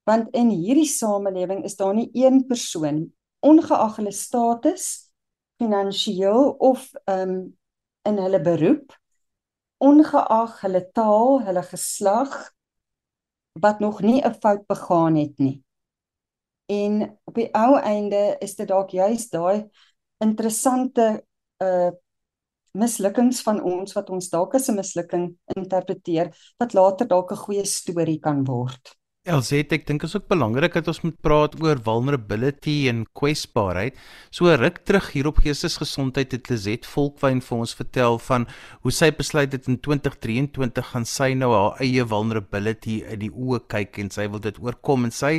Want 0.04 0.28
in 0.30 0.50
hierdie 0.50 0.86
samelewing 0.86 1.64
is 1.64 1.76
daar 1.76 1.94
nie 1.94 2.10
een 2.12 2.46
persoon 2.46 3.12
ongeag 3.44 3.96
hulle 4.00 4.12
status 4.12 4.84
finansiëel 5.60 6.54
of 6.58 6.90
um, 7.10 7.36
in 8.08 8.20
hulle 8.20 8.40
beroep 8.40 8.94
ongeag 9.84 10.60
hulle 10.62 10.82
taal, 10.96 11.40
hulle 11.44 11.62
geslag 11.62 12.32
wat 13.60 13.78
nog 13.84 14.00
nie 14.02 14.20
'n 14.22 14.34
fout 14.42 14.66
begaan 14.66 15.16
het 15.16 15.38
nie. 15.38 15.62
En 16.66 17.18
op 17.24 17.34
die 17.34 17.50
ou 17.54 17.78
einde 17.78 18.36
is 18.40 18.54
dit 18.54 18.68
dalk 18.68 18.90
juist 18.90 19.30
daai 19.32 19.68
interessante 20.18 21.24
uh 21.58 21.90
mislukkings 22.74 23.42
van 23.42 23.62
ons 23.62 23.92
wat 23.92 24.10
ons 24.10 24.28
dalk 24.28 24.54
as 24.54 24.68
'n 24.68 24.74
mislukking 24.74 25.36
interpreteer 25.46 26.34
wat 26.58 26.72
later 26.72 27.06
dalk 27.06 27.30
'n 27.32 27.44
goeie 27.46 27.64
storie 27.64 28.18
kan 28.18 28.44
word. 28.44 28.96
Elzet, 29.24 29.70
ek 29.72 29.86
dink 29.88 30.02
is 30.04 30.12
ook 30.18 30.26
belangrik 30.28 30.74
dat 30.76 30.88
ons 30.90 30.98
moet 31.00 31.14
praat 31.24 31.54
oor 31.64 31.78
vulnerability 31.80 32.90
en 32.90 33.06
kwesbaarheid. 33.16 33.96
So 34.28 34.52
ruk 34.60 34.82
terug 34.84 35.06
hier 35.14 35.30
op 35.30 35.38
geestesgesondheid 35.40 36.34
het 36.36 36.50
Lizet 36.52 36.84
Volkwyn 36.84 37.40
vir 37.40 37.56
ons 37.56 37.72
vertel 37.78 38.18
van 38.26 38.44
hoe 38.84 38.92
sy 38.92 39.08
besluit 39.16 39.56
het 39.56 39.64
in 39.72 39.78
2023 39.80 40.90
gaan 40.90 41.08
sy 41.08 41.30
nou 41.40 41.54
haar 41.54 41.80
eie 41.80 42.04
vulnerability 42.04 42.98
in 43.14 43.22
die 43.22 43.30
oë 43.32 43.62
kyk 43.72 44.02
en 44.04 44.12
sy 44.12 44.26
wil 44.28 44.44
dit 44.44 44.60
oorkom 44.60 45.08
en 45.08 45.16
sy 45.16 45.38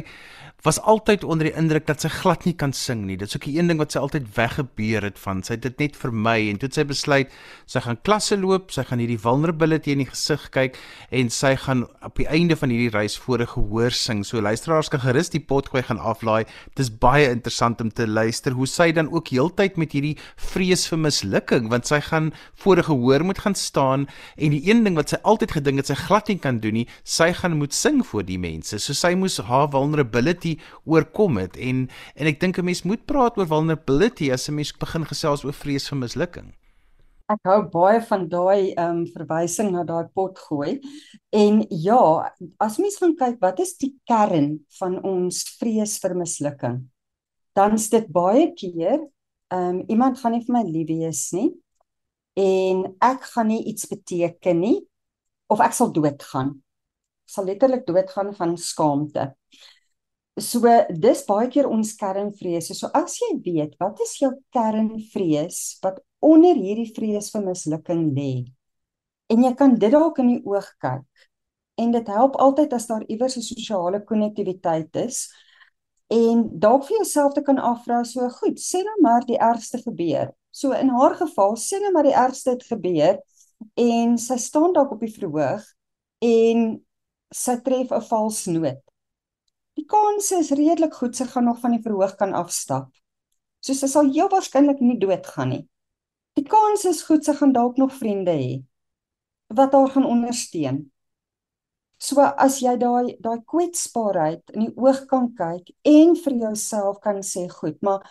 was 0.66 0.82
altyd 0.82 1.22
onder 1.22 1.52
die 1.52 1.54
indruk 1.54 1.86
dat 1.86 2.02
sy 2.02 2.10
glad 2.10 2.48
nie 2.50 2.56
kan 2.58 2.74
sing 2.74 3.06
nie. 3.06 3.20
Dit 3.22 3.30
is 3.30 3.38
ook 3.38 3.46
'n 3.46 3.54
een 3.54 3.68
ding 3.68 3.78
wat 3.78 3.92
sy 3.92 4.00
altyd 4.00 4.26
weggebeur 4.34 5.04
het 5.04 5.20
van. 5.20 5.44
Sy 5.44 5.54
het 5.54 5.62
dit 5.62 5.78
net 5.80 5.96
vermy 5.96 6.50
en 6.50 6.58
toe 6.58 6.68
het 6.68 6.74
sy 6.74 6.84
besluit 6.84 7.30
sy 7.68 7.80
gaan 7.80 8.02
klasse 8.02 8.38
loop, 8.38 8.72
sy 8.72 8.82
gaan 8.82 9.00
hierdie 9.00 9.22
vulnerability 9.22 9.92
in 9.92 10.00
die 10.00 10.10
gesig 10.10 10.50
kyk 10.50 10.76
en 11.12 11.30
sy 11.30 11.56
gaan 11.56 11.86
op 12.02 12.16
die 12.16 12.28
einde 12.28 12.56
van 12.56 12.70
hierdie 12.70 12.98
reis 12.98 13.18
voor 13.18 13.38
'n 13.76 13.86
gehoor 13.86 13.92
sing. 13.92 14.24
So 14.26 14.42
luisteraars 14.42 14.90
kan 14.90 15.02
gerus 15.04 15.30
die 15.30 15.40
pot 15.40 15.70
gooi 15.70 15.84
gaan 15.84 16.00
aflaai. 16.00 16.46
Dit 16.76 16.80
is 16.86 16.90
baie 16.90 17.30
interessant 17.30 17.82
om 17.82 17.92
te 17.92 18.08
luister 18.08 18.54
hoe 18.54 18.68
sy 18.68 18.92
dan 18.92 19.12
ook 19.12 19.30
heeltyd 19.30 19.78
met 19.78 19.92
hierdie 19.92 20.18
vrees 20.38 20.88
vir 20.88 21.00
mislukking 21.00 21.70
want 21.70 21.88
sy 21.88 22.00
gaan 22.00 22.32
voor 22.64 22.78
'n 22.78 22.84
gehoor 22.90 23.24
moet 23.24 23.40
gaan 23.40 23.56
staan 23.56 24.08
en 24.38 24.52
die 24.52 24.70
een 24.70 24.84
ding 24.84 24.96
wat 24.96 25.10
sy 25.10 25.18
altyd 25.24 25.52
gedink 25.52 25.78
het 25.78 25.88
sy 25.88 25.96
glad 25.96 26.28
nie 26.28 26.40
kan 26.40 26.60
doen 26.60 26.74
nie, 26.74 26.88
sy 27.04 27.34
gaan 27.34 27.58
moet 27.58 27.74
sing 27.74 28.06
voor 28.06 28.24
die 28.24 28.40
mense. 28.40 28.80
So 28.80 28.94
sy 28.94 29.16
moes 29.16 29.38
haar 29.38 29.70
vulnerability 29.70 30.58
oorkom 30.86 31.38
het 31.38 31.58
en 31.58 31.90
en 32.16 32.28
ek 32.28 32.40
dink 32.40 32.58
'n 32.58 32.66
mens 32.66 32.84
moet 32.84 33.06
praat 33.06 33.38
oor 33.38 33.48
vulnerability 33.48 34.32
as 34.32 34.50
'n 34.50 34.56
mens 34.56 34.72
begin 34.72 35.06
gesels 35.06 35.44
oor 35.44 35.54
vrees 35.54 35.90
vir 35.90 35.98
mislukking. 35.98 36.54
Ek 37.26 37.48
hou 37.50 37.62
baie 37.74 38.02
van 38.06 38.28
daai 38.30 38.76
ehm 38.76 39.00
um, 39.00 39.06
verwysing 39.10 39.72
na 39.74 39.82
daai 39.88 40.06
pot 40.14 40.38
gooi. 40.38 40.76
En 41.34 41.64
ja, 41.74 42.02
as 42.62 42.78
mens 42.78 43.00
gaan 43.02 43.16
kyk 43.18 43.40
wat 43.42 43.62
is 43.64 43.74
die 43.82 43.96
kern 44.06 44.60
van 44.78 45.00
ons 45.02 45.42
vrees 45.58 45.98
vir 46.04 46.14
mislukking? 46.20 46.84
Dan 47.58 47.80
is 47.80 47.90
dit 47.90 48.06
baie 48.14 48.52
keer 48.54 49.00
ehm 49.50 49.72
um, 49.72 49.82
iemand 49.90 50.22
gaan 50.22 50.38
nie 50.38 50.46
vir 50.46 50.54
my 50.60 50.64
lief 50.70 50.92
wees 50.92 51.24
nie 51.34 51.50
en 52.36 52.86
ek 53.02 53.26
gaan 53.32 53.50
nie 53.50 53.64
iets 53.72 53.88
beteken 53.90 54.62
nie 54.62 54.78
of 55.50 55.62
ek 55.66 55.74
sal 55.74 55.90
doodgaan. 55.96 56.54
Ek 57.26 57.38
sal 57.38 57.50
letterlik 57.50 57.88
doodgaan 57.90 58.34
van 58.38 58.58
skaamte. 58.60 59.32
So 60.38 60.68
dis 60.92 61.26
baie 61.26 61.50
keer 61.50 61.70
ons 61.72 61.96
kernvrese. 61.98 62.76
So 62.78 62.94
as 62.94 63.18
jy 63.18 63.38
weet 63.46 63.78
wat 63.82 64.02
is 64.04 64.18
jou 64.22 64.36
kernvrees 64.54 65.80
wat 65.82 66.04
onder 66.26 66.58
hierdie 66.58 66.92
vrees 66.96 67.32
vir 67.34 67.44
mislukking 67.46 68.06
lê. 68.18 68.46
En 69.32 69.44
jy 69.46 69.52
kan 69.58 69.76
dit 69.80 69.94
dalk 69.94 70.20
in 70.24 70.32
die 70.36 70.44
oog 70.46 70.68
kyk. 70.84 71.28
En 71.82 71.92
dit 71.92 72.08
help 72.08 72.38
altyd 72.40 72.74
as 72.74 72.88
daar 72.88 73.04
iewers 73.08 73.38
'n 73.38 73.42
sosiale 73.42 74.00
konnektiwiteit 74.04 74.96
is 74.96 75.28
en 76.10 76.48
dalk 76.60 76.86
vir 76.88 76.98
jouself 76.98 77.34
te 77.34 77.42
kan 77.42 77.58
afvra 77.58 78.04
so 78.04 78.30
goed, 78.30 78.60
sê 78.60 78.84
nou 78.84 79.02
maar 79.02 79.26
die 79.26 79.38
ergste 79.38 79.78
gebeur. 79.78 80.34
So 80.52 80.72
in 80.72 80.90
haar 80.90 81.16
geval 81.16 81.56
sê 81.56 81.82
nou 81.82 81.92
maar 81.92 82.04
die 82.04 82.16
ergste 82.16 82.50
het 82.52 82.64
gebeur 82.64 83.20
en 83.76 84.18
sy 84.18 84.38
staan 84.38 84.74
dalk 84.74 84.92
op 84.92 85.00
die 85.00 85.14
verhoog 85.14 85.64
en 86.22 86.86
sy 87.32 87.56
tref 87.58 87.92
'n 87.92 88.02
vals 88.02 88.46
noot 88.46 88.86
Die 89.76 89.86
kans 89.92 90.32
is 90.32 90.54
redelik 90.56 90.94
goed 90.96 91.18
sy 91.18 91.26
gaan 91.28 91.50
nog 91.50 91.60
van 91.60 91.76
die 91.76 91.84
verhoog 91.84 92.16
kan 92.20 92.34
afstap. 92.38 92.88
So 93.60 93.76
sy 93.76 93.90
sal 93.92 94.12
heel 94.16 94.30
waarskynlik 94.32 94.80
nie 94.80 94.96
doodgaan 95.02 95.52
nie. 95.52 95.64
Die 96.36 96.44
kans 96.44 96.84
is 96.90 97.04
goed 97.08 97.24
sy 97.24 97.36
gaan 97.38 97.54
dalk 97.56 97.78
nog 97.80 97.94
vriende 97.96 98.36
hê 98.36 98.56
wat 99.56 99.76
haar 99.78 99.92
gaan 99.94 100.08
ondersteun. 100.10 100.80
So 102.02 102.20
as 102.46 102.58
jy 102.60 102.74
daai 102.82 103.16
daai 103.24 103.40
kwetsbaarheid 103.52 104.56
in 104.56 104.66
die 104.66 104.74
oog 104.76 105.06
kan 105.12 105.30
kyk 105.38 105.70
en 105.92 106.16
vir 106.24 106.36
jouself 106.42 107.00
kan 107.06 107.22
sê, 107.24 107.46
goed, 107.50 107.78
maar 107.86 108.04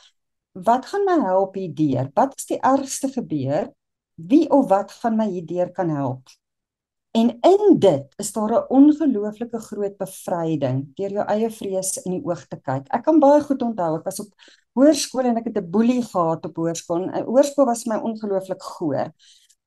wat 0.54 0.86
gaan 0.88 1.04
my 1.04 1.18
help 1.26 1.58
hierdeur? 1.58 2.08
Wat 2.16 2.32
is 2.38 2.48
die 2.48 2.60
ergste 2.62 3.10
gebeur? 3.12 3.68
Wie 4.14 4.46
of 4.50 4.70
wat 4.70 4.94
gaan 5.02 5.18
my 5.18 5.28
hierdeur 5.28 5.74
kan 5.74 5.90
help? 5.90 6.30
En 7.14 7.30
in 7.46 7.78
dit 7.78 8.14
is 8.18 8.32
daar 8.32 8.52
'n 8.52 8.66
ongelooflike 8.68 9.58
groot 9.58 9.96
bevryding 9.96 10.94
deur 10.94 11.10
jou 11.10 11.26
eie 11.26 11.50
vrees 11.50 11.96
in 12.02 12.12
die 12.12 12.24
oog 12.24 12.46
te 12.46 12.56
kyk. 12.56 12.88
Ek 12.90 13.04
kan 13.04 13.20
baie 13.20 13.40
goed 13.40 13.62
onthou, 13.62 13.98
ek 13.98 14.04
was 14.04 14.20
op 14.20 14.32
hoërskool 14.74 15.24
en 15.30 15.36
ek 15.36 15.44
het 15.44 15.58
'n 15.58 15.70
boelie 15.70 16.02
gehad 16.02 16.44
op 16.44 16.56
hoërskool. 16.56 17.02
En 17.10 17.24
hoërskool 17.24 17.66
was 17.66 17.84
my 17.86 17.96
ongelooflik 17.96 18.62
goeie. 18.62 19.12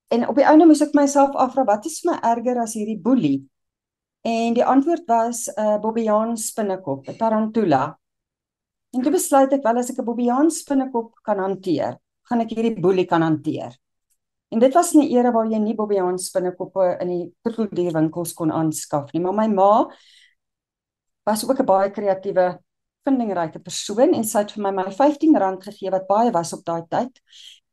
En 0.08 0.28
op 0.28 0.36
die 0.36 0.44
einde 0.44 0.66
moes 0.66 0.82
ek 0.82 0.94
myself 0.94 1.36
afvra, 1.36 1.64
wat 1.64 1.86
is 1.86 2.04
my 2.04 2.20
erger 2.22 2.60
as 2.60 2.74
hierdie 2.74 3.00
boelie? 3.00 3.50
En 4.22 4.54
die 4.54 4.66
antwoord 4.66 5.06
was 5.08 5.48
'n 5.48 5.62
uh, 5.62 5.80
Bobbejaan 5.80 6.38
spinnekop, 6.38 7.08
'n 7.08 7.18
tarantula. 7.18 8.00
En 8.92 9.02
toe 9.02 9.12
besluit 9.12 9.54
ek 9.54 9.64
wel 9.64 9.78
as 9.78 9.90
ek 9.90 10.00
'n 10.00 10.06
Bobbejaan 10.06 10.52
spinnekop 10.52 11.20
kan 11.24 11.40
hanteer, 11.40 11.98
gaan 12.24 12.42
ek 12.42 12.50
hierdie 12.50 12.80
boelie 12.80 13.06
kan 13.06 13.22
hanteer. 13.22 13.78
En 14.50 14.60
dit 14.60 14.74
was 14.74 14.94
'n 14.94 15.02
era 15.02 15.32
waar 15.32 15.48
jy 15.48 15.58
nie 15.60 15.76
Bobbejaan 15.76 16.18
spinnekoppe 16.18 16.98
in 17.02 17.08
die 17.08 17.36
troeteldierwinkels 17.42 18.34
kon 18.34 18.52
aanskaf 18.52 19.12
nie, 19.12 19.22
maar 19.22 19.34
my 19.34 19.48
ma 19.48 19.92
was 21.26 21.44
ook 21.50 21.60
'n 21.60 21.66
baie 21.66 21.92
kreatiewe, 21.92 22.60
vindingryke 23.04 23.60
persoon 23.60 24.14
en 24.14 24.24
sy 24.24 24.40
het 24.40 24.52
vir 24.52 24.64
my 24.64 24.72
my 24.72 24.84
R15 24.84 25.62
gegee 25.62 25.92
wat 25.92 26.08
baie 26.08 26.32
was 26.32 26.54
op 26.54 26.64
daai 26.66 26.84
tyd. 26.90 27.22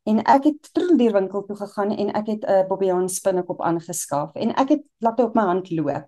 En 0.04 0.18
ek 0.24 0.44
het 0.44 0.72
troeteldierwinkel 0.72 1.44
toe 1.44 1.56
gegaan 1.56 1.90
en 1.90 2.10
ek 2.10 2.26
het 2.26 2.44
'n 2.44 2.66
Bobbejaan 2.68 3.08
spinnekop 3.08 3.62
aangeskaf 3.62 4.34
en 4.34 4.50
ek 4.50 4.68
het 4.68 4.82
laat 4.98 5.20
op 5.20 5.34
my 5.34 5.42
hand 5.42 5.70
loop. 5.70 6.06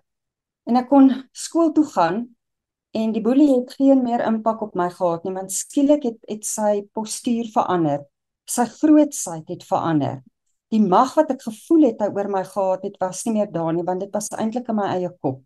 En 0.65 0.75
ek 0.75 0.87
kon 0.89 1.29
skool 1.31 1.71
toe 1.71 1.85
gaan 1.85 2.35
en 2.91 3.11
die 3.11 3.21
boelie 3.21 3.55
het 3.59 3.73
geen 3.73 4.03
meer 4.03 4.25
impak 4.25 4.61
op 4.61 4.75
my 4.75 4.89
gehad 4.89 5.23
nie, 5.23 5.33
want 5.33 5.51
skielik 5.51 6.03
het 6.03 6.17
het 6.27 6.45
sy 6.45 6.87
postuur 6.91 7.45
verander. 7.53 8.05
Sy 8.45 8.65
grootsheid 8.65 9.47
het 9.47 9.63
verander 9.63 10.23
die 10.73 10.81
mag 10.83 11.13
wat 11.15 11.31
ek 11.31 11.45
gevoel 11.47 11.87
het 11.89 12.01
oor 12.03 12.29
my 12.31 12.43
gehad 12.47 12.83
het 12.83 12.97
was 13.01 13.23
nie 13.25 13.37
meer 13.37 13.51
daar 13.51 13.73
nie 13.75 13.85
want 13.87 14.03
dit 14.03 14.13
was 14.13 14.29
eintlik 14.35 14.67
in 14.71 14.79
my 14.79 14.87
eie 14.97 15.11
kop. 15.23 15.41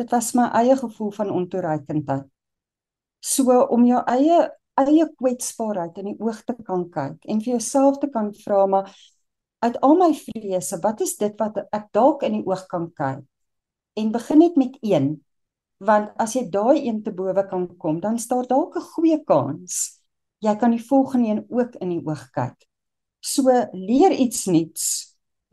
Dit 0.00 0.12
was 0.14 0.32
my 0.34 0.48
eie 0.56 0.76
gevoel 0.76 1.10
van 1.12 1.30
ontoereikendheid. 1.30 2.28
So 3.20 3.58
om 3.70 3.84
jou 3.86 4.00
eie 4.08 4.38
eie 4.80 5.06
kwetsbaarheid 5.20 5.98
in 6.00 6.12
die 6.12 6.20
oog 6.24 6.40
te 6.48 6.56
kan 6.56 6.86
kyk 6.90 7.26
en 7.28 7.42
vir 7.44 7.52
jouself 7.58 7.98
te 8.00 8.08
kan 8.10 8.32
vra 8.44 8.64
maar 8.66 8.88
uit 9.62 9.76
al 9.86 9.94
my 9.94 10.08
vrese, 10.16 10.78
wat 10.82 11.02
is 11.04 11.14
dit 11.20 11.36
wat 11.38 11.60
ek 11.70 11.92
dalk 11.94 12.24
in 12.26 12.40
die 12.40 12.46
oog 12.48 12.64
kan 12.70 12.88
kyk? 12.96 13.22
En 13.94 14.10
begin 14.14 14.40
net 14.42 14.56
met 14.56 14.78
een 14.80 15.14
want 15.82 16.14
as 16.22 16.36
jy 16.36 16.46
daai 16.50 16.86
een 16.86 17.02
te 17.02 17.10
bowe 17.10 17.42
kan 17.50 17.66
kom, 17.76 17.98
dan 18.00 18.18
staan 18.18 18.46
dalk 18.48 18.76
'n 18.76 18.88
goeie 18.94 19.18
kans 19.26 20.02
jy 20.42 20.54
kan 20.58 20.74
die 20.74 20.82
volgende 20.82 21.28
een 21.28 21.44
ook 21.48 21.76
in 21.78 21.92
die 21.94 22.02
oog 22.02 22.30
kyk. 22.34 22.66
So 23.22 23.46
leer 23.72 24.10
iets 24.18 24.46
nuuts. 24.50 24.86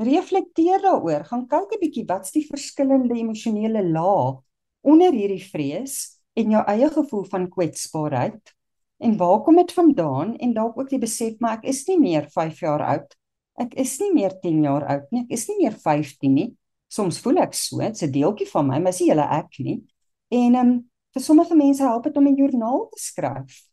Reflekteer 0.01 0.81
daaroor, 0.81 1.25
gaan 1.27 1.45
kyk 1.47 1.75
'n 1.75 1.81
bietjie 1.83 2.05
wat's 2.07 2.31
die 2.31 2.47
verskillende 2.47 3.13
emosionele 3.13 3.83
lae 3.83 4.39
onder 4.81 5.11
hierdie 5.13 5.43
vrees 5.43 6.17
en 6.33 6.51
jou 6.55 6.63
eie 6.65 6.89
gevoel 6.89 7.25
van 7.29 7.49
kwetsbaarheid 7.49 8.53
en 8.97 9.17
waar 9.17 9.43
kom 9.43 9.55
dit 9.55 9.71
vandaan 9.71 10.35
en 10.37 10.53
dalk 10.53 10.79
ook 10.79 10.89
die 10.89 11.01
besef 11.03 11.35
maar 11.39 11.59
ek 11.59 11.67
is 11.69 11.85
nie 11.87 11.99
meer 11.99 12.29
5 12.31 12.59
jaar 12.59 12.81
oud. 12.81 13.13
Ek 13.59 13.75
is 13.75 13.99
nie 13.99 14.13
meer 14.13 14.33
10 14.41 14.63
jaar 14.63 14.87
oud 14.87 15.11
nie. 15.11 15.23
Ek 15.27 15.31
is 15.37 15.47
nie 15.49 15.57
meer 15.59 15.75
15 15.77 16.33
nie. 16.33 16.55
Soms 16.89 17.19
voel 17.19 17.43
ek 17.43 17.53
so, 17.53 17.77
dit's 17.77 18.01
'n 18.01 18.11
deeltjie 18.11 18.47
van 18.49 18.67
my, 18.67 18.79
maar 18.79 18.91
dis 18.91 19.01
nie 19.01 19.09
hele 19.11 19.27
ek 19.29 19.59
nie. 19.59 19.83
En 20.31 20.55
ehm 20.55 20.67
um, 20.67 20.89
vir 21.13 21.21
sommige 21.21 21.55
mense 21.55 21.83
help 21.83 22.03
dit 22.03 22.17
om 22.17 22.27
'n 22.27 22.35
joernaal 22.35 22.89
te 22.89 22.99
skryf. 22.99 23.69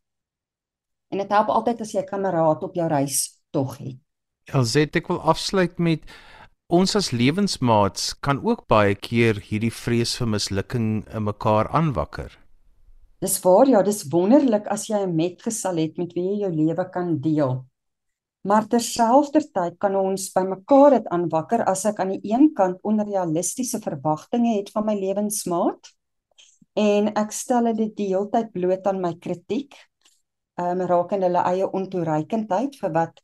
En 1.10 1.18
dit 1.18 1.30
help 1.30 1.48
altyd 1.48 1.80
as 1.80 1.92
jy 1.92 2.00
'n 2.00 2.06
kameraad 2.06 2.62
op 2.62 2.74
jou 2.74 2.88
reis 2.88 3.35
tog 3.56 3.78
het. 3.80 3.98
Elzet, 4.54 4.94
ek 5.00 5.08
wil 5.10 5.22
afsluit 5.26 5.80
met 5.82 6.04
ons 6.70 6.96
as 6.98 7.12
lewensmaats 7.14 8.12
kan 8.22 8.42
ook 8.42 8.66
baie 8.70 8.94
keer 8.94 9.40
hierdie 9.48 9.72
vrees 9.74 10.16
vir 10.20 10.30
mislukking 10.34 10.90
in 11.14 11.26
mekaar 11.26 11.70
aanwakker. 11.74 12.34
Dis 13.22 13.38
waar 13.42 13.70
ja, 13.70 13.80
dis 13.82 14.04
wonderlik 14.12 14.68
as 14.70 14.86
jy 14.90 15.00
'n 15.06 15.16
metgesel 15.16 15.78
het 15.82 15.98
met 15.98 16.12
wie 16.14 16.26
jy 16.30 16.38
jou 16.44 16.52
lewe 16.52 16.84
kan 16.90 17.18
deel. 17.20 17.64
Maar 18.46 18.66
terselfdertyd 18.70 19.78
kan 19.82 19.96
ons 19.96 20.28
by 20.34 20.44
mekaar 20.46 20.90
dit 20.90 21.06
aanwakker 21.10 21.64
as 21.66 21.84
ek 21.84 22.00
aan 22.00 22.12
die 22.14 22.32
een 22.32 22.52
kant 22.54 22.78
onrealistiese 22.82 23.80
verwagtinge 23.82 24.54
het 24.58 24.70
van 24.70 24.86
my 24.86 24.94
lewensmaat 24.94 25.90
en 26.76 27.08
ek 27.16 27.32
stel 27.32 27.72
dit 27.74 27.96
die 27.96 28.10
hele 28.12 28.28
tyd 28.30 28.52
bloot 28.52 28.86
aan 28.86 29.00
my 29.00 29.14
kritiek 29.18 29.74
ehm 30.56 30.80
um, 30.80 30.86
rakende 30.88 31.26
hulle 31.26 31.42
eie 31.50 31.66
ontoereikendheid 31.78 32.78
vir 32.80 32.92
wat 32.92 33.20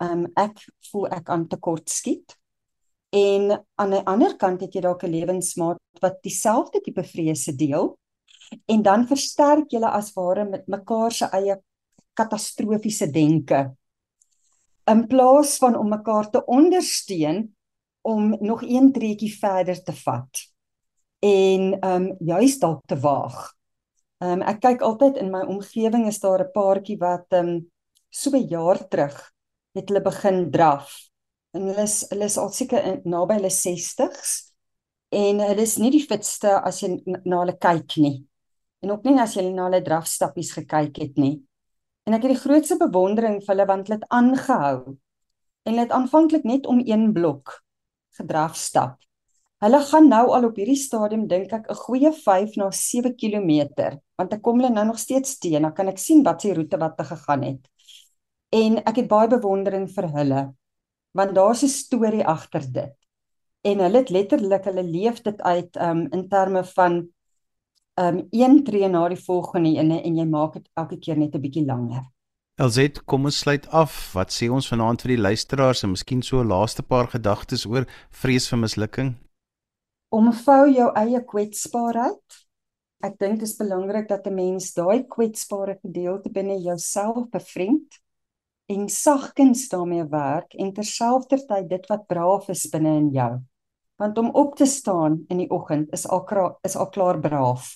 um, 0.00 0.26
ek 0.36 0.60
voel 0.90 1.08
ek 1.08 1.28
aan 1.28 1.48
tekort 1.48 1.90
skiet. 1.90 2.36
En 3.10 3.50
aan 3.74 3.90
die 3.90 4.04
ander 4.06 4.36
kant 4.38 4.60
het 4.62 4.74
jy 4.74 4.80
dalk 4.80 5.02
'n 5.04 5.10
lewensmaat 5.10 5.78
wat 6.00 6.22
dieselfde 6.22 6.80
tipe 6.80 7.02
vrese 7.02 7.54
deel. 7.56 7.98
En 8.66 8.82
dan 8.82 9.06
versterk 9.06 9.70
julle 9.70 9.90
as 9.90 10.12
ware 10.14 10.44
met 10.44 10.66
mekaar 10.66 11.12
se 11.12 11.26
eie 11.32 11.56
katastrofiese 12.14 13.10
denke. 13.10 13.76
In 14.86 15.06
plaas 15.06 15.58
van 15.58 15.76
om 15.76 15.88
mekaar 15.88 16.30
te 16.30 16.44
ondersteun 16.44 17.56
om 18.02 18.36
nog 18.40 18.62
een 18.62 18.92
treetjie 18.92 19.38
verder 19.38 19.82
te 19.82 19.92
vat 19.92 20.50
en 21.20 21.80
ehm 21.80 22.04
um, 22.04 22.16
juis 22.18 22.58
dalk 22.58 22.86
te 22.86 22.96
waag. 22.98 23.52
Ehm 24.18 24.40
um, 24.40 24.42
ek 24.42 24.60
kyk 24.60 24.80
altyd 24.80 25.16
in 25.16 25.30
my 25.30 25.42
omgewing 25.44 26.06
is 26.06 26.20
daar 26.20 26.40
'n 26.44 26.52
paartjie 26.52 26.98
wat 26.98 27.26
ehm 27.28 27.48
um, 27.48 27.70
so 28.08 28.30
'n 28.30 28.48
jaar 28.48 28.88
terug 28.88 29.32
het 29.76 29.90
hulle 29.90 30.02
begin 30.02 30.50
draf. 30.50 30.92
En 31.54 31.66
hulle 31.70 31.84
is 31.86 32.02
hulle 32.10 32.28
is 32.30 32.38
al 32.38 32.50
seker 32.54 33.00
naby 33.04 33.38
hulle 33.40 33.52
60s 33.54 34.32
en 35.20 35.42
hulle 35.42 35.66
is 35.66 35.76
nie 35.82 35.90
die 35.94 36.04
fitste 36.06 36.56
as 36.58 36.82
jy 36.82 36.96
na 37.06 37.42
hulle 37.42 37.56
kyk 37.58 37.98
nie. 38.02 38.16
En 38.80 38.94
ook 38.94 39.04
nie 39.04 39.18
as 39.20 39.36
jy 39.36 39.48
na 39.50 39.68
hulle 39.68 39.82
drafstappies 39.84 40.54
gekyk 40.56 41.02
het 41.02 41.18
nie. 41.20 41.40
En 42.06 42.16
ek 42.16 42.24
het 42.26 42.34
die 42.36 42.42
grootste 42.42 42.78
bewondering 42.80 43.40
vir 43.42 43.54
hulle 43.54 43.68
want 43.68 43.88
hulle 43.88 44.00
het 44.00 44.10
aangehou. 44.14 44.96
En 45.66 45.72
hulle 45.74 45.84
het 45.84 45.94
aanvanklik 45.94 46.46
net 46.48 46.66
om 46.70 46.80
een 46.84 47.10
blok 47.12 47.58
gedrafstap. 48.16 48.96
Hulle 49.60 49.80
gaan 49.90 50.06
nou 50.08 50.22
al 50.32 50.46
op 50.48 50.56
hierdie 50.56 50.78
stadium 50.80 51.26
dink 51.28 51.52
ek 51.52 51.66
'n 51.68 51.80
goeie 51.84 52.12
5 52.16 52.56
na 52.56 52.70
7 52.70 53.12
km, 53.12 53.98
want 54.16 54.32
ek 54.32 54.42
kom 54.42 54.60
hulle 54.60 54.72
nou 54.72 54.86
nog 54.86 54.98
steeds 54.98 55.38
teen, 55.38 55.62
dan 55.62 55.74
kan 55.74 55.88
ek 55.88 55.98
sien 55.98 56.22
wat 56.24 56.40
se 56.40 56.54
roete 56.54 56.78
wat 56.78 56.96
hulle 56.96 57.08
gegaan 57.08 57.42
het. 57.42 57.68
En 58.50 58.80
ek 58.84 58.96
het 59.02 59.08
baie 59.08 59.28
bewondering 59.30 59.86
vir 59.94 60.08
hulle, 60.16 60.42
want 61.14 61.34
daar's 61.34 61.62
'n 61.62 61.68
storie 61.68 62.26
agter 62.26 62.64
dit. 62.72 62.96
En 63.62 63.78
hulle 63.78 63.98
het 63.98 64.10
letterlik 64.10 64.64
hulle 64.64 64.82
leef 64.82 65.22
dit 65.22 65.40
uit 65.40 65.76
um 65.76 66.06
in 66.10 66.28
terme 66.28 66.64
van 66.64 67.08
um 67.94 68.26
een 68.30 68.64
tree 68.64 68.88
na 68.88 69.08
die 69.08 69.24
volgende 69.24 69.68
ene 69.68 70.02
en 70.02 70.16
jy 70.16 70.24
maak 70.24 70.52
dit 70.52 70.68
elke 70.74 70.98
keer 70.98 71.18
net 71.18 71.34
'n 71.34 71.40
bietjie 71.40 71.64
langer. 71.64 72.02
LZ, 72.58 73.04
kom 73.06 73.24
ons 73.24 73.38
sluit 73.38 73.68
af. 73.68 74.12
Wat 74.12 74.32
sê 74.32 74.50
ons 74.50 74.68
vanaand 74.68 75.02
vir 75.02 75.08
die 75.08 75.22
luisteraars 75.22 75.82
en 75.82 75.90
miskien 75.90 76.22
so 76.22 76.44
laaste 76.44 76.82
paar 76.82 77.06
gedagtes 77.06 77.66
oor 77.66 77.86
vrees 78.10 78.48
vir 78.48 78.58
mislukking? 78.58 79.14
omvou 80.10 80.66
jou 80.70 80.90
eie 80.98 81.22
kwetsbaarheid. 81.26 82.38
Ek 83.06 83.16
dink 83.22 83.40
dit 83.40 83.48
is 83.48 83.56
belangrik 83.56 84.08
dat 84.08 84.26
'n 84.26 84.34
mens 84.34 84.72
daai 84.74 85.06
kwetsbare 85.08 85.78
gedeelte 85.80 86.30
binne 86.30 86.58
jouself 86.58 87.30
bevriend 87.30 88.00
en 88.70 88.88
sagkens 88.88 89.68
daarmee 89.68 90.04
werk 90.04 90.54
en 90.54 90.72
terselfdertyd 90.72 91.68
dit 91.68 91.86
wat 91.90 92.06
braaf 92.06 92.48
is 92.52 92.68
binne 92.70 92.92
in 93.00 93.08
jou. 93.14 93.32
Want 93.98 94.18
om 94.18 94.30
op 94.30 94.54
te 94.56 94.66
staan 94.66 95.24
in 95.28 95.42
die 95.42 95.50
oggend 95.50 95.90
is 95.92 96.06
al 96.08 96.22
is 96.62 96.76
al 96.76 96.88
klaar 96.88 97.18
braaf. 97.20 97.74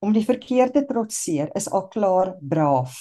Om 0.00 0.12
die 0.12 0.24
verkeerde 0.24 0.86
trotseer 0.88 1.52
is 1.54 1.68
al 1.70 1.88
klaar 1.88 2.34
braaf. 2.40 2.96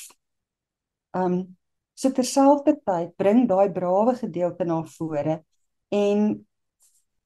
Um 1.15 1.57
so 1.93 2.11
terselfdertyd 2.11 3.15
bring 3.15 3.47
daai 3.47 3.71
brawe 3.71 4.15
gedeelte 4.17 4.65
na 4.65 4.82
vore 4.84 5.41
en 5.89 6.47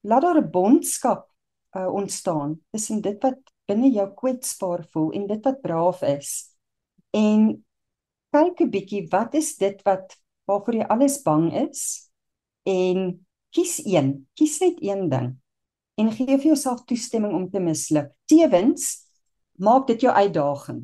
laat 0.02 0.22
daar 0.22 0.42
'n 0.42 0.52
bondskap 0.52 1.30
uh, 1.78 1.88
ontstaan 1.88 2.60
tussen 2.72 3.02
dit 3.02 3.22
wat 3.24 3.40
binne 3.66 3.90
jou 3.90 4.14
kwetsbaar 4.14 4.86
voel 4.92 5.12
en 5.12 5.28
dit 5.28 5.44
wat 5.44 5.62
braaf 5.62 6.02
is. 6.02 6.56
En 7.12 7.65
kyk 8.36 8.62
'n 8.66 8.72
bietjie 8.72 9.04
wat 9.12 9.36
is 9.40 9.56
dit 9.62 9.82
wat 9.88 10.18
waarvoor 10.46 10.76
jy 10.76 10.88
alles 10.96 11.22
bang 11.24 11.48
is 11.66 12.10
en 12.68 13.26
kies 13.56 13.80
een, 13.86 14.28
kies 14.36 14.60
net 14.62 14.82
een 14.84 15.10
ding 15.10 15.32
en 15.96 16.12
gee 16.12 16.38
vir 16.38 16.50
jouself 16.52 16.84
toestemming 16.84 17.34
om 17.34 17.50
te 17.50 17.60
misluk. 17.60 18.12
Tewens 18.28 19.08
maak 19.58 19.88
dit 19.88 20.02
jou 20.02 20.12
uitdaging. 20.12 20.82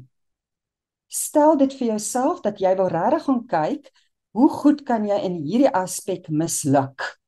Stel 1.11 1.57
dit 1.57 1.73
vir 1.73 1.87
jouself 1.87 2.39
dat 2.41 2.59
jy 2.63 2.71
wil 2.79 2.87
regtig 2.87 3.27
gaan 3.27 3.45
kyk 3.45 3.91
hoe 4.31 4.49
goed 4.49 4.85
kan 4.87 5.03
jy 5.05 5.17
in 5.27 5.41
hierdie 5.43 5.73
aspek 5.75 6.29
misluk? 6.29 7.19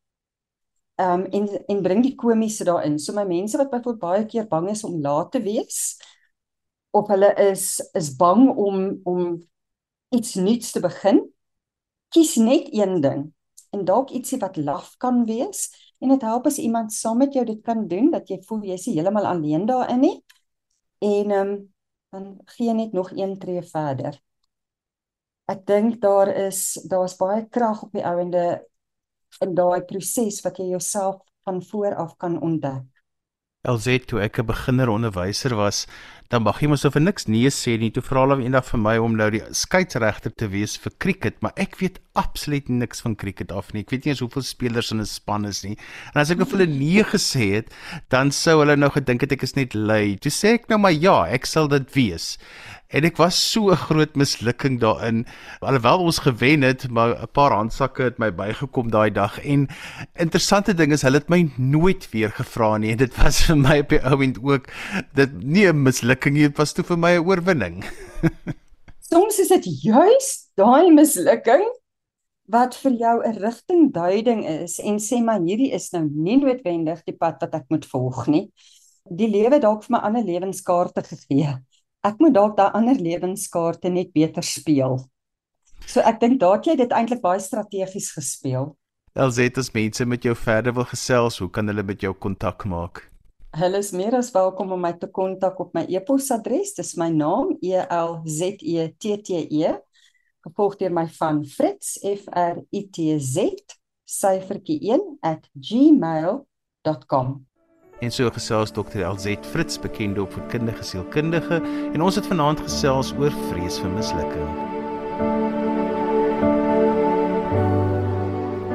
um, 0.96 1.26
en 1.26 1.48
en 1.68 1.82
bring 1.82 2.04
die 2.04 2.16
komiese 2.16 2.66
daarin. 2.68 3.00
So 3.00 3.14
my 3.14 3.26
mense 3.28 3.58
wat 3.58 3.72
byvoorbeeld 3.72 4.02
baie 4.04 4.26
keer 4.26 4.48
bang 4.48 4.70
is 4.74 4.84
om 4.84 5.02
laat 5.02 5.32
te 5.32 5.42
wees 5.42 5.98
of 6.94 7.10
hulle 7.10 7.34
is 7.50 7.80
is 7.98 8.12
bang 8.16 8.50
om 8.50 9.00
om 9.04 9.42
iets 10.14 10.36
nuuts 10.36 10.72
te 10.72 10.82
begin, 10.84 11.24
kies 12.14 12.36
net 12.38 12.70
een 12.72 13.02
ding 13.02 13.32
en 13.74 13.86
dalk 13.86 14.14
ietsie 14.14 14.38
wat 14.42 14.58
laf 14.62 14.94
kan 15.02 15.24
wees 15.26 15.72
en 16.04 16.14
dit 16.14 16.26
help 16.26 16.48
as 16.50 16.60
iemand 16.62 16.94
saam 16.94 17.18
met 17.24 17.34
jou 17.34 17.46
dit 17.48 17.62
kan 17.66 17.88
doen 17.90 18.12
dat 18.14 18.30
jy 18.30 18.38
voel 18.48 18.66
jy 18.68 18.78
is 18.78 18.90
heeltemal 18.92 19.26
alleen 19.26 19.66
daarin 19.70 20.04
nie. 20.04 20.18
En 21.02 21.32
ehm 21.32 21.54
um, 21.54 21.56
dan 22.14 22.26
gee 22.46 22.74
net 22.74 22.92
nog 22.94 23.10
een 23.12 23.40
tree 23.42 23.62
verder. 23.66 24.20
Ek 25.50 25.66
dink 25.66 25.98
daar 26.02 26.30
is 26.30 26.78
daar's 26.86 27.16
baie 27.18 27.48
krag 27.50 27.82
op 27.88 27.96
die 27.98 28.06
ouende 28.06 28.44
in 29.42 29.56
daai 29.58 29.82
proses 29.82 30.44
wat 30.46 30.62
jy 30.62 30.70
jouself 30.76 31.24
van 31.44 31.64
voor 31.64 31.96
af 31.96 32.14
kan 32.22 32.38
ontdek. 32.42 32.86
LZ 33.64 34.06
toe 34.06 34.20
ek 34.22 34.40
'n 34.40 34.46
beginner 34.46 34.90
onderwyser 34.90 35.56
was, 35.56 35.88
dan 36.34 36.42
mag 36.42 36.58
jy 36.64 36.68
mos 36.72 36.82
of 36.88 36.96
niks 36.98 37.28
nee 37.30 37.50
sê 37.54 37.76
nie. 37.78 37.92
Toe 37.94 38.02
vra 38.02 38.24
hulle 38.24 38.40
eendag 38.42 38.66
vir 38.66 38.82
my 38.82 38.96
om 39.02 39.14
nou 39.20 39.28
die 39.36 39.44
skeieregter 39.54 40.34
te 40.34 40.48
wees 40.50 40.74
vir 40.82 40.96
cricket, 41.04 41.38
maar 41.46 41.54
ek 41.62 41.78
weet 41.78 42.00
absoluut 42.18 42.72
niks 42.74 43.04
van 43.06 43.14
cricket 43.22 43.54
af 43.54 43.70
nie. 43.74 43.84
Ek 43.86 43.94
weet 43.94 44.08
nie 44.08 44.14
eens 44.16 44.24
hoeveel 44.26 44.46
spelers 44.48 44.90
in 44.96 45.02
'n 45.02 45.06
span 45.06 45.46
is 45.46 45.62
nie. 45.64 45.78
En 46.14 46.22
as 46.22 46.32
ek 46.32 46.42
vir 46.42 46.58
hulle 46.58 46.74
nee 46.74 47.04
gesê 47.06 47.62
het, 47.62 47.70
dan 48.10 48.32
sou 48.32 48.60
hulle 48.62 48.76
nou 48.76 48.90
gedink 48.90 49.22
het 49.22 49.32
ek 49.32 49.44
is 49.44 49.56
net 49.56 49.74
lui. 49.76 50.18
Toe 50.18 50.32
sê 50.32 50.58
ek 50.58 50.70
nou 50.70 50.80
maar 50.80 50.98
ja, 50.98 51.26
ek 51.30 51.46
sal 51.46 51.68
dit 51.68 51.86
wees 51.94 52.38
en 52.94 53.08
ek 53.08 53.18
was 53.18 53.38
so 53.52 53.72
'n 53.72 53.84
groot 53.90 54.16
mislukking 54.16 54.80
daarin 54.80 55.26
alhoewel 55.62 56.06
ons 56.06 56.20
gewen 56.20 56.62
het 56.62 56.90
maar 56.90 57.18
'n 57.18 57.28
paar 57.32 57.52
handsakke 57.52 58.04
het 58.04 58.18
my 58.20 58.30
bygekom 58.32 58.92
daai 58.92 59.10
dag 59.12 59.40
en 59.40 59.68
interessante 60.14 60.74
ding 60.74 60.92
is 60.92 61.02
hulle 61.02 61.18
het 61.18 61.30
my 61.30 61.50
nooit 61.58 62.10
weer 62.12 62.30
gevra 62.30 62.78
nie 62.78 62.92
en 62.92 62.98
dit 62.98 63.18
was 63.18 63.42
vir 63.46 63.58
my 63.58 63.80
op 63.80 63.90
die 63.90 64.04
ouend 64.04 64.38
ook 64.44 64.68
dit 65.14 65.44
nie 65.44 65.66
'n 65.68 65.84
mislukking 65.84 66.23
nie 66.32 66.48
dit 66.48 66.58
was 66.58 66.74
toe 66.74 66.86
vir 66.86 66.98
my 66.98 67.14
'n 67.18 67.26
oorwinning 67.26 67.84
soms 69.12 69.40
is 69.40 69.50
dit 69.56 69.66
juis 69.84 70.30
daai 70.58 70.92
mislukking 70.92 71.66
wat 72.48 72.76
vir 72.76 72.94
jou 73.04 73.16
'n 73.24 73.40
rigtingduiding 73.40 74.46
is 74.46 74.80
en 74.80 75.00
sê 75.00 75.24
maar 75.24 75.40
hierdie 75.40 75.74
is 75.74 75.92
nou 75.92 76.06
nie 76.06 76.38
noodwendig 76.38 77.04
die 77.06 77.18
pad 77.18 77.42
wat 77.42 77.56
ek 77.56 77.66
moet 77.70 77.86
volg 77.86 78.28
nie 78.28 78.46
die 79.10 79.28
lewe 79.28 79.60
dalk 79.60 79.84
vir 79.84 79.98
my 79.98 80.02
ander 80.08 80.24
lewenskaarte 80.24 81.04
gegee 81.04 81.60
ek 82.04 82.20
moet 82.20 82.36
dalk 82.36 82.58
daai 82.60 82.76
ander 82.76 83.00
lewenskaarte 83.00 83.92
net 83.92 84.12
beter 84.16 84.44
speel. 84.44 85.00
So 85.88 86.04
ek 86.04 86.20
dink 86.20 86.40
daat 86.42 86.68
jy 86.68 86.76
dit 86.80 86.96
eintlik 86.96 87.24
baie 87.24 87.40
strategies 87.44 88.12
gespeel. 88.16 88.74
Elzet 89.14 89.60
as 89.62 89.72
mense 89.76 90.06
met 90.10 90.26
jou 90.26 90.36
verder 90.36 90.76
wil 90.76 90.88
gesels, 90.90 91.40
hoe 91.40 91.50
kan 91.54 91.70
hulle 91.70 91.84
met 91.86 92.04
jou 92.04 92.14
kontak 92.14 92.66
maak? 92.68 93.06
Hulle 93.54 93.78
is 93.78 93.92
meer 93.94 94.16
as 94.18 94.32
welkom 94.34 94.72
om 94.74 94.80
my 94.82 94.96
te 94.98 95.06
kontak 95.14 95.60
op 95.62 95.76
my 95.78 95.84
e-posadres. 95.86 96.72
Dis 96.74 96.96
my 96.98 97.12
naam 97.14 97.52
E 97.62 97.76
L 97.86 98.16
Z 98.26 98.64
E 98.66 98.88
T 98.98 99.20
T 99.22 99.44
E 99.46 99.76
gevolg 100.44 100.80
deur 100.80 100.90
my 100.92 101.06
van 101.20 101.44
Fritz 101.46 102.00
F 102.02 102.26
R 102.34 102.64
I 102.74 102.82
T 102.90 103.14
Z 103.22 103.38
syfertjie 104.10 104.80
1 104.90 105.20
@gmail.com 105.70 107.36
En 108.02 108.12
so 108.12 108.30
gesels 108.34 108.74
Dr. 108.74 109.06
LZ 109.06 109.38
Fritz, 109.54 109.78
bekende 109.78 110.22
opvoedkundige 110.26 110.84
sielkundige, 110.84 111.62
en 111.94 112.02
ons 112.02 112.16
het 112.16 112.26
vanaand 112.28 112.60
gesels 112.60 113.14
oor 113.22 113.32
vrees 113.54 113.78
vir 113.80 113.94
mislukking. 113.94 115.53